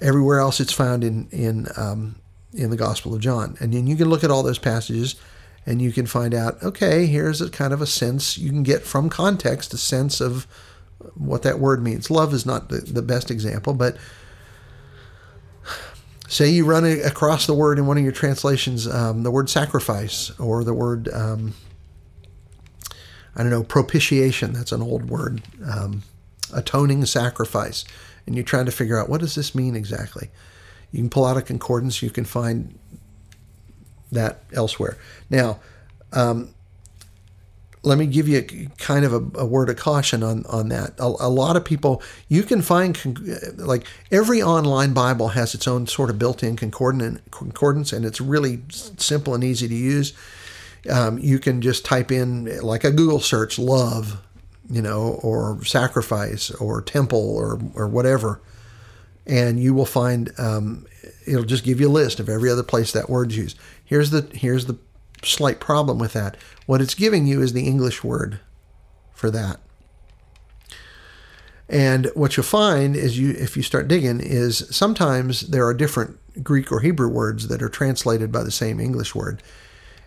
Everywhere 0.00 0.38
else, 0.38 0.60
it's 0.60 0.72
found 0.72 1.02
in 1.02 1.28
in 1.30 1.66
um, 1.76 2.16
in 2.52 2.70
the 2.70 2.76
Gospel 2.76 3.14
of 3.14 3.20
John, 3.20 3.56
and 3.60 3.72
then 3.74 3.86
you 3.86 3.96
can 3.96 4.08
look 4.08 4.24
at 4.24 4.30
all 4.30 4.42
those 4.42 4.58
passages, 4.58 5.16
and 5.66 5.82
you 5.82 5.92
can 5.92 6.06
find 6.06 6.34
out. 6.34 6.62
Okay, 6.62 7.06
here's 7.06 7.40
a 7.40 7.50
kind 7.50 7.72
of 7.72 7.82
a 7.82 7.86
sense 7.86 8.38
you 8.38 8.50
can 8.50 8.62
get 8.62 8.82
from 8.82 9.08
context, 9.08 9.74
a 9.74 9.78
sense 9.78 10.20
of 10.20 10.46
what 11.14 11.42
that 11.42 11.58
word 11.58 11.82
means. 11.82 12.10
Love 12.10 12.32
is 12.32 12.46
not 12.46 12.68
the, 12.68 12.78
the 12.78 13.02
best 13.02 13.30
example, 13.30 13.74
but 13.74 13.96
say 16.28 16.48
you 16.48 16.64
run 16.64 16.84
across 16.84 17.46
the 17.46 17.54
word 17.54 17.78
in 17.78 17.86
one 17.86 17.96
of 17.96 18.02
your 18.02 18.12
translations, 18.12 18.86
um, 18.86 19.22
the 19.22 19.30
word 19.30 19.48
sacrifice 19.48 20.30
or 20.38 20.64
the 20.64 20.74
word, 20.74 21.08
um, 21.12 21.54
I 23.34 23.42
don't 23.42 23.50
know, 23.50 23.62
propitiation. 23.62 24.52
That's 24.52 24.72
an 24.72 24.82
old 24.82 25.08
word. 25.08 25.42
Um, 25.64 26.02
atoning 26.52 27.04
sacrifice 27.06 27.84
and 28.28 28.36
you're 28.36 28.44
trying 28.44 28.66
to 28.66 28.70
figure 28.70 29.00
out 29.00 29.08
what 29.08 29.20
does 29.20 29.34
this 29.34 29.54
mean 29.54 29.74
exactly. 29.74 30.28
You 30.92 31.00
can 31.00 31.08
pull 31.08 31.24
out 31.24 31.38
a 31.38 31.42
concordance. 31.42 32.02
You 32.02 32.10
can 32.10 32.26
find 32.26 32.78
that 34.12 34.42
elsewhere. 34.52 34.98
Now, 35.30 35.60
um, 36.12 36.54
let 37.82 37.96
me 37.96 38.06
give 38.06 38.28
you 38.28 38.38
a, 38.38 38.42
kind 38.76 39.06
of 39.06 39.14
a, 39.14 39.40
a, 39.40 39.46
word 39.46 39.70
of 39.70 39.76
caution 39.76 40.22
on 40.22 40.44
on 40.46 40.68
that. 40.68 40.92
A, 40.98 41.06
a, 41.20 41.30
lot 41.30 41.56
of 41.56 41.64
people 41.64 42.02
you 42.28 42.42
can 42.42 42.60
find 42.60 42.98
like 43.56 43.86
every 44.10 44.42
online 44.42 44.92
Bible 44.92 45.28
has 45.28 45.54
its 45.54 45.66
own 45.66 45.86
sort 45.86 46.10
of 46.10 46.18
built-in 46.18 46.56
concordance, 46.56 47.92
and 47.92 48.04
it's 48.04 48.20
really 48.20 48.60
simple 48.68 49.34
and 49.34 49.42
easy 49.42 49.68
to 49.68 49.74
use. 49.74 50.12
Um, 50.90 51.18
you 51.18 51.38
can 51.38 51.62
just 51.62 51.84
type 51.86 52.12
in 52.12 52.60
like 52.60 52.84
a 52.84 52.90
Google 52.90 53.20
search 53.20 53.58
"love," 53.58 54.20
you 54.70 54.82
know, 54.82 55.18
or 55.22 55.64
sacrifice 55.64 56.50
or 56.52 56.82
temple 56.82 57.36
or, 57.36 57.60
or 57.74 57.88
whatever. 57.88 58.40
And 59.26 59.60
you 59.60 59.74
will 59.74 59.86
find 59.86 60.32
um, 60.38 60.86
it'll 61.26 61.44
just 61.44 61.64
give 61.64 61.80
you 61.80 61.88
a 61.88 61.90
list 61.90 62.20
of 62.20 62.28
every 62.28 62.50
other 62.50 62.62
place 62.62 62.92
that 62.92 63.10
word's 63.10 63.36
used. 63.36 63.58
Here's 63.84 64.10
the 64.10 64.28
here's 64.32 64.66
the 64.66 64.78
slight 65.22 65.60
problem 65.60 65.98
with 65.98 66.12
that. 66.14 66.36
What 66.66 66.80
it's 66.80 66.94
giving 66.94 67.26
you 67.26 67.42
is 67.42 67.52
the 67.52 67.66
English 67.66 68.02
word 68.02 68.40
for 69.12 69.30
that. 69.30 69.60
And 71.68 72.10
what 72.14 72.36
you'll 72.36 72.44
find 72.44 72.96
is 72.96 73.18
you 73.18 73.32
if 73.32 73.56
you 73.56 73.62
start 73.62 73.88
digging 73.88 74.20
is 74.20 74.64
sometimes 74.74 75.42
there 75.42 75.66
are 75.66 75.74
different 75.74 76.18
Greek 76.42 76.72
or 76.72 76.80
Hebrew 76.80 77.08
words 77.08 77.48
that 77.48 77.62
are 77.62 77.68
translated 77.68 78.32
by 78.32 78.42
the 78.42 78.50
same 78.50 78.80
English 78.80 79.14
word. 79.14 79.42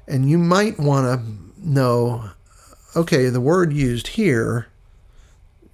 And 0.08 0.30
you 0.30 0.38
might 0.38 0.80
want 0.80 1.06
to 1.06 1.70
know 1.70 2.32
okay, 2.96 3.30
the 3.30 3.42
word 3.42 3.74
used 3.74 4.08
here 4.08 4.68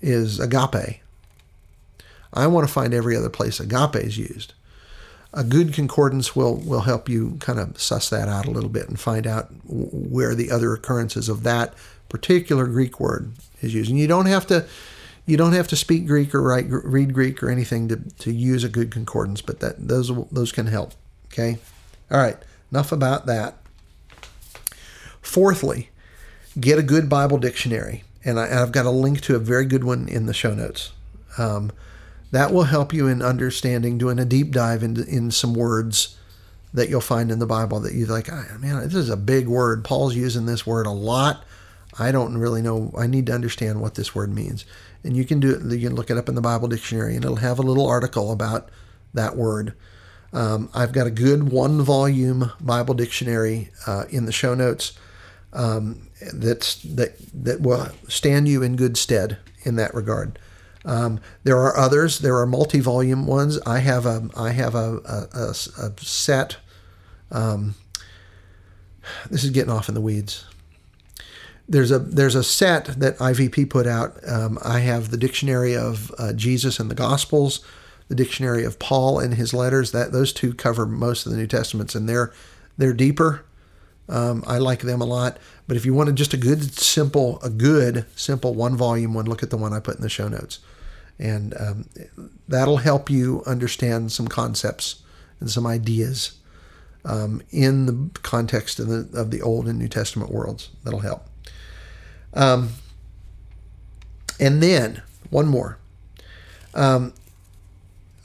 is 0.01 0.39
agape. 0.39 1.01
I 2.34 2.47
want 2.47 2.68
to 2.68 2.74
find 2.74 2.93
every 2.93 3.15
other 3.15 3.30
place 3.30 3.59
agape 3.59 3.95
is 3.95 4.18
used. 4.18 4.53
A 5.34 5.43
good 5.43 5.74
concordance 5.74 6.36
will, 6.36 6.55
will 6.55 6.82
help 6.82 7.09
you 7.09 7.38
kind 7.39 7.59
of 7.59 7.80
suss 7.80 8.09
that 8.09 8.28
out 8.28 8.45
a 8.45 8.51
little 8.51 8.70
bit 8.70 8.88
and 8.88 8.99
find 8.99 9.28
out 9.28 9.49
where 9.65 10.34
the 10.34 10.51
other 10.51 10.74
occurrences 10.74 11.30
of 11.30 11.43
that 11.43 11.74
particular 12.09 12.65
Greek 12.65 12.99
word 12.99 13.34
is 13.61 13.74
used. 13.74 13.89
And 13.89 13.99
you 13.99 14.07
don't 14.07 14.28
have 14.28 14.47
to 14.47 14.65
you 15.26 15.36
don't 15.36 15.53
have 15.53 15.68
to 15.68 15.76
speak 15.76 16.07
Greek 16.07 16.34
or 16.34 16.41
write 16.41 16.68
read 16.70 17.13
Greek 17.13 17.43
or 17.43 17.49
anything 17.49 17.89
to, 17.89 17.97
to 17.97 18.32
use 18.32 18.63
a 18.63 18.70
good 18.70 18.91
concordance, 18.91 19.41
but 19.41 19.59
that 19.59 19.88
those 19.88 20.09
those 20.32 20.53
can 20.53 20.68
help. 20.68 20.93
Okay, 21.28 21.57
all 22.09 22.18
right. 22.18 22.38
Enough 22.72 22.91
about 22.91 23.26
that. 23.26 23.55
Fourthly, 25.22 25.89
get 26.60 26.80
a 26.80 26.84
good 26.84 27.10
Bible 27.10 27.38
dictionary. 27.38 28.03
And, 28.24 28.39
I, 28.39 28.47
have 28.47 28.72
got 28.72 28.86
a 28.86 28.91
link 28.91 29.22
to 29.22 29.36
a 29.36 29.39
very 29.39 29.66
good 29.66 29.84
one 29.84 30.08
in 30.08 30.26
the 30.26 30.34
show 30.34 30.53
notes. 30.53 30.91
Um, 31.38 31.72
that 32.32 32.51
will 32.51 32.64
help 32.64 32.93
you 32.93 33.08
in 33.08 33.22
understanding, 33.22 33.97
doing 33.97 34.20
a 34.20 34.26
deep 34.26 34.51
dive 34.51 34.84
into 34.84 35.05
in 35.05 35.32
some 35.32 35.53
words 35.53 36.18
that 36.74 36.89
you'll 36.89 36.99
find 36.99 37.32
in 37.32 37.39
the 37.39 37.45
Bible 37.45 37.80
that 37.80 37.93
you're 37.93 38.08
like, 38.08 38.32
oh, 38.32 38.58
man, 38.60 38.84
this 38.84 38.95
is 38.95 39.10
a 39.10 39.18
big 39.18 39.47
word. 39.47 39.86
Paul's 39.86 40.16
using 40.16 40.45
this 40.45 40.68
word 40.68 40.86
a 40.86 40.91
lot. 40.91 41.43
I 41.97 42.12
don't 42.12 42.38
really 42.38 42.62
know. 42.62 42.91
I 42.97 43.08
need 43.08 43.28
to 43.28 43.34
understand 43.34 43.82
what 43.82 43.95
this 43.95 44.14
word 44.14 44.34
means. 44.34 44.66
And 45.03 45.16
you 45.16 45.24
can 45.24 45.39
do 45.39 45.55
it. 45.55 45.64
You 45.64 45.88
can 45.88 45.95
look 45.95 46.10
it 46.10 46.18
up 46.18 46.28
in 46.28 46.36
the 46.36 46.41
Bible 46.41 46.68
dictionary, 46.68 47.16
and 47.16 47.24
it'll 47.24 47.38
have 47.38 47.60
a 47.60 47.64
little 47.64 47.88
article 47.88 48.32
about 48.32 48.70
that 49.14 49.38
word. 49.38 49.74
Um, 50.34 50.70
I've 50.74 50.91
got 50.91 51.08
a 51.08 51.12
good 51.12 51.49
one 51.49 51.82
volume 51.82 52.51
Bible 52.60 52.93
dictionary 52.93 53.70
uh, 53.86 54.03
in 54.10 54.26
the 54.26 54.34
show 54.34 54.53
notes 54.53 54.97
um, 55.53 56.07
that's 56.34 56.76
that 56.84 57.15
that 57.34 57.61
will 57.61 57.89
stand 58.07 58.47
you 58.47 58.63
in 58.63 58.76
good 58.76 58.97
stead 58.97 59.38
in 59.63 59.76
that 59.76 59.93
regard. 59.93 60.39
Um, 60.86 61.20
there 61.43 61.57
are 61.57 61.78
others. 61.78 62.20
There 62.20 62.38
are 62.38 62.45
multi-volume 62.45 63.28
ones. 63.28 63.59
I 63.65 63.80
have 63.80 64.05
a 64.05 64.30
I 64.36 64.51
have 64.51 64.74
a, 64.74 64.99
a, 65.05 65.28
a, 65.34 65.49
a 65.49 65.93
set. 65.99 66.57
Um, 67.30 67.76
this 69.30 69.43
is 69.43 69.51
getting 69.51 69.72
off 69.72 69.89
in 69.89 69.95
the 69.95 70.01
weeds. 70.01 70.45
There's 71.68 71.91
a 71.91 71.99
there's 71.99 72.36
a 72.36 72.43
set 72.43 72.86
that 72.86 73.18
IVP 73.18 73.70
put 73.70 73.86
out. 73.86 74.18
Um, 74.28 74.57
I 74.63 74.80
have 74.80 75.11
the 75.11 75.18
dictionary 75.18 75.76
of 75.76 76.13
uh, 76.18 76.32
Jesus 76.34 76.80
and 76.80 76.89
the 76.89 76.95
Gospels, 76.95 77.63
the 78.07 78.15
dictionary 78.15 78.63
of 78.63 78.80
Paul 78.80 79.20
and 79.20 79.34
his 79.34 79.53
letters. 79.53 79.91
That 79.91 80.13
those 80.13 80.32
two 80.32 80.53
cover 80.53 80.86
most 80.86 81.26
of 81.26 81.34
the 81.34 81.38
New 81.38 81.47
Testaments, 81.47 81.95
and 81.95 82.07
they're 82.07 82.32
they're 82.78 82.93
deeper. 82.93 83.43
Um, 84.10 84.43
I 84.47 84.58
like 84.58 84.80
them 84.82 85.01
a 85.01 85.05
lot. 85.05 85.38
But 85.68 85.78
if 85.78 85.86
you 85.86 85.93
wanted 85.93 86.16
just 86.16 86.34
a 86.34 86.38
good, 86.38 86.74
simple, 86.74 87.39
a 87.41 87.49
good, 87.49 88.05
simple 88.16 88.53
one 88.53 88.76
volume 88.76 89.14
one, 89.14 89.26
look 89.26 89.43
at 89.43 89.49
the 89.49 89.58
one 89.58 89.74
I 89.74 89.80
put 89.80 89.95
in 89.95 90.01
the 90.01 90.10
show 90.10 90.28
notes. 90.28 90.60
And 91.20 91.53
um, 91.60 91.89
that'll 92.47 92.78
help 92.78 93.10
you 93.10 93.43
understand 93.45 94.12
some 94.12 94.28
concepts 94.28 95.01
and 95.39 95.49
some 95.49 95.66
ideas 95.66 96.38
um, 97.03 97.41
in 97.51 97.86
the 97.86 98.20
context 98.22 98.80
of 98.80 98.88
the, 98.88 99.20
of 99.20 99.32
the 99.32 99.41
Old 99.41 99.68
and 99.68 99.80
New 99.80 99.88
Testament 99.88 100.32
worlds. 100.32 100.70
That'll 100.84 100.99
help. 100.99 101.28
Um, 102.34 102.70
and 104.39 104.62
then, 104.62 105.01
one 105.30 105.47
more. 105.47 105.80
Um, 106.74 107.14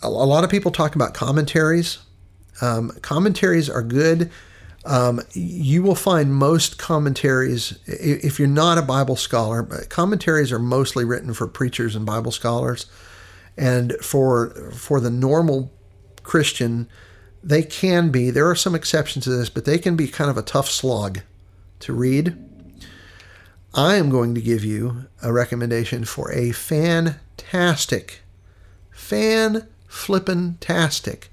a, 0.03 0.07
a, 0.07 0.09
lot 0.09 0.45
of 0.45 0.51
people 0.51 0.71
talk 0.71 0.95
about 0.95 1.15
commentaries. 1.15 1.99
Um, 2.61 2.91
commentaries 3.01 3.71
are 3.71 3.83
good 3.83 4.31
Um, 4.85 5.21
you 5.33 5.83
will 5.83 5.95
find 5.95 6.35
most 6.35 6.77
commentaries, 6.77 7.79
if 7.87 8.39
you're 8.39 8.49
not 8.49 8.79
a 8.79 8.83
Bible 8.83 9.17
scholar, 9.17 9.63
commentaries 9.89 10.51
are 10.51 10.59
mostly 10.59 11.05
written 11.05 11.35
for 11.35 11.47
preachers 11.47 11.95
and 11.95 12.05
Bible 12.05 12.33
scholars. 12.33 12.87
And 13.57 13.93
for, 14.01 14.51
for 14.73 14.99
the 14.99 15.11
normal 15.11 15.73
Christian, 16.23 16.89
they 17.45 17.63
can 17.63 18.11
be, 18.11 18.31
there 18.31 18.49
are 18.49 18.57
some 18.57 18.75
exceptions 18.75 19.25
to 19.25 19.31
this, 19.31 19.49
but 19.49 19.65
they 19.65 19.79
can 19.79 19.95
be 19.95 20.09
kind 20.09 20.31
of 20.31 20.39
a 20.39 20.43
tough 20.43 20.69
slog 20.69 21.21
to 21.81 21.93
read. 21.93 22.37
I 23.75 23.97
am 23.97 24.11
going 24.11 24.35
to 24.35 24.41
give 24.41 24.65
you 24.65 25.07
a 25.23 25.33
recommendation 25.33 26.05
for 26.05 26.31
a 26.33 26.53
fantastic, 26.53 28.21
fan 28.91 29.69
flippin' 29.87 30.57
tastic 30.61 31.31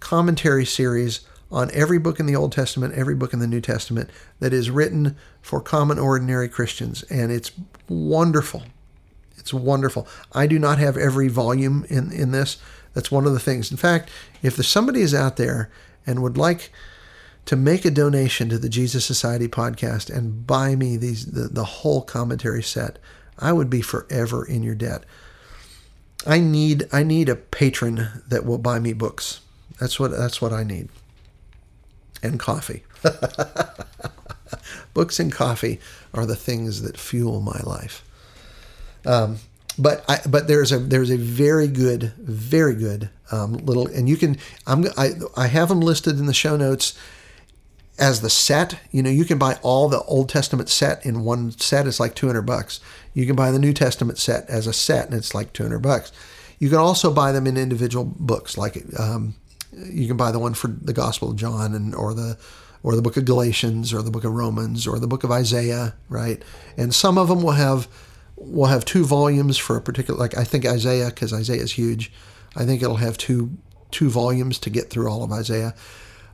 commentary 0.00 0.66
series 0.66 1.20
on 1.54 1.70
every 1.72 1.98
book 1.98 2.18
in 2.18 2.26
the 2.26 2.34
Old 2.34 2.50
Testament, 2.50 2.94
every 2.94 3.14
book 3.14 3.32
in 3.32 3.38
the 3.38 3.46
New 3.46 3.60
Testament 3.60 4.10
that 4.40 4.52
is 4.52 4.70
written 4.70 5.16
for 5.40 5.60
common, 5.60 6.00
ordinary 6.00 6.48
Christians. 6.48 7.04
And 7.04 7.30
it's 7.30 7.52
wonderful. 7.88 8.64
It's 9.38 9.54
wonderful. 9.54 10.08
I 10.32 10.48
do 10.48 10.58
not 10.58 10.78
have 10.78 10.96
every 10.96 11.28
volume 11.28 11.86
in, 11.88 12.10
in 12.10 12.32
this. 12.32 12.56
That's 12.92 13.12
one 13.12 13.24
of 13.24 13.32
the 13.32 13.38
things. 13.38 13.70
In 13.70 13.76
fact, 13.76 14.10
if 14.42 14.56
there's 14.56 14.66
somebody 14.66 15.00
is 15.00 15.14
out 15.14 15.36
there 15.36 15.70
and 16.04 16.22
would 16.22 16.36
like 16.36 16.72
to 17.46 17.54
make 17.54 17.84
a 17.84 17.90
donation 17.90 18.48
to 18.48 18.58
the 18.58 18.68
Jesus 18.68 19.04
Society 19.04 19.46
podcast 19.46 20.14
and 20.14 20.46
buy 20.46 20.74
me 20.74 20.96
these 20.96 21.26
the, 21.26 21.48
the 21.48 21.64
whole 21.64 22.02
commentary 22.02 22.62
set, 22.64 22.98
I 23.38 23.52
would 23.52 23.70
be 23.70 23.80
forever 23.80 24.44
in 24.44 24.64
your 24.64 24.74
debt. 24.74 25.04
I 26.26 26.40
need 26.40 26.88
I 26.92 27.04
need 27.04 27.28
a 27.28 27.36
patron 27.36 28.08
that 28.26 28.44
will 28.44 28.58
buy 28.58 28.80
me 28.80 28.92
books. 28.92 29.40
That's 29.78 30.00
what 30.00 30.10
that's 30.10 30.40
what 30.40 30.52
I 30.52 30.64
need. 30.64 30.88
And 32.24 32.40
coffee. 32.40 32.84
books 34.94 35.20
and 35.20 35.32
coffee 35.32 35.80
are 36.14 36.24
the 36.24 36.36
things 36.36 36.82
that 36.82 36.96
fuel 36.96 37.40
my 37.40 37.60
life. 37.64 38.04
Um, 39.04 39.38
but 39.78 40.04
I, 40.08 40.20
but 40.26 40.46
there's 40.48 40.72
a 40.72 40.78
there's 40.78 41.10
a 41.10 41.16
very 41.16 41.66
good 41.66 42.12
very 42.18 42.74
good 42.74 43.10
um, 43.32 43.54
little 43.54 43.86
and 43.88 44.08
you 44.08 44.16
can 44.16 44.38
I'm 44.66 44.84
I 44.96 45.10
I 45.36 45.48
have 45.48 45.68
them 45.68 45.80
listed 45.80 46.18
in 46.18 46.26
the 46.26 46.34
show 46.34 46.56
notes 46.56 46.96
as 47.98 48.20
the 48.20 48.30
set. 48.30 48.78
You 48.92 49.02
know 49.02 49.10
you 49.10 49.24
can 49.24 49.38
buy 49.38 49.58
all 49.62 49.88
the 49.88 50.02
Old 50.02 50.28
Testament 50.28 50.68
set 50.68 51.04
in 51.04 51.24
one 51.24 51.50
set. 51.50 51.86
It's 51.86 52.00
like 52.00 52.14
200 52.14 52.42
bucks. 52.42 52.80
You 53.12 53.26
can 53.26 53.36
buy 53.36 53.50
the 53.50 53.58
New 53.58 53.72
Testament 53.72 54.18
set 54.18 54.48
as 54.48 54.66
a 54.66 54.72
set 54.72 55.06
and 55.06 55.14
it's 55.14 55.34
like 55.34 55.52
200 55.52 55.80
bucks. 55.80 56.12
You 56.60 56.68
can 56.70 56.78
also 56.78 57.12
buy 57.12 57.32
them 57.32 57.46
in 57.46 57.56
individual 57.56 58.04
books. 58.04 58.56
Like 58.56 58.84
um, 58.98 59.34
you 59.90 60.06
can 60.06 60.16
buy 60.16 60.30
the 60.30 60.38
one 60.38 60.54
for 60.54 60.68
the 60.68 60.92
Gospel 60.92 61.30
of 61.30 61.36
John 61.36 61.74
and 61.74 61.94
or 61.94 62.14
the 62.14 62.36
or 62.82 62.94
the 62.94 63.02
book 63.02 63.16
of 63.16 63.24
Galatians 63.24 63.92
or 63.94 64.02
the 64.02 64.10
book 64.10 64.24
of 64.24 64.32
Romans 64.32 64.86
or 64.86 64.98
the 64.98 65.06
book 65.06 65.24
of 65.24 65.30
Isaiah, 65.30 65.94
right? 66.08 66.42
And 66.76 66.94
some 66.94 67.16
of 67.18 67.28
them 67.28 67.42
will 67.42 67.52
have 67.52 67.88
we'll 68.36 68.66
have 68.68 68.84
two 68.84 69.04
volumes 69.04 69.56
for 69.56 69.76
a 69.76 69.80
particular 69.80 70.18
like 70.18 70.36
I 70.36 70.44
think 70.44 70.66
Isaiah 70.66 71.06
because 71.06 71.32
Isaiah 71.32 71.62
is 71.62 71.72
huge. 71.72 72.12
I 72.54 72.64
think 72.64 72.82
it'll 72.82 72.96
have 72.96 73.18
two 73.18 73.56
two 73.90 74.10
volumes 74.10 74.58
to 74.60 74.70
get 74.70 74.90
through 74.90 75.08
all 75.08 75.22
of 75.22 75.32
Isaiah. 75.32 75.74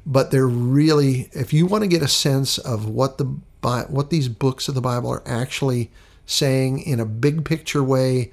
But 0.05 0.31
they're 0.31 0.47
really 0.47 1.31
if 1.33 1.53
you 1.53 1.67
want 1.67 1.85
to 1.85 1.89
get 1.89 2.03
a 2.03 2.09
sense 2.09 2.59
of 2.59 2.89
what 2.89 3.19
the 3.19 3.27
what 3.63 4.11
these 4.11 4.29
books 4.29 4.69
of 4.69 4.75
the 4.75 4.81
Bible 4.81 5.11
are 5.11 5.23
actually 5.27 5.91
saying 6.27 6.81
in 6.81 7.01
a 7.01 7.05
big 7.05 7.45
picture 7.45 7.83
way, 7.83 8.33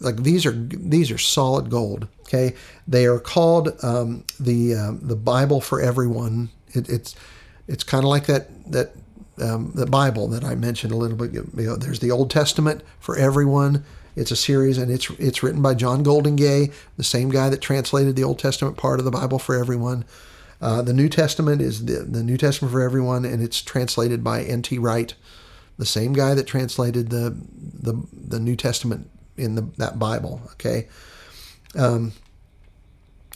like 0.00 0.22
these 0.22 0.46
are 0.46 0.52
these 0.52 1.10
are 1.10 1.18
solid 1.18 1.70
gold. 1.70 2.08
Okay, 2.32 2.54
they 2.88 3.04
are 3.04 3.18
called 3.18 3.76
um, 3.82 4.24
the 4.40 4.74
uh, 4.74 4.92
the 5.02 5.16
Bible 5.16 5.60
for 5.60 5.82
everyone. 5.82 6.48
It, 6.68 6.88
it's 6.88 7.14
it's 7.68 7.84
kind 7.84 8.04
of 8.04 8.08
like 8.08 8.24
that 8.26 8.72
that 8.72 8.92
um, 9.38 9.72
the 9.74 9.86
Bible 9.86 10.28
that 10.28 10.42
I 10.42 10.54
mentioned 10.54 10.92
a 10.92 10.96
little 10.96 11.16
bit 11.16 11.34
ago. 11.34 11.76
There's 11.76 12.00
the 12.00 12.10
Old 12.10 12.30
Testament 12.30 12.82
for 12.98 13.16
everyone. 13.18 13.84
It's 14.16 14.30
a 14.30 14.36
series, 14.36 14.78
and 14.78 14.90
it's 14.90 15.10
it's 15.18 15.42
written 15.42 15.60
by 15.60 15.74
John 15.74 16.02
Goldingay, 16.02 16.72
the 16.96 17.04
same 17.04 17.28
guy 17.30 17.50
that 17.50 17.60
translated 17.60 18.16
the 18.16 18.24
Old 18.24 18.38
Testament 18.38 18.78
part 18.78 18.98
of 18.98 19.04
the 19.04 19.10
Bible 19.10 19.38
for 19.38 19.54
everyone. 19.54 20.04
Uh, 20.60 20.80
the 20.80 20.92
New 20.92 21.08
Testament 21.08 21.60
is 21.60 21.84
the, 21.84 22.00
the 22.00 22.22
New 22.22 22.38
Testament 22.38 22.72
for 22.72 22.80
everyone, 22.80 23.24
and 23.24 23.42
it's 23.42 23.60
translated 23.60 24.22
by 24.22 24.42
N.T. 24.42 24.78
Wright, 24.78 25.12
the 25.76 25.84
same 25.84 26.12
guy 26.12 26.34
that 26.34 26.46
translated 26.46 27.10
the 27.10 27.36
the, 27.52 28.06
the 28.12 28.40
New 28.40 28.56
Testament 28.56 29.10
in 29.36 29.54
the, 29.54 29.62
that 29.76 29.98
Bible. 29.98 30.40
Okay, 30.52 30.88
um, 31.74 32.12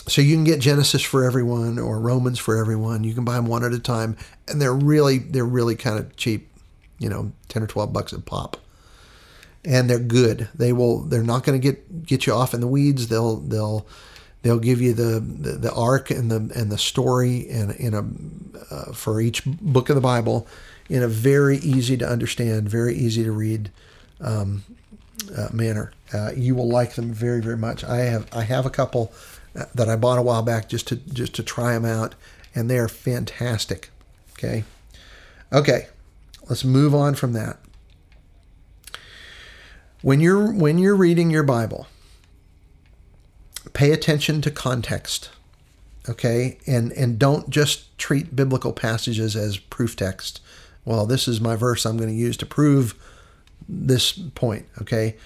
so 0.08 0.22
you 0.22 0.34
can 0.36 0.44
get 0.44 0.60
Genesis 0.60 1.02
for 1.02 1.24
everyone 1.24 1.78
or 1.78 1.98
Romans 1.98 2.38
for 2.38 2.56
everyone. 2.56 3.04
You 3.04 3.14
can 3.14 3.24
buy 3.24 3.34
them 3.34 3.46
one 3.46 3.64
at 3.64 3.72
a 3.72 3.78
time, 3.78 4.16
and 4.48 4.60
they're 4.60 4.74
really 4.74 5.18
they're 5.18 5.44
really 5.44 5.74
kind 5.74 5.98
of 5.98 6.14
cheap, 6.16 6.48
you 6.98 7.08
know, 7.08 7.32
ten 7.48 7.62
or 7.62 7.66
twelve 7.66 7.92
bucks 7.92 8.12
a 8.12 8.20
pop, 8.20 8.56
and 9.64 9.90
they're 9.90 9.98
good. 9.98 10.48
They 10.54 10.72
will 10.72 11.00
they're 11.00 11.22
not 11.22 11.44
going 11.44 11.60
to 11.60 11.62
get 11.62 12.06
get 12.06 12.26
you 12.26 12.32
off 12.32 12.54
in 12.54 12.60
the 12.60 12.68
weeds. 12.68 13.08
They'll 13.08 13.36
they'll 13.36 13.86
they'll 14.42 14.60
give 14.60 14.80
you 14.80 14.92
the, 14.92 15.18
the, 15.18 15.52
the 15.52 15.72
arc 15.72 16.10
and 16.10 16.30
the 16.30 16.52
and 16.54 16.70
the 16.70 16.78
story 16.78 17.48
and 17.50 17.72
in 17.72 17.94
a 17.94 18.74
uh, 18.74 18.92
for 18.92 19.20
each 19.20 19.44
book 19.44 19.88
of 19.88 19.96
the 19.96 20.00
Bible 20.00 20.46
in 20.88 21.02
a 21.02 21.08
very 21.08 21.58
easy 21.58 21.96
to 21.96 22.08
understand, 22.08 22.68
very 22.68 22.94
easy 22.94 23.24
to 23.24 23.32
read 23.32 23.70
um, 24.20 24.62
uh, 25.36 25.48
manner. 25.52 25.90
Uh, 26.14 26.30
you 26.36 26.54
will 26.54 26.68
like 26.68 26.94
them 26.94 27.12
very 27.12 27.42
very 27.42 27.56
much. 27.56 27.82
I 27.82 27.98
have 27.98 28.28
I 28.32 28.42
have 28.42 28.66
a 28.66 28.70
couple 28.70 29.12
that 29.74 29.88
I 29.88 29.96
bought 29.96 30.18
a 30.18 30.22
while 30.22 30.42
back 30.42 30.68
just 30.68 30.88
to 30.88 30.96
just 30.96 31.34
to 31.34 31.42
try 31.42 31.72
them 31.72 31.84
out, 31.84 32.14
and 32.54 32.70
they're 32.70 32.88
fantastic. 32.88 33.90
Okay, 34.32 34.64
okay, 35.52 35.88
let's 36.48 36.64
move 36.64 36.94
on 36.94 37.14
from 37.14 37.32
that. 37.32 37.58
When 40.02 40.20
you're 40.20 40.52
when 40.52 40.78
you're 40.78 40.96
reading 40.96 41.30
your 41.30 41.42
Bible, 41.42 41.86
pay 43.72 43.92
attention 43.92 44.40
to 44.42 44.50
context. 44.50 45.30
Okay, 46.08 46.58
and 46.66 46.92
and 46.92 47.18
don't 47.18 47.50
just 47.50 47.96
treat 47.98 48.36
biblical 48.36 48.72
passages 48.72 49.34
as 49.34 49.56
proof 49.56 49.96
text. 49.96 50.40
Well, 50.84 51.06
this 51.06 51.26
is 51.26 51.40
my 51.40 51.56
verse 51.56 51.84
I'm 51.84 51.96
going 51.96 52.10
to 52.10 52.14
use 52.14 52.36
to 52.36 52.46
prove 52.46 52.94
this 53.68 54.12
point. 54.12 54.66
Okay 54.80 55.16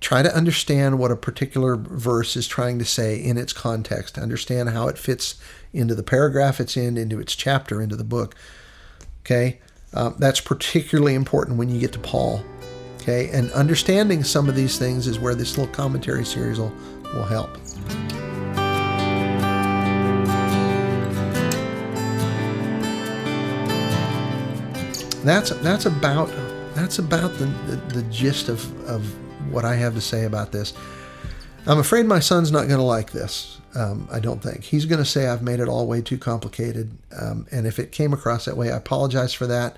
try 0.00 0.22
to 0.22 0.34
understand 0.34 0.98
what 0.98 1.10
a 1.10 1.16
particular 1.16 1.76
verse 1.76 2.36
is 2.36 2.46
trying 2.46 2.78
to 2.78 2.84
say 2.84 3.16
in 3.16 3.36
its 3.36 3.52
context, 3.52 4.18
understand 4.18 4.70
how 4.70 4.88
it 4.88 4.98
fits 4.98 5.40
into 5.72 5.94
the 5.94 6.02
paragraph 6.02 6.60
it's 6.60 6.76
in, 6.76 6.96
into 6.96 7.18
its 7.20 7.34
chapter, 7.34 7.82
into 7.82 7.96
the 7.96 8.04
book. 8.04 8.34
Okay, 9.20 9.58
um, 9.94 10.14
that's 10.18 10.40
particularly 10.40 11.14
important 11.14 11.58
when 11.58 11.68
you 11.68 11.80
get 11.80 11.92
to 11.92 11.98
Paul. 11.98 12.42
Okay, 13.02 13.28
and 13.30 13.50
understanding 13.52 14.22
some 14.22 14.48
of 14.48 14.54
these 14.54 14.78
things 14.78 15.06
is 15.06 15.18
where 15.18 15.34
this 15.34 15.58
little 15.58 15.72
commentary 15.72 16.24
series 16.24 16.58
will, 16.58 16.72
will 17.14 17.24
help. 17.24 17.56
That's 25.24 25.50
that's 25.50 25.84
about 25.84 26.30
that's 26.74 27.00
about 27.00 27.32
the, 27.34 27.46
the, 27.66 27.76
the 27.94 28.02
gist 28.04 28.48
of, 28.48 28.88
of 28.88 29.04
what 29.50 29.64
I 29.64 29.76
have 29.76 29.94
to 29.94 30.00
say 30.00 30.24
about 30.24 30.52
this. 30.52 30.72
I'm 31.66 31.78
afraid 31.78 32.06
my 32.06 32.20
son's 32.20 32.50
not 32.50 32.66
going 32.66 32.78
to 32.78 32.82
like 32.82 33.12
this. 33.12 33.60
Um, 33.74 34.08
I 34.10 34.20
don't 34.20 34.42
think 34.42 34.64
he's 34.64 34.86
going 34.86 35.00
to 35.00 35.04
say 35.04 35.26
I've 35.26 35.42
made 35.42 35.60
it 35.60 35.68
all 35.68 35.86
way 35.86 36.00
too 36.00 36.18
complicated. 36.18 36.96
Um, 37.18 37.46
and 37.52 37.66
if 37.66 37.78
it 37.78 37.92
came 37.92 38.12
across 38.12 38.46
that 38.46 38.56
way, 38.56 38.72
I 38.72 38.76
apologize 38.76 39.34
for 39.34 39.46
that. 39.46 39.76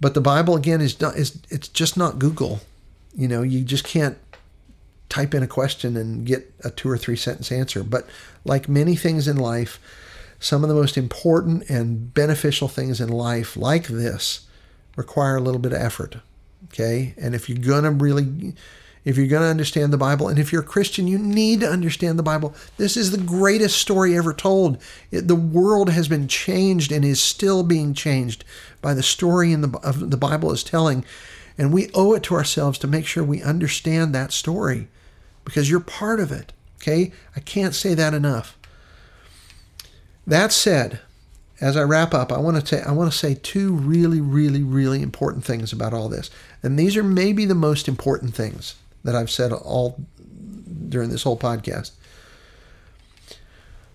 But 0.00 0.14
the 0.14 0.20
Bible 0.20 0.56
again 0.56 0.80
is 0.80 1.00
not 1.00 1.16
is 1.16 1.40
it's 1.48 1.68
just 1.68 1.96
not 1.96 2.18
Google. 2.18 2.60
You 3.14 3.28
know, 3.28 3.42
you 3.42 3.62
just 3.62 3.84
can't 3.84 4.18
type 5.08 5.34
in 5.34 5.42
a 5.42 5.46
question 5.46 5.96
and 5.96 6.26
get 6.26 6.52
a 6.64 6.70
two 6.70 6.88
or 6.88 6.98
three 6.98 7.16
sentence 7.16 7.52
answer. 7.52 7.84
But 7.84 8.06
like 8.44 8.68
many 8.68 8.96
things 8.96 9.28
in 9.28 9.36
life, 9.36 9.78
some 10.40 10.62
of 10.62 10.68
the 10.68 10.74
most 10.74 10.96
important 10.96 11.68
and 11.70 12.12
beneficial 12.12 12.66
things 12.66 13.00
in 13.00 13.08
life, 13.08 13.56
like 13.56 13.86
this, 13.86 14.46
require 14.96 15.36
a 15.36 15.40
little 15.40 15.60
bit 15.60 15.72
of 15.72 15.80
effort. 15.80 16.16
Okay. 16.66 17.14
And 17.16 17.34
if 17.34 17.48
you're 17.48 17.58
going 17.58 17.84
to 17.84 17.90
really, 17.90 18.54
if 19.04 19.16
you're 19.16 19.26
going 19.26 19.42
to 19.42 19.48
understand 19.48 19.92
the 19.92 19.98
Bible, 19.98 20.28
and 20.28 20.38
if 20.38 20.52
you're 20.52 20.62
a 20.62 20.66
Christian, 20.66 21.06
you 21.06 21.18
need 21.18 21.60
to 21.60 21.68
understand 21.68 22.18
the 22.18 22.22
Bible. 22.22 22.54
This 22.76 22.96
is 22.96 23.10
the 23.10 23.18
greatest 23.18 23.78
story 23.78 24.16
ever 24.16 24.32
told. 24.32 24.78
It, 25.10 25.28
the 25.28 25.34
world 25.34 25.90
has 25.90 26.08
been 26.08 26.28
changed 26.28 26.92
and 26.92 27.04
is 27.04 27.20
still 27.20 27.62
being 27.62 27.94
changed 27.94 28.44
by 28.80 28.94
the 28.94 29.02
story 29.02 29.52
in 29.52 29.60
the, 29.60 29.78
of 29.80 30.10
the 30.10 30.16
Bible 30.16 30.52
is 30.52 30.62
telling. 30.64 31.04
And 31.58 31.72
we 31.72 31.90
owe 31.94 32.14
it 32.14 32.22
to 32.24 32.34
ourselves 32.34 32.78
to 32.78 32.86
make 32.86 33.06
sure 33.06 33.22
we 33.22 33.42
understand 33.42 34.14
that 34.14 34.32
story 34.32 34.88
because 35.44 35.68
you're 35.68 35.80
part 35.80 36.20
of 36.20 36.32
it. 36.32 36.52
Okay. 36.80 37.12
I 37.36 37.40
can't 37.40 37.74
say 37.74 37.94
that 37.94 38.14
enough. 38.14 38.58
That 40.26 40.52
said, 40.52 41.00
as 41.62 41.76
I 41.76 41.82
wrap 41.84 42.12
up, 42.12 42.32
I 42.32 42.38
want 42.38 42.60
to 42.60 42.66
say 42.66 42.82
I 42.82 42.90
want 42.90 43.10
to 43.10 43.16
say 43.16 43.34
two 43.36 43.72
really, 43.72 44.20
really, 44.20 44.64
really 44.64 45.00
important 45.00 45.44
things 45.44 45.72
about 45.72 45.94
all 45.94 46.08
this, 46.08 46.28
and 46.62 46.76
these 46.76 46.96
are 46.96 47.04
maybe 47.04 47.44
the 47.46 47.54
most 47.54 47.86
important 47.86 48.34
things 48.34 48.74
that 49.04 49.14
I've 49.14 49.30
said 49.30 49.52
all 49.52 50.04
during 50.88 51.10
this 51.10 51.22
whole 51.22 51.38
podcast. 51.38 51.92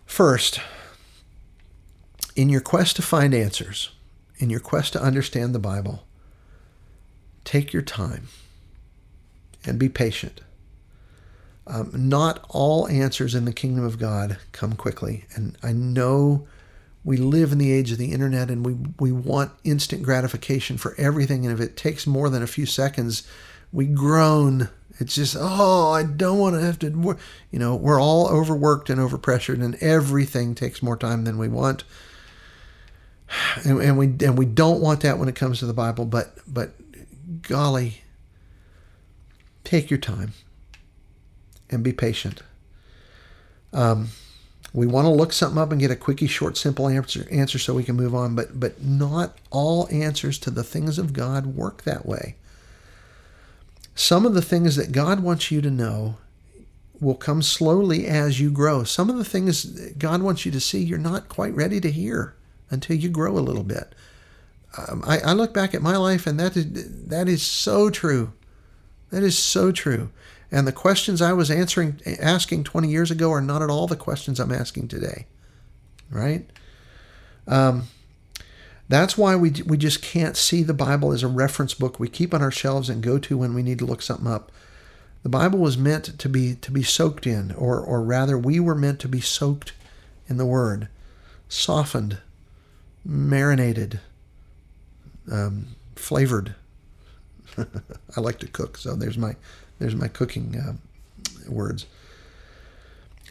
First, 0.05 0.61
in 2.37 2.47
your 2.47 2.61
quest 2.61 2.95
to 2.95 3.01
find 3.01 3.33
answers, 3.33 3.89
in 4.37 4.49
your 4.49 4.61
quest 4.61 4.93
to 4.93 5.01
understand 5.01 5.53
the 5.53 5.59
Bible, 5.59 6.05
take 7.43 7.73
your 7.73 7.81
time 7.81 8.29
and 9.65 9.77
be 9.77 9.89
patient. 9.89 10.39
Um, 11.67 11.91
not 11.93 12.45
all 12.47 12.87
answers 12.87 13.35
in 13.35 13.43
the 13.43 13.51
kingdom 13.51 13.83
of 13.83 13.99
God 13.99 14.37
come 14.53 14.77
quickly. 14.77 15.25
And 15.35 15.57
I 15.61 15.73
know 15.73 16.47
we 17.07 17.15
live 17.15 17.53
in 17.53 17.57
the 17.57 17.71
age 17.71 17.93
of 17.93 17.97
the 17.97 18.11
internet 18.11 18.51
and 18.51 18.65
we, 18.65 18.75
we 18.99 19.13
want 19.13 19.53
instant 19.63 20.03
gratification 20.03 20.77
for 20.77 20.93
everything. 20.97 21.45
And 21.45 21.57
if 21.57 21.65
it 21.65 21.77
takes 21.77 22.05
more 22.05 22.29
than 22.29 22.43
a 22.43 22.47
few 22.47 22.65
seconds, 22.65 23.25
we 23.71 23.85
groan. 23.85 24.67
It's 24.99 25.15
just, 25.15 25.37
oh, 25.39 25.91
I 25.91 26.03
don't 26.03 26.37
want 26.37 26.55
to 26.55 26.61
have 26.61 26.77
to 26.79 26.89
work. 26.89 27.19
You 27.49 27.59
know, 27.59 27.77
we're 27.77 28.01
all 28.01 28.27
overworked 28.27 28.89
and 28.89 28.99
overpressured, 28.99 29.63
and 29.63 29.75
everything 29.75 30.53
takes 30.53 30.83
more 30.83 30.97
time 30.97 31.23
than 31.23 31.37
we 31.37 31.47
want. 31.47 31.85
And, 33.63 33.81
and 33.81 33.97
we 33.97 34.07
and 34.25 34.37
we 34.37 34.45
don't 34.45 34.81
want 34.81 34.99
that 35.01 35.17
when 35.17 35.29
it 35.29 35.35
comes 35.35 35.59
to 35.59 35.65
the 35.65 35.73
Bible. 35.73 36.03
But 36.03 36.37
but 36.45 36.73
golly, 37.41 38.01
take 39.63 39.89
your 39.89 39.99
time 39.99 40.33
and 41.69 41.83
be 41.83 41.93
patient. 41.93 42.41
Um, 43.71 44.09
we 44.77 44.85
want 44.85 45.05
to 45.05 45.09
look 45.09 45.33
something 45.33 45.57
up 45.57 45.71
and 45.71 45.81
get 45.81 45.89
a 45.89 45.95
quickie, 45.95 46.27
short, 46.27 46.55
simple 46.55 46.87
answer, 46.87 47.27
answer 47.31 47.57
so 47.57 47.73
we 47.73 47.83
can 47.83 47.95
move 47.95 48.13
on, 48.13 48.35
but 48.35 48.59
but 48.59 48.83
not 48.83 49.35
all 49.49 49.87
answers 49.89 50.37
to 50.37 50.51
the 50.51 50.63
things 50.63 50.99
of 50.99 51.13
God 51.13 51.47
work 51.47 51.81
that 51.81 52.05
way. 52.05 52.35
Some 53.95 54.23
of 54.23 54.35
the 54.35 54.41
things 54.43 54.75
that 54.75 54.91
God 54.91 55.21
wants 55.21 55.49
you 55.49 55.61
to 55.61 55.71
know 55.71 56.17
will 57.01 57.15
come 57.15 57.41
slowly 57.41 58.05
as 58.05 58.39
you 58.39 58.51
grow. 58.51 58.83
Some 58.83 59.09
of 59.09 59.17
the 59.17 59.25
things 59.25 59.65
God 59.93 60.21
wants 60.21 60.45
you 60.45 60.51
to 60.51 60.59
see, 60.59 60.83
you're 60.83 60.99
not 60.99 61.27
quite 61.27 61.55
ready 61.55 61.81
to 61.81 61.89
hear 61.89 62.35
until 62.69 62.97
you 62.97 63.09
grow 63.09 63.35
a 63.35 63.39
little 63.39 63.63
bit. 63.63 63.95
Um, 64.77 65.03
I, 65.07 65.17
I 65.21 65.33
look 65.33 65.55
back 65.55 65.73
at 65.73 65.81
my 65.81 65.97
life, 65.97 66.27
and 66.27 66.39
that 66.39 66.55
is 66.55 67.07
that 67.07 67.27
is 67.27 67.41
so 67.41 67.89
true. 67.89 68.31
That 69.09 69.23
is 69.23 69.39
so 69.39 69.71
true. 69.71 70.11
And 70.51 70.65
the 70.65 70.71
questions 70.71 71.21
I 71.21 71.33
was 71.33 71.51
answering, 71.51 71.99
asking 72.19 72.63
20 72.63 72.87
years 72.87 73.11
ago 73.11 73.31
are 73.31 73.41
not 73.41 73.61
at 73.61 73.69
all 73.69 73.87
the 73.87 73.95
questions 73.95 74.39
I'm 74.39 74.51
asking 74.51 74.87
today. 74.87 75.25
Right? 76.09 76.49
Um, 77.47 77.87
that's 78.89 79.17
why 79.17 79.35
we, 79.35 79.51
we 79.65 79.77
just 79.77 80.01
can't 80.01 80.37
see 80.37 80.63
the 80.63 80.73
Bible 80.73 81.11
as 81.11 81.23
a 81.23 81.27
reference 81.27 81.73
book 81.73 81.99
we 81.99 82.07
keep 82.07 82.33
on 82.33 82.41
our 82.41 82.51
shelves 82.51 82.89
and 82.89 83.03
go 83.03 83.17
to 83.17 83.37
when 83.37 83.53
we 83.53 83.63
need 83.63 83.79
to 83.79 83.85
look 83.85 84.01
something 84.01 84.27
up. 84.27 84.51
The 85.23 85.29
Bible 85.29 85.59
was 85.59 85.77
meant 85.77 86.17
to 86.19 86.29
be 86.29 86.55
to 86.55 86.71
be 86.71 86.83
soaked 86.83 87.27
in, 87.27 87.51
or 87.51 87.81
or 87.81 88.01
rather, 88.01 88.37
we 88.37 88.61
were 88.61 88.75
meant 88.75 88.99
to 89.01 89.09
be 89.09 89.19
soaked 89.19 89.73
in 90.29 90.37
the 90.37 90.45
Word, 90.45 90.87
softened, 91.49 92.19
marinated, 93.03 93.99
um, 95.29 95.75
flavored. 95.95 96.55
I 97.57 98.21
like 98.21 98.39
to 98.39 98.47
cook, 98.47 98.77
so 98.77 98.95
there's 98.95 99.17
my 99.17 99.35
there's 99.79 99.95
my 99.95 100.07
cooking 100.07 100.55
uh, 100.55 100.73
words. 101.49 101.85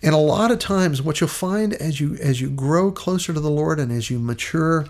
And 0.03 0.15
a 0.15 0.19
lot 0.19 0.51
of 0.51 0.59
times, 0.59 1.01
what 1.01 1.21
you'll 1.21 1.29
find 1.29 1.73
as 1.75 2.01
you 2.01 2.17
as 2.17 2.41
you 2.41 2.51
grow 2.51 2.93
closer 2.93 3.33
to 3.33 3.41
the 3.41 3.51
Lord 3.51 3.81
and 3.81 3.91
as 3.91 4.11
you 4.11 4.19
mature, 4.19 4.87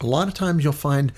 a 0.00 0.06
lot 0.06 0.28
of 0.28 0.34
times 0.34 0.62
you'll 0.62 0.72
find 0.72 1.12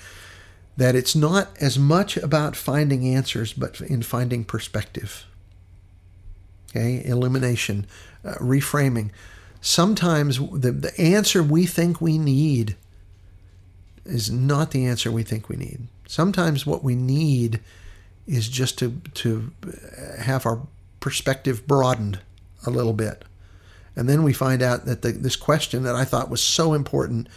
that 0.77 0.95
it's 0.95 1.15
not 1.15 1.49
as 1.61 1.79
much 1.79 2.17
about 2.17 2.55
finding 2.55 3.07
answers, 3.07 3.53
but 3.53 3.79
in 3.81 4.01
finding 4.01 4.43
perspective. 4.43 5.25
Okay, 6.69 7.01
illumination, 7.05 7.87
uh, 8.25 8.33
reframing. 8.33 9.11
Sometimes 9.61 10.37
the, 10.37 10.71
the 10.71 10.99
answer 10.99 11.41
we 11.41 11.65
think 11.65 12.01
we 12.01 12.17
need 12.17 12.75
is 14.05 14.29
not 14.29 14.71
the 14.71 14.85
answer 14.85 15.11
we 15.11 15.23
think 15.23 15.49
we 15.49 15.55
need. 15.55 15.87
Sometimes 16.07 16.65
what 16.65 16.83
we 16.83 16.95
need 16.95 17.61
is 18.27 18.47
just 18.49 18.77
to 18.79 19.01
to 19.15 19.51
have 20.19 20.45
our 20.45 20.61
perspective 20.99 21.67
broadened 21.67 22.19
a 22.65 22.69
little 22.69 22.93
bit. 22.93 23.23
And 23.95 24.09
then 24.09 24.23
we 24.23 24.33
find 24.33 24.61
out 24.61 24.85
that 24.85 25.01
the, 25.03 25.11
this 25.11 25.35
question 25.35 25.83
that 25.83 25.95
I 25.95 26.03
thought 26.03 26.29
was 26.29 26.41
so 26.41 26.73
important 26.73 27.27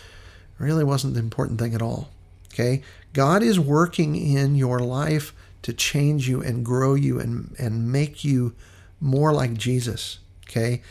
really 0.59 0.85
wasn't 0.85 1.15
the 1.15 1.21
important 1.21 1.61
thing 1.61 1.75
at 1.75 1.83
all. 1.83 2.09
Okay? 2.53 2.83
God 3.13 3.43
is 3.43 3.61
working 3.61 4.17
in 4.17 4.57
your 4.57 4.81
life 4.81 5.33
to 5.63 5.73
change 5.73 6.29
you 6.29 6.43
and 6.43 6.65
grow 6.65 6.95
you 6.95 7.21
and, 7.21 7.55
and 7.59 7.93
make 7.93 8.25
you 8.25 8.55
more 9.01 9.33
like 9.33 9.55
Jesus. 9.55 10.19
Okay? 10.49 10.83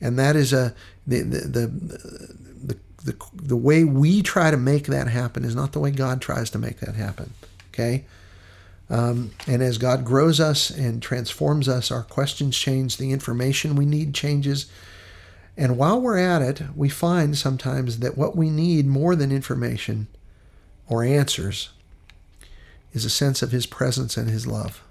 And 0.00 0.18
that 0.18 0.34
is 0.34 0.52
a 0.52 0.74
the 1.06 1.22
the, 1.22 1.38
the 1.38 1.66
the 1.66 2.78
the 3.04 3.16
the 3.34 3.56
way 3.56 3.84
we 3.84 4.22
try 4.22 4.50
to 4.50 4.56
make 4.56 4.86
that 4.86 5.08
happen 5.08 5.44
is 5.44 5.54
not 5.54 5.72
the 5.72 5.80
way 5.80 5.90
God 5.90 6.20
tries 6.20 6.50
to 6.50 6.58
make 6.58 6.80
that 6.80 6.96
happen. 6.96 7.32
Okay? 7.72 8.04
Um, 8.92 9.30
and 9.46 9.62
as 9.62 9.78
God 9.78 10.04
grows 10.04 10.38
us 10.38 10.68
and 10.68 11.02
transforms 11.02 11.66
us, 11.66 11.90
our 11.90 12.02
questions 12.02 12.58
change, 12.58 12.98
the 12.98 13.10
information 13.10 13.74
we 13.74 13.86
need 13.86 14.14
changes. 14.14 14.66
And 15.56 15.78
while 15.78 15.98
we're 15.98 16.18
at 16.18 16.42
it, 16.42 16.60
we 16.76 16.90
find 16.90 17.36
sometimes 17.36 18.00
that 18.00 18.18
what 18.18 18.36
we 18.36 18.50
need 18.50 18.86
more 18.86 19.16
than 19.16 19.32
information 19.32 20.08
or 20.86 21.02
answers 21.02 21.70
is 22.92 23.06
a 23.06 23.10
sense 23.10 23.40
of 23.40 23.50
His 23.50 23.64
presence 23.64 24.18
and 24.18 24.28
His 24.28 24.46
love. 24.46 24.84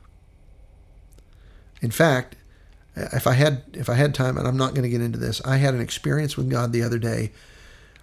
In 1.80 1.92
fact, 1.92 2.36
if 2.96 3.28
I 3.28 3.34
had 3.34 3.62
if 3.74 3.88
I 3.88 3.94
had 3.94 4.16
time, 4.16 4.36
and 4.36 4.48
I'm 4.48 4.58
not 4.58 4.74
going 4.74 4.84
to 4.84 4.90
get 4.90 5.02
into 5.02 5.20
this, 5.20 5.46
I 5.46 5.58
had 5.58 5.76
an 5.76 5.80
experience 5.80 6.36
with 6.36 6.50
God 6.50 6.74
the 6.74 6.82
other 6.82 6.98
day. 6.98 7.34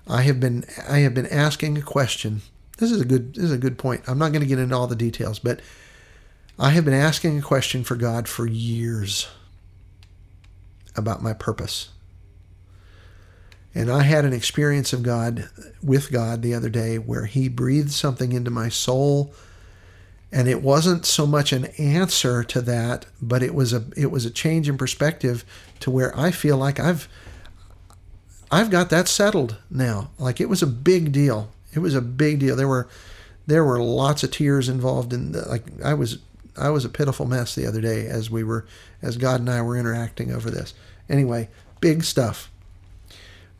I 0.07 0.23
have 0.23 0.39
been 0.39 0.65
I 0.89 0.99
have 0.99 1.13
been 1.15 1.27
asking 1.27 1.77
a 1.77 1.83
question. 1.83 2.43
This 2.79 2.93
is 2.93 3.01
a 3.01 3.05
good 3.05 3.35
this 3.35 3.45
is 3.45 3.53
a 3.53 3.59
good 3.59 3.79
point. 3.79 4.03
I'm 4.07 4.19
not 4.19 4.31
going 4.31 4.43
to 4.43 4.49
get 4.49 4.61
into 4.61 4.77
all 4.77 4.87
the 4.87 4.95
details, 4.95 5.41
but 5.41 5.61
I 6.59 6.71
have 6.71 6.85
been 6.85 6.95
asking 6.95 7.39
a 7.39 7.43
question 7.43 7.85
for 7.85 7.95
God 7.95 8.27
for 8.27 8.45
years 8.45 9.29
about 10.97 11.23
my 11.23 11.33
purpose. 11.33 11.91
And 13.75 13.89
I 13.89 14.03
had 14.03 14.25
an 14.25 14.33
experience 14.33 14.93
of 14.93 15.05
God 15.05 15.49
with 15.81 16.11
God 16.11 16.43
the 16.43 16.55
other 16.55 16.69
day 16.69 16.99
where 16.99 17.27
He 17.27 17.49
breathed 17.49 17.93
something 17.93 18.33
into 18.33 18.51
my 18.51 18.69
soul. 18.69 19.33
And 20.33 20.49
it 20.49 20.61
wasn't 20.61 21.07
so 21.07 21.29
much 21.29 21.53
an 21.53 21.67
answer 21.79 22.43
to 22.43 22.61
that, 22.63 23.07
but 23.23 23.43
it 23.43 23.55
was 23.55 23.73
a 23.73 23.85
it 23.97 24.11
was 24.11 24.27
a 24.27 24.31
change 24.31 24.69
in 24.69 24.77
perspective 24.77 25.45
to 25.81 25.93
where 25.93 26.19
I 26.19 26.33
feel 26.33 26.57
like 26.57 26.81
I've 26.81 27.09
I've 28.51 28.71
got 28.71 28.91
that 28.91 29.07
settled 29.07 29.57
now. 29.71 30.11
Like 30.19 30.41
it 30.41 30.49
was 30.49 30.63
a 30.63 30.67
big 30.67 31.13
deal. 31.13 31.51
It 31.73 31.79
was 31.79 31.95
a 31.95 32.03
big 32.03 32.41
deal. 32.41 32.57
There 32.57 32.69
were 32.69 32.89
there 33.47 33.65
were 33.65 33.81
lots 33.81 34.23
of 34.23 34.33
tears 34.33 34.69
involved 34.69 35.13
in 35.13 35.33
the, 35.33 35.49
like 35.49 35.65
I 35.83 35.95
was 35.95 36.19
I 36.59 36.71
was 36.71 36.85
a 36.85 36.91
pitiful 36.91 37.27
mess 37.27 37.55
the 37.55 37.67
other 37.67 37.81
day 37.81 38.07
as 38.07 38.31
we 38.31 38.45
were, 38.45 38.67
as 39.03 39.17
God 39.17 39.41
and 39.41 39.51
I 39.51 39.63
were 39.63 39.77
interacting 39.77 40.33
over 40.33 40.51
this. 40.51 40.75
Anyway, 41.09 41.49
big 41.81 42.05
stuff. 42.05 42.51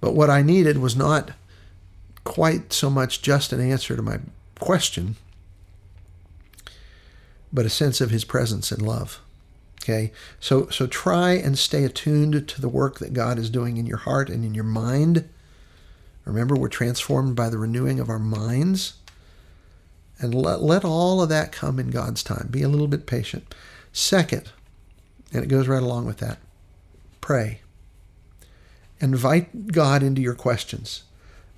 But 0.01 0.15
what 0.15 0.31
I 0.31 0.43
needed 0.43 0.79
was 0.79 0.97
not 0.97 1.33
quite 2.25 2.73
so 2.73 2.91
much 2.91 3.23
just 3.23 3.53
an 3.53 3.61
answer 3.61 3.97
to 3.97 4.03
my 4.03 4.19
question, 4.61 5.17
but 7.53 7.67
a 7.67 7.71
sense 7.71 8.01
of 8.01 8.11
His 8.11 8.25
presence 8.25 8.71
and 8.71 8.83
love. 8.83 9.21
Okay, 9.83 10.13
so 10.39 10.69
so 10.69 10.87
try 10.87 11.33
and 11.33 11.59
stay 11.59 11.85
attuned 11.85 12.47
to 12.47 12.61
the 12.61 12.69
work 12.69 12.99
that 12.99 13.15
God 13.15 13.39
is 13.39 13.49
doing 13.49 13.79
in 13.79 13.87
your 13.87 13.99
heart 13.99 14.29
and 14.29 14.45
in 14.45 14.55
your 14.55 14.65
mind. 14.65 15.29
Remember, 16.27 16.55
we're 16.55 16.69
transformed 16.69 17.35
by 17.35 17.49
the 17.49 17.57
renewing 17.57 17.99
of 17.99 18.11
our 18.11 18.19
minds. 18.19 18.95
And 20.21 20.35
let, 20.35 20.63
let 20.63 20.85
all 20.85 21.23
of 21.23 21.29
that 21.29 21.53
come 21.53 21.79
in 21.79 21.91
God's 21.91 22.23
time. 22.23 22.49
Be 22.51 22.63
a 22.63 22.69
little 22.69 22.89
bit 22.89 23.07
patient. 23.07 23.55
Second, 23.93 24.51
and 25.33 25.45
it 25.45 25.49
goes 25.49 25.69
right 25.69 25.83
along 25.83 26.07
with 26.07 26.19
that, 26.19 26.39
pray. 27.21 27.61
Invite 29.01 29.69
God 29.69 30.03
into 30.03 30.21
your 30.21 30.35
questions 30.35 31.05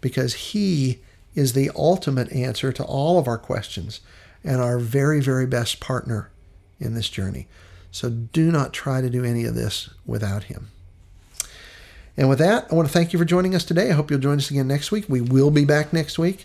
because 0.00 0.34
He 0.34 1.00
is 1.34 1.52
the 1.52 1.70
ultimate 1.74 2.30
answer 2.32 2.72
to 2.72 2.84
all 2.84 3.18
of 3.18 3.26
our 3.26 3.38
questions 3.38 4.00
and 4.44 4.61
our 4.61 4.78
very, 4.78 5.20
very 5.20 5.46
best 5.46 5.80
partner 5.80 6.30
in 6.78 6.94
this 6.94 7.08
journey. 7.08 7.46
So 7.92 8.11
do 8.11 8.50
not 8.50 8.72
try 8.72 9.00
to 9.00 9.11
do 9.11 9.24
any 9.24 9.44
of 9.44 9.54
this 9.54 9.90
without 10.06 10.44
Him. 10.44 10.68
And 12.16 12.28
with 12.28 12.38
that, 12.38 12.66
I 12.70 12.74
want 12.74 12.86
to 12.88 12.92
thank 12.92 13.12
you 13.12 13.18
for 13.18 13.24
joining 13.24 13.54
us 13.54 13.64
today. 13.64 13.90
I 13.90 13.94
hope 13.94 14.11
you'll 14.11 14.20
join 14.20 14.38
us 14.38 14.50
again 14.50 14.68
next 14.68 14.92
week. 14.92 15.06
We 15.08 15.20
will 15.20 15.50
be 15.50 15.64
back 15.64 15.92
next 15.92 16.18
week. 16.18 16.44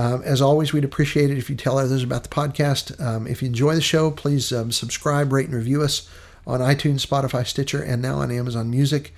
Um, 0.00 0.22
as 0.22 0.40
always, 0.40 0.72
we'd 0.72 0.86
appreciate 0.86 1.30
it 1.30 1.36
if 1.36 1.50
you 1.50 1.56
tell 1.56 1.76
others 1.76 2.02
about 2.02 2.22
the 2.22 2.30
podcast. 2.30 2.98
Um, 3.04 3.26
if 3.26 3.42
you 3.42 3.48
enjoy 3.48 3.74
the 3.74 3.82
show, 3.82 4.10
please 4.10 4.50
um, 4.50 4.72
subscribe, 4.72 5.30
rate, 5.30 5.44
and 5.44 5.54
review 5.54 5.82
us 5.82 6.08
on 6.46 6.60
iTunes, 6.60 7.06
Spotify, 7.06 7.46
Stitcher, 7.46 7.82
and 7.82 8.00
now 8.00 8.14
on 8.14 8.30
Amazon 8.30 8.70
Music. 8.70 9.12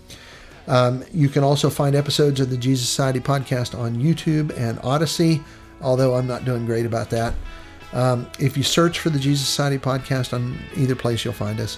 Um, 0.67 1.03
you 1.13 1.29
can 1.29 1.43
also 1.43 1.69
find 1.69 1.95
episodes 1.95 2.39
of 2.39 2.49
the 2.49 2.57
Jesus 2.57 2.87
Society 2.87 3.19
podcast 3.19 3.77
on 3.77 3.95
YouTube 3.95 4.57
and 4.57 4.79
Odysee, 4.79 5.43
although 5.81 6.15
I'm 6.15 6.27
not 6.27 6.45
doing 6.45 6.65
great 6.65 6.85
about 6.85 7.09
that. 7.09 7.33
Um, 7.91 8.27
if 8.39 8.57
you 8.57 8.63
search 8.63 8.99
for 8.99 9.09
the 9.09 9.19
Jesus 9.19 9.47
Society 9.47 9.77
podcast 9.77 10.33
on 10.33 10.57
either 10.75 10.95
place, 10.95 11.23
you'll 11.23 11.33
find 11.33 11.59
us. 11.59 11.77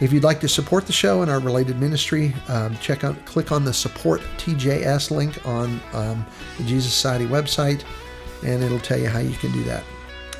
If 0.00 0.12
you'd 0.12 0.24
like 0.24 0.40
to 0.40 0.48
support 0.48 0.86
the 0.86 0.92
show 0.92 1.22
and 1.22 1.30
our 1.30 1.38
related 1.38 1.78
ministry, 1.78 2.34
um, 2.48 2.76
check 2.78 3.04
out, 3.04 3.24
click 3.26 3.52
on 3.52 3.64
the 3.64 3.72
support 3.72 4.20
TJS 4.38 5.10
link 5.12 5.46
on 5.46 5.80
um, 5.92 6.26
the 6.58 6.64
Jesus 6.64 6.92
Society 6.92 7.26
website, 7.26 7.84
and 8.44 8.64
it'll 8.64 8.80
tell 8.80 8.98
you 8.98 9.08
how 9.08 9.20
you 9.20 9.36
can 9.36 9.52
do 9.52 9.62
that. 9.64 9.84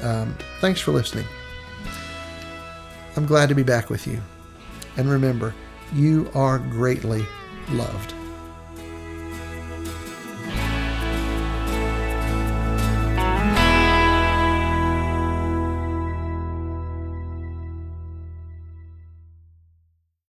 Um, 0.03 0.37
thanks 0.61 0.81
for 0.81 0.91
listening. 0.91 1.25
I'm 3.17 3.27
glad 3.27 3.49
to 3.49 3.55
be 3.55 3.63
back 3.63 3.91
with 3.91 4.09
you. 4.09 4.21
And 4.97 5.09
remember, 5.09 5.55
you 5.93 6.31
are 6.35 6.59
greatly 6.59 7.25
loved. 7.73 8.24